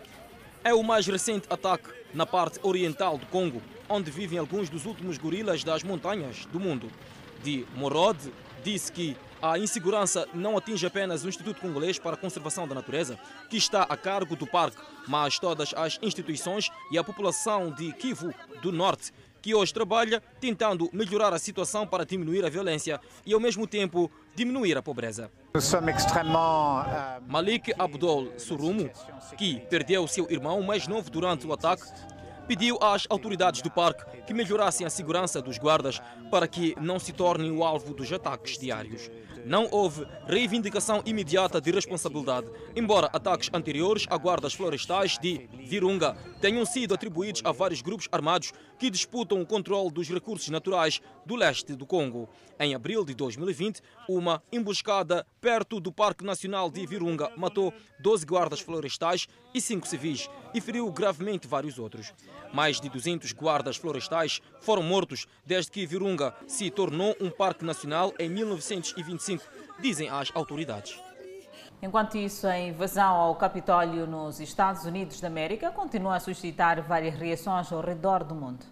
É 0.65 0.73
o 0.73 0.83
mais 0.83 1.07
recente 1.07 1.47
ataque 1.51 1.91
na 2.15 2.25
parte 2.25 2.59
oriental 2.63 3.19
do 3.19 3.27
Congo, 3.27 3.61
onde 3.87 4.11
vivem 4.11 4.39
alguns 4.39 4.71
dos 4.71 4.87
últimos 4.87 5.19
gorilas 5.19 5.63
das 5.63 5.83
montanhas 5.83 6.47
do 6.47 6.59
mundo. 6.59 6.91
De 7.43 7.67
Morod 7.77 8.33
disse 8.65 8.91
que 8.91 9.15
a 9.45 9.59
insegurança 9.59 10.27
não 10.33 10.57
atinge 10.57 10.87
apenas 10.87 11.23
o 11.23 11.29
Instituto 11.29 11.61
Congolês 11.61 11.99
para 11.99 12.15
a 12.15 12.17
Conservação 12.17 12.67
da 12.67 12.75
Natureza, 12.75 13.19
que 13.51 13.59
está 13.59 13.83
a 13.83 13.95
cargo 13.95 14.35
do 14.35 14.47
parque, 14.47 14.79
mas 15.07 15.39
todas 15.39 15.75
as 15.77 15.99
instituições 16.01 16.71
e 16.91 16.97
a 16.97 17.05
população 17.05 17.71
de 17.71 17.93
Kivu 17.93 18.33
do 18.63 18.73
Norte, 18.73 19.13
que 19.43 19.55
hoje 19.55 19.75
trabalha 19.75 20.23
tentando 20.41 20.89
melhorar 20.95 21.35
a 21.35 21.39
situação 21.39 21.87
para 21.87 22.07
diminuir 22.07 22.43
a 22.43 22.49
violência 22.49 22.99
e, 23.27 23.35
ao 23.35 23.41
mesmo 23.41 23.67
tempo, 23.67 24.11
diminuir 24.35 24.79
a 24.79 24.83
pobreza. 24.83 25.31
Malik 27.29 27.75
Abdol 27.79 28.33
Surumu, 28.39 28.91
que 29.37 29.61
perdeu 29.69 30.09
seu 30.09 30.27
irmão 30.31 30.63
mais 30.63 30.89
novo 30.89 31.11
durante 31.11 31.47
o 31.47 31.53
ataque, 31.53 31.85
pediu 32.47 32.79
às 32.81 33.07
autoridades 33.11 33.63
do 33.63 33.71
parque 33.71 34.23
que 34.23 34.35
melhorassem 34.35 34.87
a 34.87 34.91
segurança 34.91 35.41
dos 35.41 35.59
guardas 35.59 36.01
para 36.31 36.49
que 36.49 36.75
não 36.81 36.99
se 36.99 37.13
tornem 37.13 37.51
o 37.51 37.65
alvo 37.65 37.95
dos 37.95 38.13
ataques 38.13 38.59
diários. 38.59 39.11
Não 39.45 39.69
houve 39.71 40.07
reivindicação 40.27 41.03
imediata 41.05 41.61
de 41.61 41.71
responsabilidade, 41.71 42.51
embora 42.75 43.11
ataques 43.13 43.51
anteriores 43.53 44.07
a 44.09 44.17
guardas 44.17 44.55
florestais 44.55 45.19
de 45.19 45.47
Virunga 45.53 46.17
tenham 46.41 46.65
sido 46.65 46.95
atribuídos 46.95 47.43
a 47.45 47.53
vários 47.53 47.83
grupos 47.83 48.09
armados 48.11 48.53
que 48.79 48.89
disputam 48.89 49.41
o 49.41 49.47
controle 49.47 49.91
dos 49.91 50.09
recursos 50.09 50.49
naturais 50.49 51.01
do 51.27 51.37
leste 51.37 51.75
do 51.75 51.85
Congo. 51.87 52.29
Em 52.59 52.75
abril 52.75 53.05
de 53.05 53.15
2020, 53.15 53.81
uma 54.09 54.43
emboscada 54.53 55.27
perto 55.41 55.81
do 55.81 55.93
Parque 55.93 56.25
Nacional 56.25 56.71
de 56.71 56.87
Virunga 56.87 57.31
matou 57.37 57.73
12 58.01 58.25
guardas 58.25 58.61
florestais 58.61 59.27
e 59.53 59.61
5 59.61 59.87
civis 59.87 60.29
e 60.55 60.61
feriu 60.61 60.91
gravemente 60.91 61.49
vários 61.49 61.79
outros. 61.79 62.13
Mais 62.53 62.81
de 62.81 62.89
200 62.89 63.33
guardas 63.33 63.77
florestais 63.77 64.41
foram 64.61 64.83
mortos 64.83 65.27
desde 65.45 65.71
que 65.71 65.87
Virunga 65.87 66.35
se 66.47 66.71
tornou 66.71 67.17
um 67.21 67.31
parque 67.31 67.65
nacional 67.65 68.15
em 68.19 68.29
1925, 68.29 69.34
dizem 69.81 70.09
as 70.09 70.31
autoridades. 70.35 71.01
Enquanto 71.83 72.17
isso, 72.17 72.47
a 72.47 72.59
invasão 72.59 73.15
ao 73.15 73.35
Capitólio 73.37 74.07
nos 74.07 74.41
Estados 74.41 74.85
Unidos 74.85 75.21
da 75.21 75.29
América 75.29 75.71
continua 75.71 76.17
a 76.17 76.21
suscitar 76.21 76.83
várias 76.83 77.15
reações 77.15 77.71
ao 77.73 77.81
redor 77.81 78.25
do 78.25 78.35
mundo. 78.35 78.65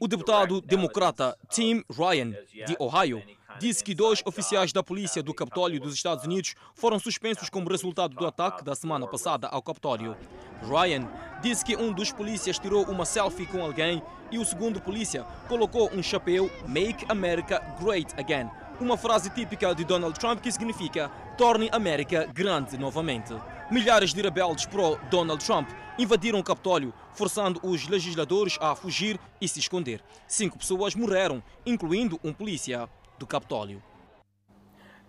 O 0.00 0.08
deputado 0.08 0.60
democrata 0.60 1.36
Tim 1.48 1.84
Ryan, 1.88 2.30
de 2.66 2.76
Ohio, 2.80 3.22
disse 3.60 3.84
que 3.84 3.94
dois 3.94 4.22
oficiais 4.24 4.72
da 4.72 4.82
polícia 4.82 5.22
do 5.22 5.34
Capitólio 5.34 5.78
dos 5.78 5.92
Estados 5.92 6.24
Unidos 6.24 6.54
foram 6.74 6.98
suspensos 6.98 7.50
como 7.50 7.68
resultado 7.68 8.16
do 8.16 8.26
ataque 8.26 8.64
da 8.64 8.74
semana 8.74 9.06
passada 9.06 9.48
ao 9.48 9.60
Capitólio. 9.60 10.16
Ryan 10.62 11.06
disse 11.42 11.62
que 11.62 11.76
um 11.76 11.92
dos 11.92 12.10
polícias 12.10 12.58
tirou 12.58 12.84
uma 12.86 13.04
selfie 13.04 13.44
com 13.44 13.62
alguém 13.62 14.02
e 14.30 14.38
o 14.38 14.44
segundo 14.46 14.80
polícia 14.80 15.24
colocou 15.46 15.90
um 15.92 16.02
chapéu 16.02 16.50
Make 16.66 17.04
America 17.10 17.62
Great 17.78 18.14
Again, 18.18 18.48
uma 18.80 18.96
frase 18.96 19.28
típica 19.28 19.74
de 19.74 19.84
Donald 19.84 20.18
Trump 20.18 20.40
que 20.40 20.50
significa 20.50 21.10
torne 21.36 21.68
América 21.70 22.24
grande 22.32 22.78
novamente. 22.78 23.34
Milhares 23.70 24.14
de 24.14 24.22
rebeldes 24.22 24.64
pró-Donald 24.64 25.44
Trump 25.44 25.68
invadiram 25.98 26.38
o 26.38 26.44
Capitólio, 26.44 26.94
forçando 27.12 27.60
os 27.62 27.86
legisladores 27.86 28.56
a 28.58 28.74
fugir 28.74 29.20
e 29.38 29.46
se 29.46 29.58
esconder. 29.60 30.02
Cinco 30.26 30.56
pessoas 30.56 30.94
morreram, 30.94 31.42
incluindo 31.66 32.18
um 32.24 32.32
polícia 32.32 32.88
do 33.20 33.26
Capitólio. 33.26 33.80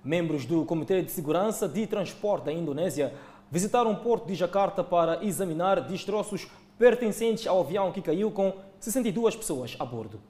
Membros 0.04 0.46
do 0.46 0.66
Comitê 0.66 1.02
de 1.02 1.10
Segurança 1.10 1.68
de 1.68 1.88
Transporte 1.88 2.46
da 2.46 2.54
Indonésia 2.54 3.12
visitaram 3.50 3.94
o 3.94 3.98
porto 3.98 4.28
de 4.28 4.36
Jakarta 4.36 4.84
para 4.84 5.24
examinar 5.24 5.82
destroços 5.88 6.48
pertencentes 6.78 7.48
ao 7.48 7.62
avião 7.62 7.92
que 7.92 8.02
caiu 8.02 8.30
com 8.30 8.54
62 8.80 9.36
pessoas 9.38 9.76
a 9.80 9.86
bordo. 9.86 10.22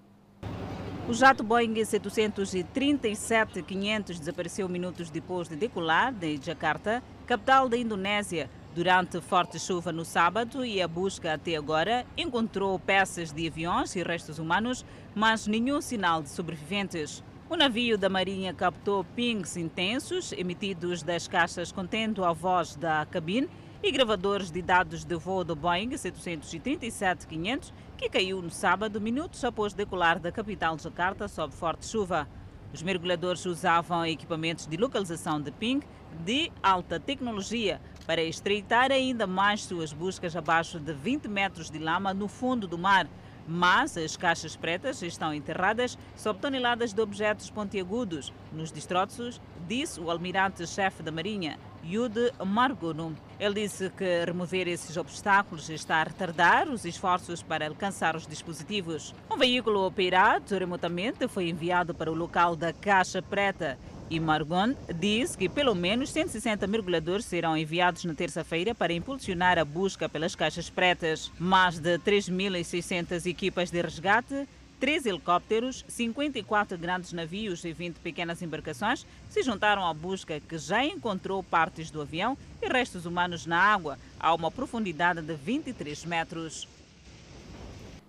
O 1.10 1.14
jato 1.14 1.44
Boeing 1.44 1.74
737-500 1.74 4.20
desapareceu 4.20 4.70
minutos 4.70 5.10
depois 5.10 5.50
de 5.50 5.56
decolar 5.56 6.14
de 6.14 6.38
Jakarta, 6.38 7.02
capital 7.26 7.68
da 7.68 7.76
Indonésia, 7.76 8.48
durante 8.76 9.20
forte 9.20 9.58
chuva 9.60 9.92
no 9.92 10.06
sábado 10.06 10.64
e 10.64 10.80
a 10.82 10.88
busca 10.88 11.34
até 11.34 11.56
agora 11.56 12.06
encontrou 12.16 12.78
peças 12.78 13.32
de 13.32 13.48
aviões 13.48 13.96
e 13.96 14.04
restos 14.04 14.38
humanos, 14.38 14.86
mas 15.16 15.48
nenhum 15.48 15.82
sinal 15.82 16.22
de 16.22 16.30
sobreviventes. 16.30 17.24
O 17.52 17.58
navio 17.58 17.98
da 17.98 18.08
Marinha 18.08 18.54
captou 18.54 19.04
pings 19.04 19.58
intensos 19.58 20.32
emitidos 20.32 21.04
das 21.04 21.28
caixas 21.28 21.70
contendo 21.70 22.24
a 22.24 22.32
voz 22.32 22.78
da 22.78 23.06
cabine 23.06 23.50
e 23.84 23.92
gravadores 23.92 24.50
de 24.50 24.62
dados 24.62 25.04
de 25.04 25.16
voo 25.18 25.44
do 25.44 25.54
Boeing 25.54 25.90
737-500 25.90 27.74
que 27.98 28.10
caiu 28.10 28.42
no 28.42 28.50
sábado, 28.50 29.02
minutos 29.02 29.44
após 29.44 29.74
decolar 29.74 30.18
da 30.18 30.32
capital 30.32 30.80
Jakarta 30.80 31.28
sob 31.28 31.54
forte 31.54 31.86
chuva. 31.86 32.26
Os 32.74 32.82
mergulhadores 32.82 33.46
usavam 33.46 34.06
equipamentos 34.06 34.66
de 34.66 34.78
localização 34.78 35.42
de 35.42 35.52
ping 35.52 35.82
de 36.24 36.50
alta 36.64 37.02
tecnologia 37.02 37.82
para 38.08 38.24
estreitar 38.24 38.94
ainda 38.94 39.28
mais 39.28 39.66
suas 39.66 39.92
buscas 39.92 40.38
abaixo 40.38 40.80
de 40.80 40.94
20 40.94 41.28
metros 41.28 41.70
de 41.70 41.80
lama 41.80 42.14
no 42.14 42.30
fundo 42.30 42.66
do 42.66 42.78
mar 42.78 43.10
mas 43.48 43.98
as 43.98 44.16
caixas 44.16 44.56
pretas 44.56 45.02
estão 45.02 45.34
enterradas 45.34 45.98
sob 46.16 46.40
toneladas 46.40 46.94
de 46.94 47.02
objetos 47.02 47.50
pontiagudos 47.50 48.34
nos 48.52 48.72
destroços, 48.72 49.42
disse 49.68 50.00
o 50.00 50.10
almirante-chefe 50.10 51.04
da 51.04 51.12
Marinha, 51.12 51.58
Yude 51.84 52.32
Margono. 52.46 53.16
Ele 53.40 53.62
disse 53.62 53.90
que 53.90 54.26
remover 54.26 54.68
esses 54.68 54.98
obstáculos 54.98 55.70
está 55.70 55.98
a 55.98 56.04
retardar 56.04 56.70
os 56.70 56.86
esforços 56.86 57.42
para 57.42 57.68
alcançar 57.68 58.16
os 58.16 58.28
dispositivos. 58.28 59.16
Um 59.30 59.38
veículo 59.38 59.86
operado 59.86 60.58
remotamente 60.58 61.28
foi 61.28 61.50
enviado 61.50 61.94
para 61.94 62.12
o 62.12 62.16
local 62.16 62.56
da 62.56 62.72
Caixa 62.72 63.22
Preta 63.22 63.80
e 64.12 64.20
Margon 64.20 64.76
diz 64.94 65.38
que 65.38 65.48
pelo 65.48 65.74
menos 65.74 66.12
160 66.12 66.68
mergulhadores 66.68 67.26
serão 67.26 67.56
enviados 67.56 68.04
na 68.04 68.14
terça-feira 68.14 68.76
para 68.76 68.92
impulsionar 68.92 69.58
a 69.58 69.64
busca 69.64 70.10
pelas 70.10 70.36
caixas 70.36 70.70
pretas. 70.70 71.32
Mais 71.40 71.80
de 71.80 71.98
3.600 72.00 73.26
equipas 73.26 73.72
de 73.72 73.82
resgate, 73.82 74.48
13 74.82 75.10
helicópteros, 75.10 75.86
54 75.88 76.78
grandes 76.78 77.14
navios 77.14 77.64
e 77.64 77.72
20 77.72 78.00
pequenas 78.00 78.42
embarcações 78.42 79.06
se 79.30 79.44
juntaram 79.44 79.88
à 79.88 79.94
busca 79.94 80.42
que 80.42 80.58
já 80.58 80.84
encontrou 80.84 81.42
partes 81.42 81.90
do 81.90 82.02
avião 82.02 82.38
e 82.62 82.68
restos 82.68 83.06
humanos 83.06 83.46
na 83.46 83.60
água 83.60 83.98
a 84.20 84.34
uma 84.34 84.52
profundidade 84.52 85.22
de 85.22 85.36
23 85.36 86.04
metros. 86.04 86.68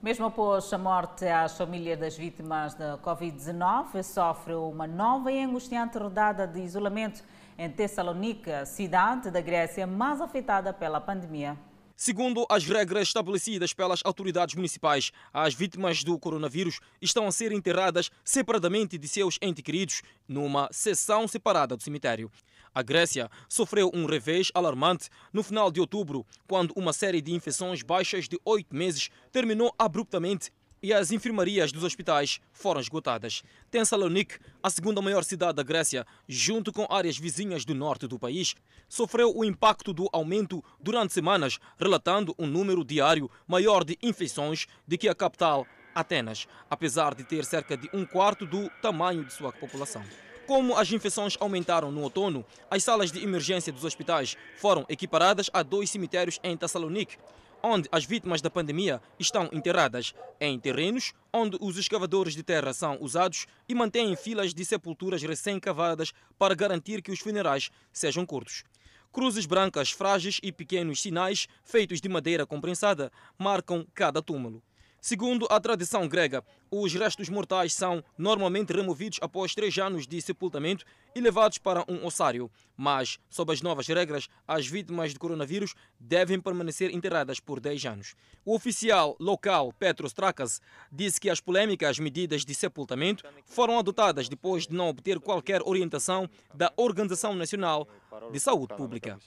Mesmo 0.02 0.26
após 0.26 0.72
a 0.72 0.78
morte, 0.78 1.24
as 1.26 1.56
famílias 1.56 1.96
das 1.96 2.16
vítimas 2.16 2.74
da 2.74 2.98
Covid-19 2.98 4.02
sofrem 4.02 4.56
uma 4.56 4.84
nova 4.84 5.30
e 5.30 5.40
angustiante 5.40 5.96
rodada 5.96 6.44
de 6.44 6.58
isolamento 6.58 7.22
em 7.56 7.70
Tessalônica, 7.70 8.66
cidade 8.66 9.30
da 9.30 9.40
Grécia 9.40 9.86
mais 9.86 10.20
afetada 10.20 10.72
pela 10.72 11.00
pandemia. 11.00 11.56
Segundo 11.94 12.44
as 12.48 12.66
regras 12.66 13.06
estabelecidas 13.06 13.72
pelas 13.72 14.00
autoridades 14.04 14.56
municipais, 14.56 15.12
as 15.32 15.54
vítimas 15.54 16.02
do 16.02 16.18
coronavírus 16.18 16.80
estão 17.00 17.28
a 17.28 17.30
ser 17.30 17.52
enterradas 17.52 18.10
separadamente 18.24 18.98
de 18.98 19.06
seus 19.06 19.38
entes 19.40 19.62
queridos 19.62 20.02
numa 20.26 20.68
seção 20.72 21.28
separada 21.28 21.76
do 21.76 21.82
cemitério. 21.84 22.28
A 22.74 22.82
Grécia 22.82 23.30
sofreu 23.48 23.90
um 23.92 24.06
revés 24.06 24.50
alarmante 24.54 25.10
no 25.30 25.42
final 25.42 25.70
de 25.70 25.78
outubro, 25.78 26.26
quando 26.46 26.72
uma 26.74 26.92
série 26.92 27.20
de 27.20 27.32
infecções 27.32 27.82
baixas 27.82 28.28
de 28.28 28.40
oito 28.44 28.74
meses 28.74 29.10
terminou 29.30 29.74
abruptamente 29.78 30.50
e 30.82 30.92
as 30.92 31.12
enfermarias 31.12 31.70
dos 31.70 31.84
hospitais 31.84 32.40
foram 32.50 32.80
esgotadas. 32.80 33.42
Thessaloniki, 33.70 34.38
a 34.62 34.70
segunda 34.70 35.00
maior 35.02 35.22
cidade 35.22 35.56
da 35.56 35.62
Grécia, 35.62 36.06
junto 36.26 36.72
com 36.72 36.86
áreas 36.90 37.18
vizinhas 37.18 37.64
do 37.64 37.74
norte 37.74 38.08
do 38.08 38.18
país, 38.18 38.54
sofreu 38.88 39.36
o 39.36 39.44
impacto 39.44 39.92
do 39.92 40.08
aumento 40.12 40.64
durante 40.80 41.12
semanas, 41.12 41.58
relatando 41.78 42.34
um 42.38 42.46
número 42.46 42.84
diário 42.84 43.30
maior 43.46 43.84
de 43.84 43.96
infecções 44.02 44.66
do 44.88 44.98
que 44.98 45.08
a 45.08 45.14
capital, 45.14 45.66
Atenas, 45.94 46.48
apesar 46.70 47.14
de 47.14 47.22
ter 47.22 47.44
cerca 47.44 47.76
de 47.76 47.88
um 47.92 48.06
quarto 48.06 48.46
do 48.46 48.70
tamanho 48.80 49.24
de 49.24 49.32
sua 49.32 49.52
população. 49.52 50.02
Como 50.46 50.76
as 50.76 50.90
infecções 50.90 51.36
aumentaram 51.38 51.92
no 51.92 52.02
outono, 52.02 52.44
as 52.68 52.82
salas 52.82 53.12
de 53.12 53.22
emergência 53.22 53.72
dos 53.72 53.84
hospitais 53.84 54.36
foram 54.56 54.84
equiparadas 54.88 55.48
a 55.52 55.62
dois 55.62 55.88
cemitérios 55.88 56.40
em 56.42 56.56
Thessaloniki, 56.56 57.16
onde 57.62 57.88
as 57.92 58.04
vítimas 58.04 58.42
da 58.42 58.50
pandemia 58.50 59.00
estão 59.20 59.48
enterradas, 59.52 60.12
em 60.40 60.58
terrenos 60.58 61.12
onde 61.32 61.56
os 61.60 61.78
escavadores 61.78 62.34
de 62.34 62.42
terra 62.42 62.72
são 62.72 62.98
usados 63.00 63.46
e 63.68 63.74
mantêm 63.74 64.16
filas 64.16 64.52
de 64.52 64.64
sepulturas 64.64 65.22
recém-cavadas 65.22 66.12
para 66.36 66.56
garantir 66.56 67.00
que 67.02 67.12
os 67.12 67.20
funerais 67.20 67.70
sejam 67.92 68.26
curtos. 68.26 68.64
Cruzes 69.12 69.46
brancas 69.46 69.90
frágeis 69.90 70.40
e 70.42 70.50
pequenos 70.50 71.00
sinais, 71.00 71.46
feitos 71.62 72.00
de 72.00 72.08
madeira 72.08 72.44
comprensada, 72.44 73.12
marcam 73.38 73.86
cada 73.94 74.20
túmulo. 74.20 74.60
Segundo 75.00 75.46
a 75.50 75.60
tradição 75.60 76.08
grega, 76.08 76.44
os 76.74 76.94
restos 76.94 77.28
mortais 77.28 77.74
são 77.74 78.02
normalmente 78.16 78.72
removidos 78.72 79.18
após 79.20 79.54
três 79.54 79.76
anos 79.76 80.06
de 80.06 80.22
sepultamento 80.22 80.86
e 81.14 81.20
levados 81.20 81.58
para 81.58 81.84
um 81.86 82.06
ossário. 82.06 82.50
Mas, 82.74 83.18
sob 83.28 83.52
as 83.52 83.60
novas 83.60 83.86
regras, 83.86 84.26
as 84.48 84.66
vítimas 84.66 85.12
de 85.12 85.18
coronavírus 85.18 85.74
devem 86.00 86.40
permanecer 86.40 86.90
enterradas 86.90 87.38
por 87.38 87.60
10 87.60 87.84
anos. 87.84 88.14
O 88.44 88.54
oficial 88.54 89.14
local, 89.20 89.72
Petros 89.78 90.14
Trakas, 90.14 90.60
disse 90.90 91.20
que 91.20 91.28
as 91.28 91.40
polêmicas 91.40 91.98
medidas 91.98 92.44
de 92.44 92.54
sepultamento 92.54 93.22
foram 93.44 93.78
adotadas 93.78 94.28
depois 94.28 94.66
de 94.66 94.74
não 94.74 94.88
obter 94.88 95.20
qualquer 95.20 95.60
orientação 95.64 96.28
da 96.54 96.72
Organização 96.76 97.34
Nacional 97.34 97.86
de 98.30 98.40
Saúde 98.40 98.74
Pública. 98.74 99.18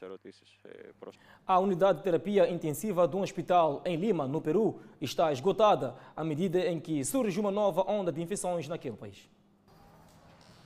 A 1.45 1.59
unidade 1.59 1.99
de 1.99 2.03
terapia 2.03 2.49
intensiva 2.49 3.07
de 3.07 3.15
um 3.15 3.21
hospital 3.21 3.81
em 3.85 3.95
Lima, 3.95 4.27
no 4.27 4.41
Peru, 4.41 4.79
está 4.99 5.31
esgotada 5.31 5.95
à 6.15 6.23
medida 6.23 6.59
em 6.59 6.79
que 6.79 7.05
surge 7.05 7.34
uma 7.39 7.51
nova 7.51 7.83
onda 7.89 8.11
de 8.11 8.21
infecções 8.21 8.67
naquele 8.67 8.95
país. 8.95 9.29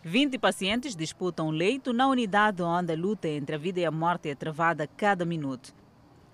20 0.03 0.38
pacientes 0.38 0.95
disputam 0.95 1.49
leito 1.49 1.91
na 1.91 2.07
unidade 2.07 2.63
onde 2.63 2.93
a 2.93 2.95
luta 2.95 3.28
entre 3.28 3.55
a 3.55 3.57
vida 3.57 3.82
e 3.82 3.86
a 3.86 3.91
morte 3.91 4.30
é 4.30 4.36
travada 4.36 4.86
a 4.86 4.88
cada 4.88 5.26
minuto. 5.26 5.74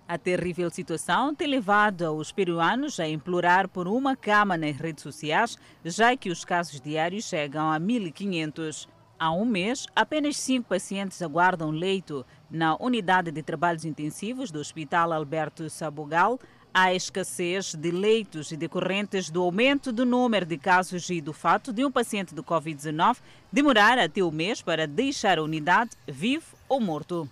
A 0.07 0.19
terrível 0.19 0.69
situação 0.69 1.33
tem 1.33 1.47
levado 1.47 2.11
os 2.11 2.31
peruanos 2.31 2.99
a 2.99 3.07
implorar 3.07 3.67
por 3.67 3.87
uma 3.87 4.15
cama 4.15 4.55
nas 4.55 4.77
redes 4.77 5.01
sociais, 5.01 5.57
já 5.83 6.15
que 6.15 6.29
os 6.29 6.45
casos 6.45 6.79
diários 6.79 7.25
chegam 7.25 7.71
a 7.71 7.79
1.500. 7.79 8.87
Há 9.17 9.31
um 9.31 9.45
mês, 9.45 9.87
apenas 9.95 10.37
cinco 10.37 10.69
pacientes 10.69 11.19
aguardam 11.23 11.71
leito 11.71 12.23
na 12.51 12.75
unidade 12.75 13.31
de 13.31 13.41
trabalhos 13.41 13.83
intensivos 13.83 14.51
do 14.51 14.59
Hospital 14.59 15.11
Alberto 15.11 15.67
Sabugal. 15.71 16.39
Há 16.77 16.93
escassez 16.93 17.73
de 17.73 17.89
leitos 17.89 18.51
decorrentes 18.51 19.29
do 19.29 19.41
aumento 19.41 19.93
do 19.93 20.05
número 20.05 20.45
de 20.45 20.57
casos 20.57 21.09
e 21.09 21.21
do 21.21 21.31
fato 21.31 21.71
de 21.71 21.85
um 21.85 21.89
paciente 21.89 22.35
do 22.35 22.43
Covid-19 22.43 23.15
demorar 23.49 23.97
até 23.97 24.21
o 24.21 24.29
mês 24.29 24.61
para 24.61 24.85
deixar 24.85 25.39
a 25.39 25.41
unidade 25.41 25.91
vivo 26.05 26.47
ou 26.67 26.81
morto. 26.81 27.29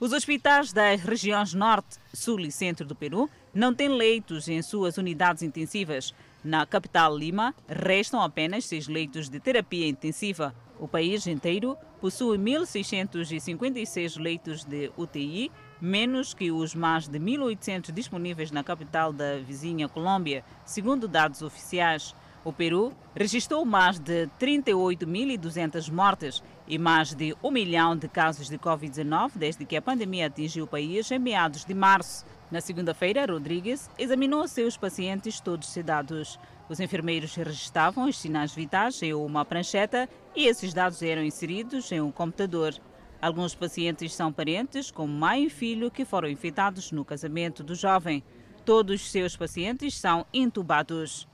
Os 0.00 0.12
hospitais 0.12 0.72
das 0.72 1.00
regiões 1.00 1.54
Norte, 1.54 1.98
Sul 2.12 2.40
e 2.40 2.50
Centro 2.50 2.84
do 2.84 2.96
Peru 2.96 3.30
não 3.54 3.72
têm 3.72 3.90
leitos 3.90 4.48
em 4.48 4.60
suas 4.60 4.98
unidades 4.98 5.44
intensivas. 5.44 6.12
Na 6.42 6.66
capital 6.66 7.16
Lima, 7.16 7.54
restam 7.68 8.20
apenas 8.20 8.64
seis 8.64 8.88
leitos 8.88 9.28
de 9.28 9.38
terapia 9.38 9.86
intensiva. 9.86 10.52
O 10.80 10.88
país 10.88 11.28
inteiro 11.28 11.76
possui 12.00 12.36
1.656 12.36 14.20
leitos 14.20 14.64
de 14.64 14.90
UTI, 14.96 15.48
menos 15.80 16.34
que 16.34 16.50
os 16.50 16.74
mais 16.74 17.08
de 17.08 17.18
1.800 17.18 17.92
disponíveis 17.92 18.50
na 18.50 18.64
capital 18.64 19.12
da 19.12 19.38
vizinha 19.38 19.88
Colômbia, 19.88 20.44
segundo 20.64 21.06
dados 21.06 21.42
oficiais. 21.42 22.14
O 22.44 22.52
Peru 22.52 22.92
registrou 23.14 23.64
mais 23.64 23.98
de 23.98 24.28
38.200 24.40 25.90
mortes 25.90 26.42
e 26.66 26.78
mais 26.78 27.12
de 27.12 27.36
um 27.42 27.50
milhão 27.50 27.96
de 27.96 28.08
casos 28.08 28.48
de 28.48 28.58
Covid-19 28.58 29.32
desde 29.34 29.64
que 29.64 29.76
a 29.76 29.82
pandemia 29.82 30.26
atingiu 30.26 30.64
o 30.64 30.68
país 30.68 31.10
em 31.10 31.18
meados 31.18 31.64
de 31.64 31.74
março. 31.74 32.24
Na 32.50 32.60
segunda-feira, 32.60 33.26
Rodrigues 33.30 33.90
examinou 33.98 34.48
seus 34.48 34.76
pacientes 34.76 35.40
todos 35.40 35.68
sedados. 35.68 36.38
Os 36.68 36.80
enfermeiros 36.80 37.34
registravam 37.34 38.08
os 38.08 38.18
sinais 38.18 38.54
vitais 38.54 39.02
em 39.02 39.12
uma 39.12 39.44
prancheta 39.44 40.08
e 40.34 40.46
esses 40.46 40.72
dados 40.72 41.02
eram 41.02 41.22
inseridos 41.22 41.90
em 41.92 42.00
um 42.00 42.10
computador. 42.10 42.74
Alguns 43.20 43.52
pacientes 43.52 44.14
são 44.14 44.32
parentes, 44.32 44.92
como 44.92 45.12
mãe 45.12 45.44
e 45.44 45.50
filho, 45.50 45.90
que 45.90 46.04
foram 46.04 46.28
infectados 46.28 46.92
no 46.92 47.04
casamento 47.04 47.64
do 47.64 47.74
jovem. 47.74 48.22
Todos 48.64 49.02
os 49.02 49.10
seus 49.10 49.36
pacientes 49.36 49.96
são 49.96 50.24
intubados. 50.32 51.26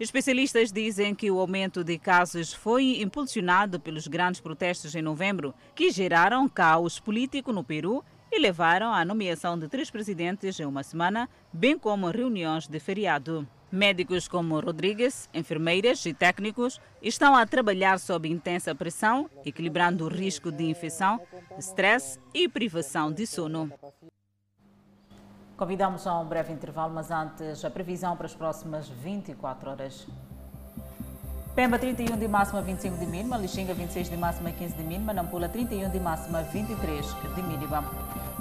Especialistas 0.00 0.72
dizem 0.72 1.14
que 1.14 1.30
o 1.30 1.38
aumento 1.38 1.84
de 1.84 1.98
casos 1.98 2.54
foi 2.54 3.02
impulsionado 3.02 3.78
pelos 3.78 4.06
grandes 4.06 4.40
protestos 4.40 4.94
em 4.94 5.02
novembro, 5.02 5.52
que 5.74 5.90
geraram 5.90 6.48
caos 6.48 6.98
político 6.98 7.52
no 7.52 7.64
Peru 7.64 8.02
e 8.30 8.38
levaram 8.38 8.92
à 8.92 9.04
nomeação 9.04 9.58
de 9.58 9.68
três 9.68 9.90
presidentes 9.90 10.58
em 10.60 10.64
uma 10.64 10.82
semana, 10.82 11.28
bem 11.52 11.78
como 11.78 12.10
reuniões 12.10 12.66
de 12.68 12.78
feriado. 12.78 13.46
Médicos 13.70 14.26
como 14.26 14.58
Rodrigues, 14.60 15.28
enfermeiras 15.34 16.06
e 16.06 16.14
técnicos 16.14 16.80
estão 17.02 17.36
a 17.36 17.44
trabalhar 17.44 17.98
sob 17.98 18.26
intensa 18.26 18.74
pressão, 18.74 19.28
equilibrando 19.44 20.06
o 20.06 20.08
risco 20.08 20.50
de 20.50 20.64
infecção, 20.64 21.20
estresse 21.58 22.18
e 22.32 22.48
privação 22.48 23.12
de 23.12 23.26
sono. 23.26 23.70
Convidamos 25.54 26.06
a 26.06 26.18
um 26.18 26.24
breve 26.24 26.52
intervalo, 26.52 26.94
mas 26.94 27.10
antes 27.10 27.62
a 27.62 27.68
previsão 27.68 28.16
para 28.16 28.26
as 28.26 28.34
próximas 28.34 28.88
24 28.88 29.70
horas. 29.70 30.06
Pemba 31.54 31.78
31 31.78 32.16
de 32.16 32.28
máxima, 32.28 32.62
25 32.62 32.96
de 32.96 33.06
mínima, 33.06 33.36
Lixinga 33.36 33.74
26 33.74 34.08
de 34.10 34.16
máxima, 34.16 34.50
15 34.50 34.76
de 34.76 34.82
mínima, 34.84 35.12
Nampula 35.12 35.48
31 35.48 35.90
de 35.90 35.98
máxima, 35.98 36.42
23 36.42 37.06
de 37.34 37.42
mínima. 37.42 37.84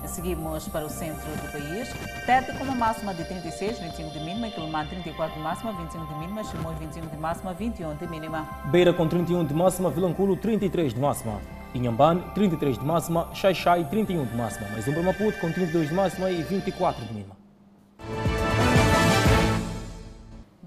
Seguimos 0.06 0.68
para 0.70 0.86
o 0.86 0.90
centro 0.90 1.26
do 1.26 1.52
país. 1.52 1.90
Tete 2.26 2.58
com 2.58 2.64
uma 2.64 2.76
máxima 2.76 3.14
de 3.14 3.26
36, 3.26 3.80
25 3.80 4.12
de 4.12 4.20
mínima, 4.20 4.50
Quilomã 4.50 4.86
34 4.86 5.36
de 5.36 5.42
máxima, 5.42 5.74
25 5.74 6.06
de 6.06 6.20
mínima, 6.20 6.44
Chimões 6.44 6.78
25 6.78 7.08
de 7.08 7.18
máxima, 7.18 7.54
21 7.54 7.96
de 7.96 8.08
mínima. 8.08 8.48
Beira 8.66 8.94
com 8.94 9.08
31 9.08 9.46
de 9.46 9.54
máxima, 9.54 9.90
Vilanculo 9.90 10.38
33 10.38 10.94
de 10.94 11.00
máxima. 11.00 11.42
Inhambane, 11.74 12.22
33 12.34 12.78
de 12.78 12.86
máxima, 12.86 13.28
Xaixai, 13.34 13.84
31 13.90 14.26
de 14.26 14.36
máxima, 14.36 14.68
mais 14.70 14.88
um 14.88 15.04
Maputo 15.04 15.40
com 15.40 15.52
32 15.52 15.90
de 15.90 15.94
máxima 15.94 16.32
e 16.32 16.42
24 16.44 17.06
de 17.06 17.14
mínima. 17.14 17.47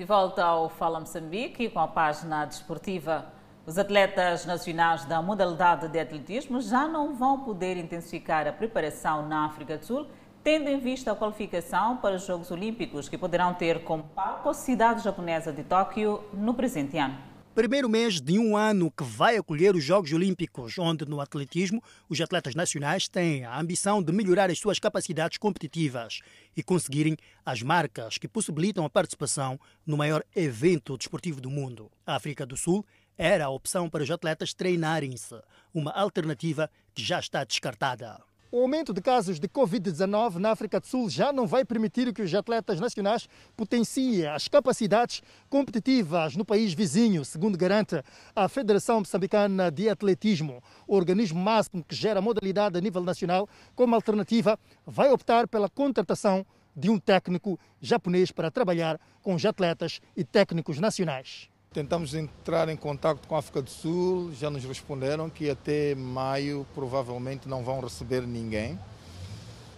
De 0.01 0.07
volta 0.07 0.43
ao 0.43 0.71
Fala 0.71 0.99
Moçambique 0.99 1.69
com 1.69 1.79
a 1.79 1.87
página 1.87 2.47
desportiva. 2.47 3.27
Os 3.67 3.77
atletas 3.77 4.47
nacionais 4.47 5.05
da 5.05 5.21
modalidade 5.21 5.89
de 5.89 6.01
atletismo 6.01 6.59
já 6.63 6.89
não 6.89 7.15
vão 7.15 7.41
poder 7.41 7.77
intensificar 7.77 8.49
a 8.49 8.53
preparação 8.55 9.29
na 9.29 9.45
África 9.45 9.77
do 9.77 9.85
Sul, 9.85 10.07
tendo 10.43 10.71
em 10.71 10.79
vista 10.79 11.13
a 11.13 11.15
qualificação 11.15 11.99
para 11.99 12.15
os 12.15 12.25
Jogos 12.25 12.51
Olímpicos, 12.51 13.11
que 13.11 13.19
poderão 13.19 13.53
ter 13.53 13.85
como 13.85 14.05
palco 14.15 14.49
a 14.49 14.55
cidade 14.55 15.05
japonesa 15.05 15.53
de 15.53 15.65
Tóquio 15.65 16.25
no 16.33 16.55
presente 16.55 16.97
ano 16.97 17.30
primeiro 17.55 17.89
mês 17.89 18.21
de 18.21 18.39
um 18.39 18.57
ano 18.57 18.91
que 18.91 19.03
vai 19.03 19.37
acolher 19.37 19.75
os 19.75 19.83
Jogos 19.83 20.13
Olímpicos, 20.13 20.79
onde 20.79 21.05
no 21.05 21.21
atletismo 21.21 21.83
os 22.09 22.21
atletas 22.21 22.55
nacionais 22.55 23.09
têm 23.09 23.45
a 23.45 23.59
ambição 23.59 24.03
de 24.03 24.13
melhorar 24.13 24.51
as 24.51 24.59
suas 24.59 24.79
capacidades 24.79 25.37
competitivas 25.37 26.21
e 26.57 26.63
conseguirem 26.63 27.17
as 27.45 27.63
marcas 27.63 28.19
que 28.19 28.29
possibilitam 28.29 28.85
a 28.85 28.91
participação 28.91 29.59
no 29.85 29.97
maior 29.97 30.25
evento 30.35 30.97
desportivo 30.97 31.41
do 31.41 31.51
mundo. 31.51 31.91
A 32.07 32.15
África 32.15 32.47
do 32.47 32.57
Sul 32.57 32.87
era 33.19 33.47
a 33.47 33.51
opção 33.51 33.91
para 33.91 34.03
os 34.03 34.11
atletas 34.11 34.55
treinarem-se, 34.55 35.41
uma 35.75 35.91
alternativa 35.93 36.71
que 36.95 37.03
já 37.03 37.19
está 37.19 37.45
descartada. 37.45 38.30
O 38.53 38.63
aumento 38.63 38.93
de 38.93 39.01
casos 39.01 39.39
de 39.39 39.49
Covid-19 39.49 40.39
na 40.39 40.51
África 40.51 40.81
do 40.81 40.87
Sul 40.87 41.09
já 41.09 41.33
não 41.33 41.47
vai 41.47 41.65
permitir 41.65 42.13
que 42.13 42.21
os 42.21 42.35
atletas 42.35 42.81
nacionais 42.81 43.29
potenciem 43.57 44.27
as 44.27 44.49
capacidades 44.49 45.23
competitivas 45.49 46.35
no 46.35 46.45
país 46.45 46.73
vizinho, 46.73 47.25
segundo 47.25 47.57
garante 47.57 48.03
a 48.35 48.49
Federação 48.49 48.99
Moçambicana 48.99 49.71
de 49.71 49.89
Atletismo. 49.89 50.61
O 50.85 50.97
organismo 50.97 51.39
máximo 51.39 51.85
que 51.85 51.95
gera 51.95 52.19
a 52.19 52.23
modalidade 52.23 52.77
a 52.77 52.81
nível 52.81 53.05
nacional, 53.05 53.49
como 53.77 53.95
alternativa, 53.95 54.59
vai 54.85 55.13
optar 55.13 55.47
pela 55.47 55.69
contratação 55.69 56.45
de 56.75 56.91
um 56.91 56.99
técnico 56.99 57.57
japonês 57.81 58.33
para 58.33 58.51
trabalhar 58.51 59.01
com 59.23 59.33
os 59.37 59.47
atletas 59.47 60.01
e 60.17 60.25
técnicos 60.25 60.81
nacionais. 60.81 61.49
Tentamos 61.73 62.15
entrar 62.15 62.69
em 62.69 62.77
contato 62.77 63.29
com 63.29 63.37
a 63.37 63.39
África 63.39 63.63
do 63.63 63.71
Sul, 63.71 64.33
já 64.35 64.51
nos 64.51 64.65
responderam 64.65 65.31
que 65.31 65.49
até 65.49 65.95
maio 65.95 66.67
provavelmente 66.75 67.49
não 67.49 67.63
vão 67.63 67.79
receber 67.79 68.23
ninguém. 68.23 68.77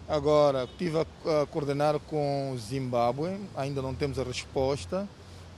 Agora, 0.08 0.64
estive 0.64 1.00
a 1.00 1.46
coordenar 1.48 2.00
com 2.00 2.52
o 2.52 2.58
Zimbábue, 2.58 3.38
ainda 3.54 3.82
não 3.82 3.94
temos 3.94 4.18
a 4.18 4.22
resposta, 4.22 5.06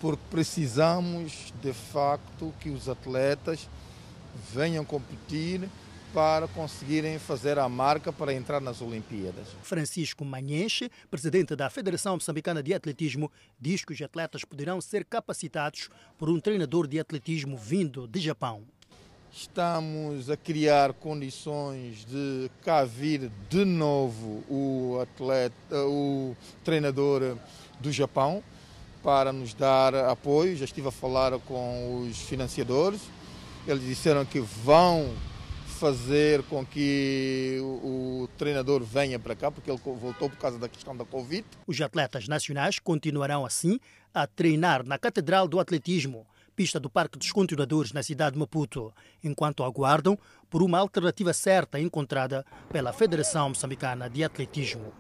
porque 0.00 0.20
precisamos 0.28 1.54
de 1.62 1.72
facto 1.72 2.52
que 2.58 2.68
os 2.68 2.88
atletas 2.88 3.68
venham 4.52 4.84
competir 4.84 5.70
para 6.14 6.46
conseguirem 6.46 7.18
fazer 7.18 7.58
a 7.58 7.68
marca 7.68 8.12
para 8.12 8.32
entrar 8.32 8.60
nas 8.60 8.80
Olimpíadas. 8.80 9.48
Francisco 9.64 10.24
Manhenche, 10.24 10.88
presidente 11.10 11.56
da 11.56 11.68
Federação 11.68 12.14
Moçambicana 12.14 12.62
de 12.62 12.72
Atletismo, 12.72 13.32
diz 13.60 13.84
que 13.84 13.92
os 13.92 14.00
atletas 14.00 14.44
poderão 14.44 14.80
ser 14.80 15.04
capacitados 15.04 15.90
por 16.16 16.30
um 16.30 16.38
treinador 16.38 16.86
de 16.86 17.00
atletismo 17.00 17.56
vindo 17.56 18.06
de 18.06 18.20
Japão. 18.20 18.62
Estamos 19.32 20.30
a 20.30 20.36
criar 20.36 20.92
condições 20.92 22.04
de 22.04 22.48
cá 22.62 22.84
vir 22.84 23.32
de 23.50 23.64
novo 23.64 24.44
o 24.48 25.00
atleta, 25.02 25.84
o 25.84 26.36
treinador 26.62 27.36
do 27.80 27.90
Japão 27.90 28.40
para 29.02 29.32
nos 29.32 29.52
dar 29.52 29.92
apoio. 29.96 30.56
Já 30.56 30.64
estive 30.64 30.86
a 30.86 30.92
falar 30.92 31.36
com 31.40 32.06
os 32.08 32.18
financiadores. 32.18 33.00
Eles 33.66 33.82
disseram 33.82 34.24
que 34.24 34.38
vão 34.38 35.12
fazer 35.74 36.42
com 36.44 36.64
que 36.64 37.58
o, 37.60 38.22
o, 38.22 38.28
treinador 38.38 38.82
venha 38.82 39.18
para 39.18 39.34
cá, 39.34 39.50
porque 39.50 39.70
ele 39.70 39.80
voltou 39.84 40.30
por 40.30 40.38
causa 40.38 40.58
da 40.58 40.68
questão 40.68 40.96
da 40.96 41.04
Covid. 41.04 41.44
Os 41.66 41.80
atletas 41.80 42.28
nacionais 42.28 42.78
continuarão 42.78 43.44
assim 43.44 43.78
a 44.12 44.26
treinar 44.26 44.86
na 44.86 44.98
Catedral 44.98 45.48
do 45.48 45.58
Atletismo, 45.58 46.26
pista 46.54 46.78
do 46.78 46.88
Parque 46.88 47.18
dos 47.18 47.32
Continuadores 47.32 47.92
na 47.92 48.02
cidade 48.02 48.34
de 48.34 48.38
Maputo, 48.38 48.94
enquanto 49.22 49.64
aguardam 49.64 50.16
por 50.48 50.62
uma 50.62 50.78
alternativa 50.78 51.32
certa 51.32 51.80
encontrada 51.80 52.46
pela 52.70 52.92
Federação 52.92 53.48
Moçambicana 53.48 54.08
de 54.08 54.22
Atletismo. 54.22 54.92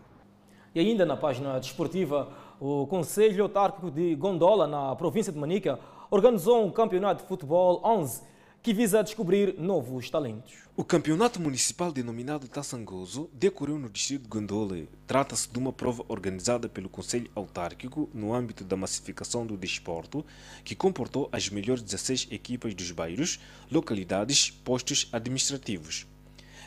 E 0.74 0.80
ainda 0.80 1.06
na 1.06 1.16
página 1.16 1.60
desportiva, 1.60 2.32
o 2.60 2.86
Conselho 2.88 3.44
Autárquico 3.44 3.90
de 3.90 4.16
Gondola, 4.16 4.66
na 4.66 4.96
província 4.96 5.32
de 5.32 5.38
Manica, 5.38 5.78
organizou 6.10 6.66
um 6.66 6.70
campeonato 6.70 7.22
de 7.22 7.28
futebol 7.28 7.80
11 7.84 8.33
que 8.64 8.72
visa 8.72 9.04
descobrir 9.04 9.56
novos 9.58 10.08
talentos. 10.08 10.54
O 10.74 10.82
campeonato 10.82 11.38
municipal 11.38 11.92
denominado 11.92 12.48
Tassangoso 12.48 13.28
decorreu 13.30 13.78
no 13.78 13.90
distrito 13.90 14.22
de 14.22 14.28
Gondola. 14.28 14.88
Trata-se 15.06 15.50
de 15.50 15.58
uma 15.58 15.70
prova 15.70 16.02
organizada 16.08 16.66
pelo 16.66 16.88
Conselho 16.88 17.30
Autárquico 17.34 18.08
no 18.14 18.32
âmbito 18.32 18.64
da 18.64 18.74
massificação 18.74 19.46
do 19.46 19.54
desporto, 19.54 20.24
que 20.64 20.74
comportou 20.74 21.28
as 21.30 21.50
melhores 21.50 21.82
16 21.82 22.28
equipas 22.30 22.74
dos 22.74 22.90
bairros, 22.90 23.38
localidades, 23.70 24.48
postos 24.48 25.10
administrativos. 25.12 26.06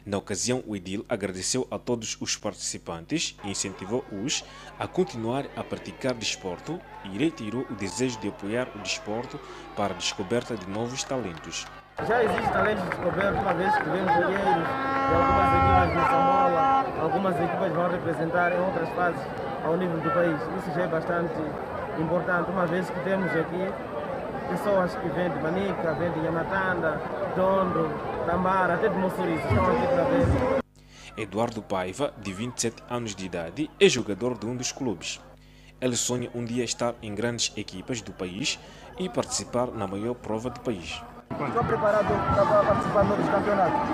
Na 0.06 0.20
ocasião, 0.20 0.64
o 0.68 0.76
Edil 0.76 1.04
agradeceu 1.10 1.68
a 1.72 1.80
todos 1.80 2.16
os 2.22 2.38
participantes 2.38 3.36
e 3.43 3.50
incentivou-os 3.50 4.43
a 4.78 4.88
continuar 4.88 5.50
a 5.56 5.64
praticar 5.64 6.14
desporto 6.14 6.80
e 7.06 7.18
retirou 7.18 7.66
o 7.72 7.74
desejo 7.74 8.20
de 8.20 8.28
apoiar 8.28 8.72
o 8.76 8.84
desporto 8.84 9.39
para 9.76 9.95
a 9.95 9.98
descoberta 9.98 10.56
de 10.56 10.70
novos 10.70 11.04
talentos. 11.04 11.66
Já 12.06 12.24
existe 12.24 12.52
talento 12.52 12.88
descoberto, 12.89 13.39
uma 13.41 13.54
vez 13.56 13.76
que 13.76 13.89
vemos 13.89 14.16
olheiros 14.18 14.68
de 14.68 15.16
algumas 15.16 15.50
equipas 15.58 15.89
de 15.89 16.10
Samola, 16.12 16.86
algumas 17.02 17.36
equipas 17.41 17.74
vão 17.74 17.89
representar 17.89 18.52
em 18.52 18.60
outras 18.60 18.89
fases 18.89 19.22
ao 19.66 19.76
nível 19.76 19.98
do 19.98 20.12
país. 20.12 20.39
Isso 20.60 20.76
já 20.76 20.84
é 20.84 20.88
bastante 20.88 21.34
importante, 22.00 22.52
uma 22.52 22.68
vez 22.68 22.88
que 22.88 23.00
temos 23.00 23.32
aqui 23.32 23.74
pessoas 24.48 24.95
que 24.95 25.10
vêm 25.10 25.30
de 25.32 25.39
Manica, 25.39 25.93
vêm 25.95 26.12
de 26.12 26.20
Yamatanda, 26.20 27.02
Dondo, 27.36 27.89
Tambara, 28.28 28.76
até 28.76 28.89
de 28.89 28.98
Moçuriço, 28.98 29.48
estão 29.48 29.66
aqui 29.66 29.88
para 29.88 30.04
ver. 30.04 30.64
Eduardo 31.18 31.64
Paiva, 31.64 32.14
de 32.20 32.32
27 32.32 32.84
anos 32.91 33.16
de 33.16 33.26
idade, 33.26 33.72
é 33.80 33.89
jogador 33.89 34.38
de 34.38 34.45
um 34.45 34.56
dos 34.56 34.72
clubes. 34.72 35.20
Ele 35.82 35.95
sonha 35.95 36.30
um 36.36 36.45
dia 36.45 36.64
estar 36.64 36.93
em 37.02 37.14
grandes 37.16 37.52
equipas 37.58 38.02
do 38.02 38.14
país 38.14 38.60
e 39.00 39.10
participar 39.10 39.72
na 39.72 39.88
maior 39.88 40.14
prova 40.14 40.52
do 40.52 40.60
país. 40.60 41.02
Estou 41.32 41.63
preparado 41.63 42.07
para 42.36 42.63
participar 42.63 43.03
de 43.03 43.09
novos 43.09 43.30
campeonatos. 43.30 43.89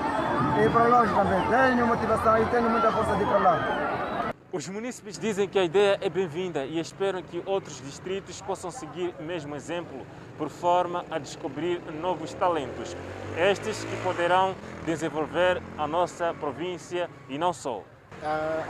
E 0.64 0.70
para 0.70 0.88
longe 0.88 1.14
também. 1.14 1.42
Tenho 1.50 1.88
motivação 1.88 2.42
e 2.42 2.46
tenho 2.46 2.70
muita 2.70 2.92
força 2.92 3.16
de 3.16 3.24
ir 3.24 3.28
para 3.28 3.38
lá. 3.38 4.34
Os 4.52 4.68
munícipes 4.70 5.18
dizem 5.18 5.50
que 5.50 5.58
a 5.58 5.64
ideia 5.64 5.98
é 6.00 6.10
bem-vinda 6.10 6.64
e 6.64 6.80
esperam 6.80 7.24
que 7.24 7.42
outros 7.46 7.82
distritos 7.82 8.40
possam 8.42 8.70
seguir 8.70 9.14
o 9.20 9.24
mesmo 9.24 9.56
exemplo, 9.56 10.06
por 10.38 10.48
forma 10.50 11.04
a 11.10 11.18
descobrir 11.18 11.82
novos 12.00 12.34
talentos. 12.34 12.96
Estes 13.36 13.84
que 13.84 13.96
poderão 14.04 14.56
desenvolver 14.86 15.62
a 15.78 15.88
nossa 15.88 16.34
província 16.36 17.10
e 17.28 17.38
não 17.38 17.52
só. 17.52 17.84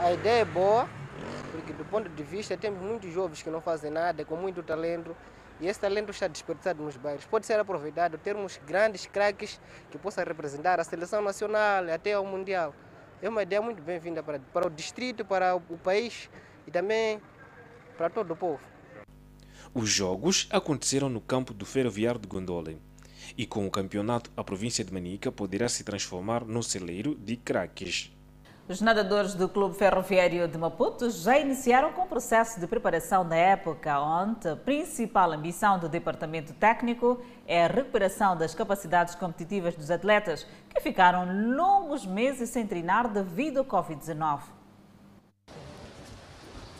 A 0.02 0.12
ideia 0.12 0.40
é 0.40 0.44
boa, 0.44 0.88
porque 1.52 1.72
do 1.72 1.84
ponto 1.84 2.08
de 2.08 2.22
vista 2.22 2.56
temos 2.56 2.80
muitos 2.80 3.12
jovens 3.12 3.42
que 3.42 3.50
não 3.50 3.60
fazem 3.60 3.90
nada, 3.90 4.24
com 4.24 4.36
muito 4.36 4.62
talento, 4.62 5.14
e 5.60 5.66
esse 5.66 5.80
talento 5.80 6.10
está 6.10 6.26
desperdiçado 6.26 6.82
nos 6.82 6.96
bairros. 6.96 7.24
Pode 7.26 7.46
ser 7.46 7.58
aproveitado, 7.58 8.18
termos 8.18 8.60
grandes 8.66 9.06
craques 9.06 9.60
que 9.90 9.98
possam 9.98 10.24
representar 10.24 10.80
a 10.80 10.84
seleção 10.84 11.22
nacional 11.22 11.88
até 11.92 12.12
ao 12.12 12.24
Mundial. 12.24 12.74
É 13.22 13.28
uma 13.28 13.42
ideia 13.42 13.62
muito 13.62 13.82
bem-vinda 13.82 14.22
para, 14.22 14.38
para 14.38 14.66
o 14.66 14.70
distrito, 14.70 15.24
para 15.24 15.54
o 15.54 15.78
país 15.78 16.28
e 16.66 16.70
também 16.70 17.20
para 17.96 18.10
todo 18.10 18.32
o 18.32 18.36
povo. 18.36 18.60
Os 19.72 19.88
jogos 19.88 20.46
aconteceram 20.50 21.08
no 21.08 21.20
campo 21.20 21.52
do 21.52 21.66
Ferroviário 21.66 22.20
de 22.20 22.28
Gondola. 22.28 22.74
E 23.36 23.46
com 23.46 23.66
o 23.66 23.70
campeonato, 23.70 24.30
a 24.36 24.44
província 24.44 24.84
de 24.84 24.92
Manica 24.92 25.32
poderá 25.32 25.68
se 25.68 25.82
transformar 25.82 26.44
num 26.44 26.62
celeiro 26.62 27.14
de 27.14 27.36
craques. 27.36 28.13
Os 28.66 28.80
nadadores 28.80 29.34
do 29.34 29.46
Clube 29.46 29.76
Ferroviário 29.76 30.48
de 30.48 30.56
Maputo 30.56 31.10
já 31.10 31.38
iniciaram 31.38 31.92
com 31.92 32.00
o 32.00 32.06
processo 32.06 32.58
de 32.58 32.66
preparação 32.66 33.22
na 33.22 33.36
época, 33.36 34.00
onde 34.00 34.48
a 34.48 34.56
principal 34.56 35.32
ambição 35.32 35.78
do 35.78 35.86
departamento 35.86 36.54
técnico 36.54 37.22
é 37.46 37.66
a 37.66 37.68
recuperação 37.68 38.34
das 38.34 38.54
capacidades 38.54 39.14
competitivas 39.14 39.76
dos 39.76 39.90
atletas 39.90 40.46
que 40.70 40.80
ficaram 40.80 41.54
longos 41.54 42.06
meses 42.06 42.48
sem 42.48 42.66
treinar 42.66 43.12
devido 43.12 43.58
ao 43.58 43.66
Covid-19. 43.66 44.40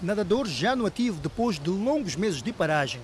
Nadadores 0.00 0.52
já 0.52 0.74
no 0.74 0.86
ativo 0.86 1.20
depois 1.20 1.58
de 1.58 1.68
longos 1.68 2.16
meses 2.16 2.42
de 2.42 2.50
paragem. 2.50 3.02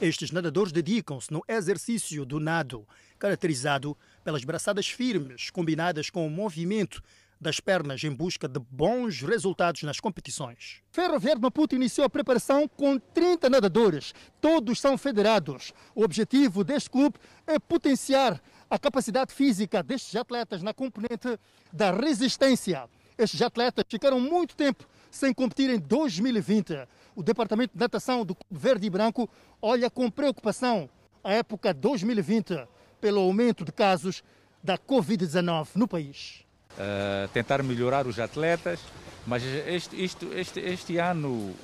Estes 0.00 0.32
nadadores 0.32 0.72
dedicam-se 0.72 1.32
no 1.32 1.44
exercício 1.46 2.24
do 2.24 2.40
nado, 2.40 2.88
caracterizado 3.18 3.96
pelas 4.24 4.42
braçadas 4.42 4.88
firmes, 4.88 5.50
combinadas 5.50 6.10
com 6.10 6.26
o 6.26 6.30
movimento 6.30 7.00
das 7.40 7.58
pernas 7.58 8.04
em 8.04 8.12
busca 8.12 8.46
de 8.46 8.60
bons 8.70 9.22
resultados 9.22 9.82
nas 9.82 9.98
competições. 9.98 10.82
Ferroviário 10.92 11.40
de 11.40 11.42
Maputo 11.42 11.74
iniciou 11.74 12.04
a 12.04 12.10
preparação 12.10 12.68
com 12.68 12.98
30 12.98 13.48
nadadores. 13.48 14.12
Todos 14.40 14.78
são 14.78 14.98
federados. 14.98 15.72
O 15.94 16.04
objetivo 16.04 16.62
deste 16.62 16.90
clube 16.90 17.18
é 17.46 17.58
potenciar 17.58 18.40
a 18.68 18.78
capacidade 18.78 19.32
física 19.32 19.82
destes 19.82 20.14
atletas 20.14 20.62
na 20.62 20.74
componente 20.74 21.38
da 21.72 21.90
resistência. 21.90 22.88
Estes 23.16 23.40
atletas 23.42 23.84
ficaram 23.88 24.20
muito 24.20 24.54
tempo 24.54 24.86
sem 25.10 25.32
competir 25.32 25.70
em 25.70 25.78
2020. 25.78 26.86
O 27.16 27.22
Departamento 27.22 27.74
de 27.74 27.80
Natação 27.80 28.24
do 28.24 28.34
Clube 28.34 28.62
Verde 28.62 28.86
e 28.86 28.90
Branco 28.90 29.28
olha 29.60 29.90
com 29.90 30.10
preocupação 30.10 30.88
a 31.24 31.32
época 31.32 31.74
2020 31.74 32.66
pelo 33.00 33.20
aumento 33.20 33.64
de 33.64 33.72
casos 33.72 34.22
da 34.62 34.78
Covid-19 34.78 35.68
no 35.74 35.88
país. 35.88 36.49
Uh, 36.78 37.28
tentar 37.28 37.62
melhorar 37.62 38.06
os 38.06 38.18
atletas, 38.18 38.80
mas 39.26 39.42
este, 39.44 40.02
este, 40.02 40.24
este, 40.34 40.60
este 40.60 40.96
ano 40.96 41.54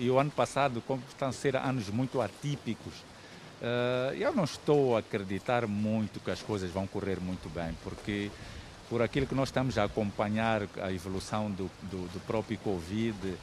e 0.00 0.08
o 0.10 0.18
ano 0.18 0.30
passado, 0.30 0.82
estão 1.08 1.28
a 1.28 1.32
ser 1.32 1.56
anos 1.56 1.90
muito 1.90 2.20
atípicos, 2.20 2.94
uh, 3.60 4.14
eu 4.14 4.32
não 4.34 4.44
estou 4.44 4.96
a 4.96 5.00
acreditar 5.00 5.66
muito 5.66 6.20
que 6.20 6.30
as 6.30 6.40
coisas 6.40 6.70
vão 6.70 6.86
correr 6.86 7.20
muito 7.20 7.48
bem, 7.50 7.76
porque 7.84 8.30
por 8.88 9.02
aquilo 9.02 9.26
que 9.26 9.34
nós 9.34 9.48
estamos 9.48 9.76
a 9.76 9.84
acompanhar, 9.84 10.62
a 10.82 10.90
evolução 10.90 11.50
do, 11.50 11.70
do, 11.82 12.08
do 12.12 12.20
próprio 12.26 12.56
Covid, 12.58 13.16
uh, 13.26 13.38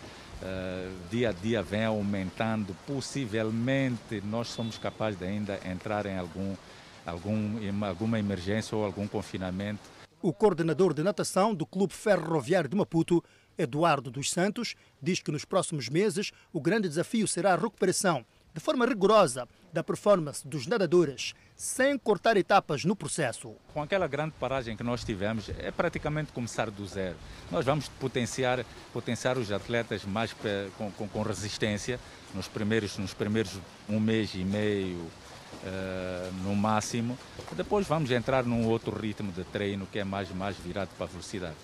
dia 1.11 1.29
a 1.29 1.31
dia 1.31 1.61
vem 1.61 1.85
aumentando, 1.85 2.75
possivelmente 2.85 4.21
nós 4.25 4.47
somos 4.47 4.77
capazes 4.77 5.19
de 5.19 5.25
ainda 5.25 5.59
entrar 5.63 6.05
em 6.07 6.17
algum, 6.17 6.55
algum, 7.05 7.85
alguma 7.85 8.17
emergência 8.17 8.75
ou 8.75 8.83
algum 8.83 9.07
confinamento 9.07 9.96
o 10.21 10.33
coordenador 10.33 10.93
de 10.93 11.03
natação 11.03 11.53
do 11.53 11.65
Clube 11.65 11.93
Ferroviário 11.93 12.69
de 12.69 12.75
Maputo, 12.75 13.23
Eduardo 13.57 14.09
dos 14.11 14.29
Santos, 14.29 14.75
diz 15.01 15.19
que 15.19 15.31
nos 15.31 15.45
próximos 15.45 15.89
meses 15.89 16.31
o 16.51 16.61
grande 16.61 16.87
desafio 16.87 17.27
será 17.27 17.53
a 17.53 17.57
recuperação, 17.57 18.25
de 18.53 18.59
forma 18.59 18.85
rigorosa, 18.85 19.47
da 19.71 19.83
performance 19.83 20.47
dos 20.47 20.65
nadadores, 20.65 21.35
sem 21.55 21.97
cortar 21.97 22.37
etapas 22.37 22.83
no 22.83 22.95
processo. 22.95 23.55
Com 23.73 23.81
aquela 23.83 24.07
grande 24.07 24.33
paragem 24.39 24.75
que 24.75 24.83
nós 24.83 25.03
tivemos, 25.03 25.49
é 25.49 25.69
praticamente 25.69 26.31
começar 26.31 26.71
do 26.71 26.85
zero. 26.87 27.15
Nós 27.51 27.63
vamos 27.63 27.87
potenciar, 27.87 28.65
potenciar 28.91 29.37
os 29.37 29.51
atletas 29.51 30.03
mais 30.05 30.33
com, 30.77 30.91
com, 30.91 31.07
com 31.07 31.21
resistência 31.21 31.99
nos 32.33 32.47
primeiros, 32.47 32.97
nos 32.97 33.13
primeiros 33.13 33.59
um 33.87 33.99
mês 33.99 34.33
e 34.33 34.43
meio, 34.43 35.05
uh, 35.63 36.33
no 36.43 36.55
máximo. 36.55 37.17
Depois 37.55 37.87
vamos 37.87 38.11
entrar 38.11 38.43
num 38.43 38.67
outro 38.67 38.97
ritmo 38.97 39.31
de 39.31 39.43
treino 39.43 39.87
que 39.91 39.99
é 39.99 40.03
mais, 40.03 40.29
mais 40.31 40.57
virado 40.57 40.89
para 40.97 41.05
a 41.05 41.09
velocidade. 41.09 41.55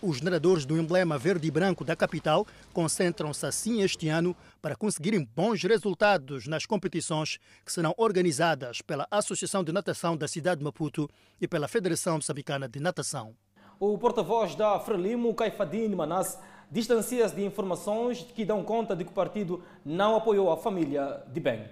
Os 0.00 0.20
nadadores 0.20 0.64
do 0.64 0.78
emblema 0.78 1.18
verde 1.18 1.48
e 1.48 1.50
branco 1.50 1.84
da 1.84 1.96
capital 1.96 2.46
concentram-se 2.72 3.44
assim 3.44 3.82
este 3.82 4.08
ano 4.08 4.36
para 4.62 4.76
conseguirem 4.76 5.28
bons 5.34 5.60
resultados 5.64 6.46
nas 6.46 6.64
competições 6.64 7.38
que 7.64 7.72
serão 7.72 7.92
organizadas 7.96 8.80
pela 8.80 9.08
Associação 9.10 9.64
de 9.64 9.72
Natação 9.72 10.16
da 10.16 10.28
cidade 10.28 10.60
de 10.60 10.64
Maputo 10.64 11.10
e 11.40 11.48
pela 11.48 11.66
Federação 11.66 12.14
Moçambicana 12.14 12.68
de 12.68 12.78
Natação. 12.78 13.34
O 13.80 13.98
porta-voz 13.98 14.54
da 14.54 14.78
Frelimo, 14.78 15.34
Caifadine 15.34 15.96
Manas, 15.96 16.38
distancia-se 16.70 17.34
de 17.34 17.44
informações 17.44 18.22
que 18.22 18.44
dão 18.44 18.62
conta 18.62 18.94
de 18.94 19.04
que 19.04 19.10
o 19.10 19.14
partido 19.14 19.64
não 19.84 20.14
apoiou 20.14 20.52
a 20.52 20.56
família 20.56 21.24
de 21.26 21.40
Beng. 21.40 21.68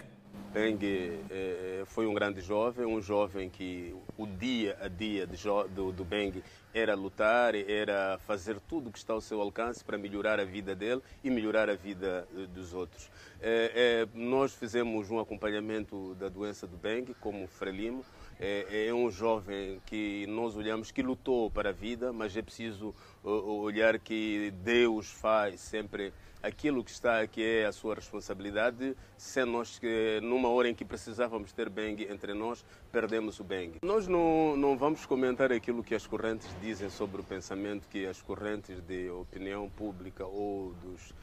Beng 0.51 0.79
eh, 0.83 1.83
foi 1.85 2.07
um 2.07 2.13
grande 2.13 2.41
jovem, 2.41 2.85
um 2.85 3.01
jovem 3.01 3.49
que 3.49 3.93
o 4.17 4.25
dia 4.25 4.77
a 4.81 4.87
dia 4.87 5.27
do, 5.27 5.91
do 5.91 6.07
era 6.73 6.95
lutar, 6.95 7.53
era 7.55 8.17
fazer 8.19 8.59
tudo 8.61 8.89
o 8.89 8.91
que 8.91 8.97
está 8.97 9.13
ao 9.13 9.21
seu 9.21 9.41
alcance 9.41 9.83
para 9.83 9.97
melhorar 9.97 10.39
a 10.39 10.45
vida 10.45 10.75
dele 10.75 11.01
e 11.23 11.29
melhorar 11.29 11.69
a 11.69 11.75
vida 11.75 12.27
eh, 12.35 12.45
dos 12.47 12.73
outros. 12.73 13.09
Eh, 13.41 14.07
nós 14.13 14.53
fizemos 14.53 15.09
um 15.09 15.19
acompanhamento 15.19 16.15
da 16.15 16.29
doença 16.29 16.65
do 16.65 16.77
Beng 16.77 17.13
como 17.19 17.47
Frelimo. 17.47 18.05
É, 18.39 18.87
é, 18.87 18.93
um 18.93 19.09
jovem 19.09 19.81
que 19.85 20.27
nós 20.27 20.55
olhamos 20.55 20.91
que 20.91 21.01
lutou 21.01 21.49
para 21.49 21.69
a 21.69 21.73
vida, 21.73 22.13
mas 22.13 22.37
é 22.37 22.41
preciso 22.41 22.93
olhar 23.23 23.97
que 23.97 24.53
Deus 24.63 25.07
faz 25.09 25.59
sempre 25.59 26.13
aquilo 26.41 26.83
que 26.83 26.91
está 26.91 27.21
aqui 27.21 27.43
é 27.43 27.65
a 27.65 27.71
sua 27.71 27.95
responsabilidade, 27.95 28.95
se 29.17 29.43
nós 29.45 29.79
que 29.79 30.19
numa 30.21 30.49
hora 30.49 30.69
em 30.69 30.75
que 30.75 30.85
precisávamos 30.85 31.51
ter 31.51 31.69
Beng 31.69 32.07
entre 32.09 32.33
nós, 32.33 32.63
perdemos 32.91 33.39
o 33.39 33.43
Beng. 33.43 33.73
Nós 33.81 34.07
não, 34.07 34.55
não 34.55 34.77
vamos 34.77 35.05
comentar 35.05 35.51
aquilo 35.51 35.83
que 35.83 35.95
as 35.95 36.05
correntes 36.05 36.49
dizem 36.61 36.89
sobre 36.89 37.21
o 37.21 37.23
pensamento 37.23 37.87
que 37.87 38.05
as 38.05 38.21
correntes 38.21 38.81
de 38.81 39.09
opinião 39.09 39.69
pública 39.69 40.25
ou 40.25 40.73
dos 40.83 41.13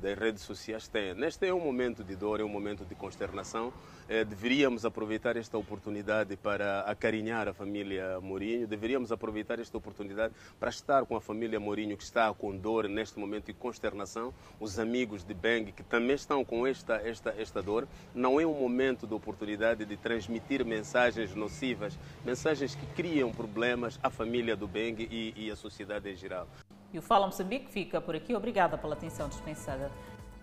das 0.00 0.18
redes 0.18 0.42
sociais 0.42 0.86
têm. 0.86 1.14
Neste 1.14 1.46
é 1.46 1.52
um 1.52 1.60
momento 1.60 2.04
de 2.04 2.14
dor, 2.14 2.40
é 2.40 2.44
um 2.44 2.48
momento 2.48 2.84
de 2.84 2.94
consternação. 2.94 3.72
Eh, 4.08 4.24
deveríamos 4.24 4.84
aproveitar 4.84 5.36
esta 5.36 5.58
oportunidade 5.58 6.36
para 6.36 6.80
acarinhar 6.80 7.48
a 7.48 7.52
família 7.52 8.20
Mourinho, 8.20 8.66
deveríamos 8.66 9.10
aproveitar 9.10 9.58
esta 9.58 9.76
oportunidade 9.76 10.34
para 10.58 10.70
estar 10.70 11.04
com 11.04 11.16
a 11.16 11.20
família 11.20 11.58
Mourinho 11.58 11.96
que 11.96 12.02
está 12.02 12.32
com 12.32 12.56
dor 12.56 12.88
neste 12.88 13.18
momento 13.18 13.46
de 13.46 13.54
consternação, 13.54 14.32
os 14.60 14.78
amigos 14.78 15.24
de 15.24 15.34
Beng 15.34 15.72
que 15.72 15.82
também 15.82 16.14
estão 16.14 16.44
com 16.44 16.66
esta, 16.66 16.96
esta, 16.96 17.34
esta 17.36 17.62
dor. 17.62 17.88
Não 18.14 18.40
é 18.40 18.46
um 18.46 18.58
momento 18.58 19.06
de 19.06 19.14
oportunidade 19.14 19.84
de 19.84 19.96
transmitir 19.96 20.64
mensagens 20.64 21.34
nocivas, 21.34 21.98
mensagens 22.24 22.74
que 22.74 22.86
criam 22.94 23.32
problemas 23.32 23.98
à 24.02 24.10
família 24.10 24.56
do 24.56 24.68
Beng 24.68 25.08
e, 25.10 25.32
e 25.36 25.50
à 25.50 25.56
sociedade 25.56 26.10
em 26.10 26.16
geral. 26.16 26.48
E 26.92 26.98
o 26.98 27.02
Fala 27.02 27.26
Moçambique 27.26 27.70
fica 27.70 28.00
por 28.00 28.14
aqui. 28.14 28.34
Obrigada 28.34 28.76
pela 28.76 28.94
atenção 28.94 29.28
dispensada. 29.28 29.90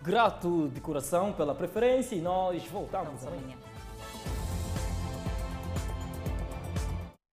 Grato 0.01 0.69
de 0.73 0.81
coração 0.81 1.31
pela 1.33 1.53
preferência 1.53 2.15
e 2.15 2.21
nós 2.21 2.65
voltamos 2.67 3.25
amanhã. 3.27 3.55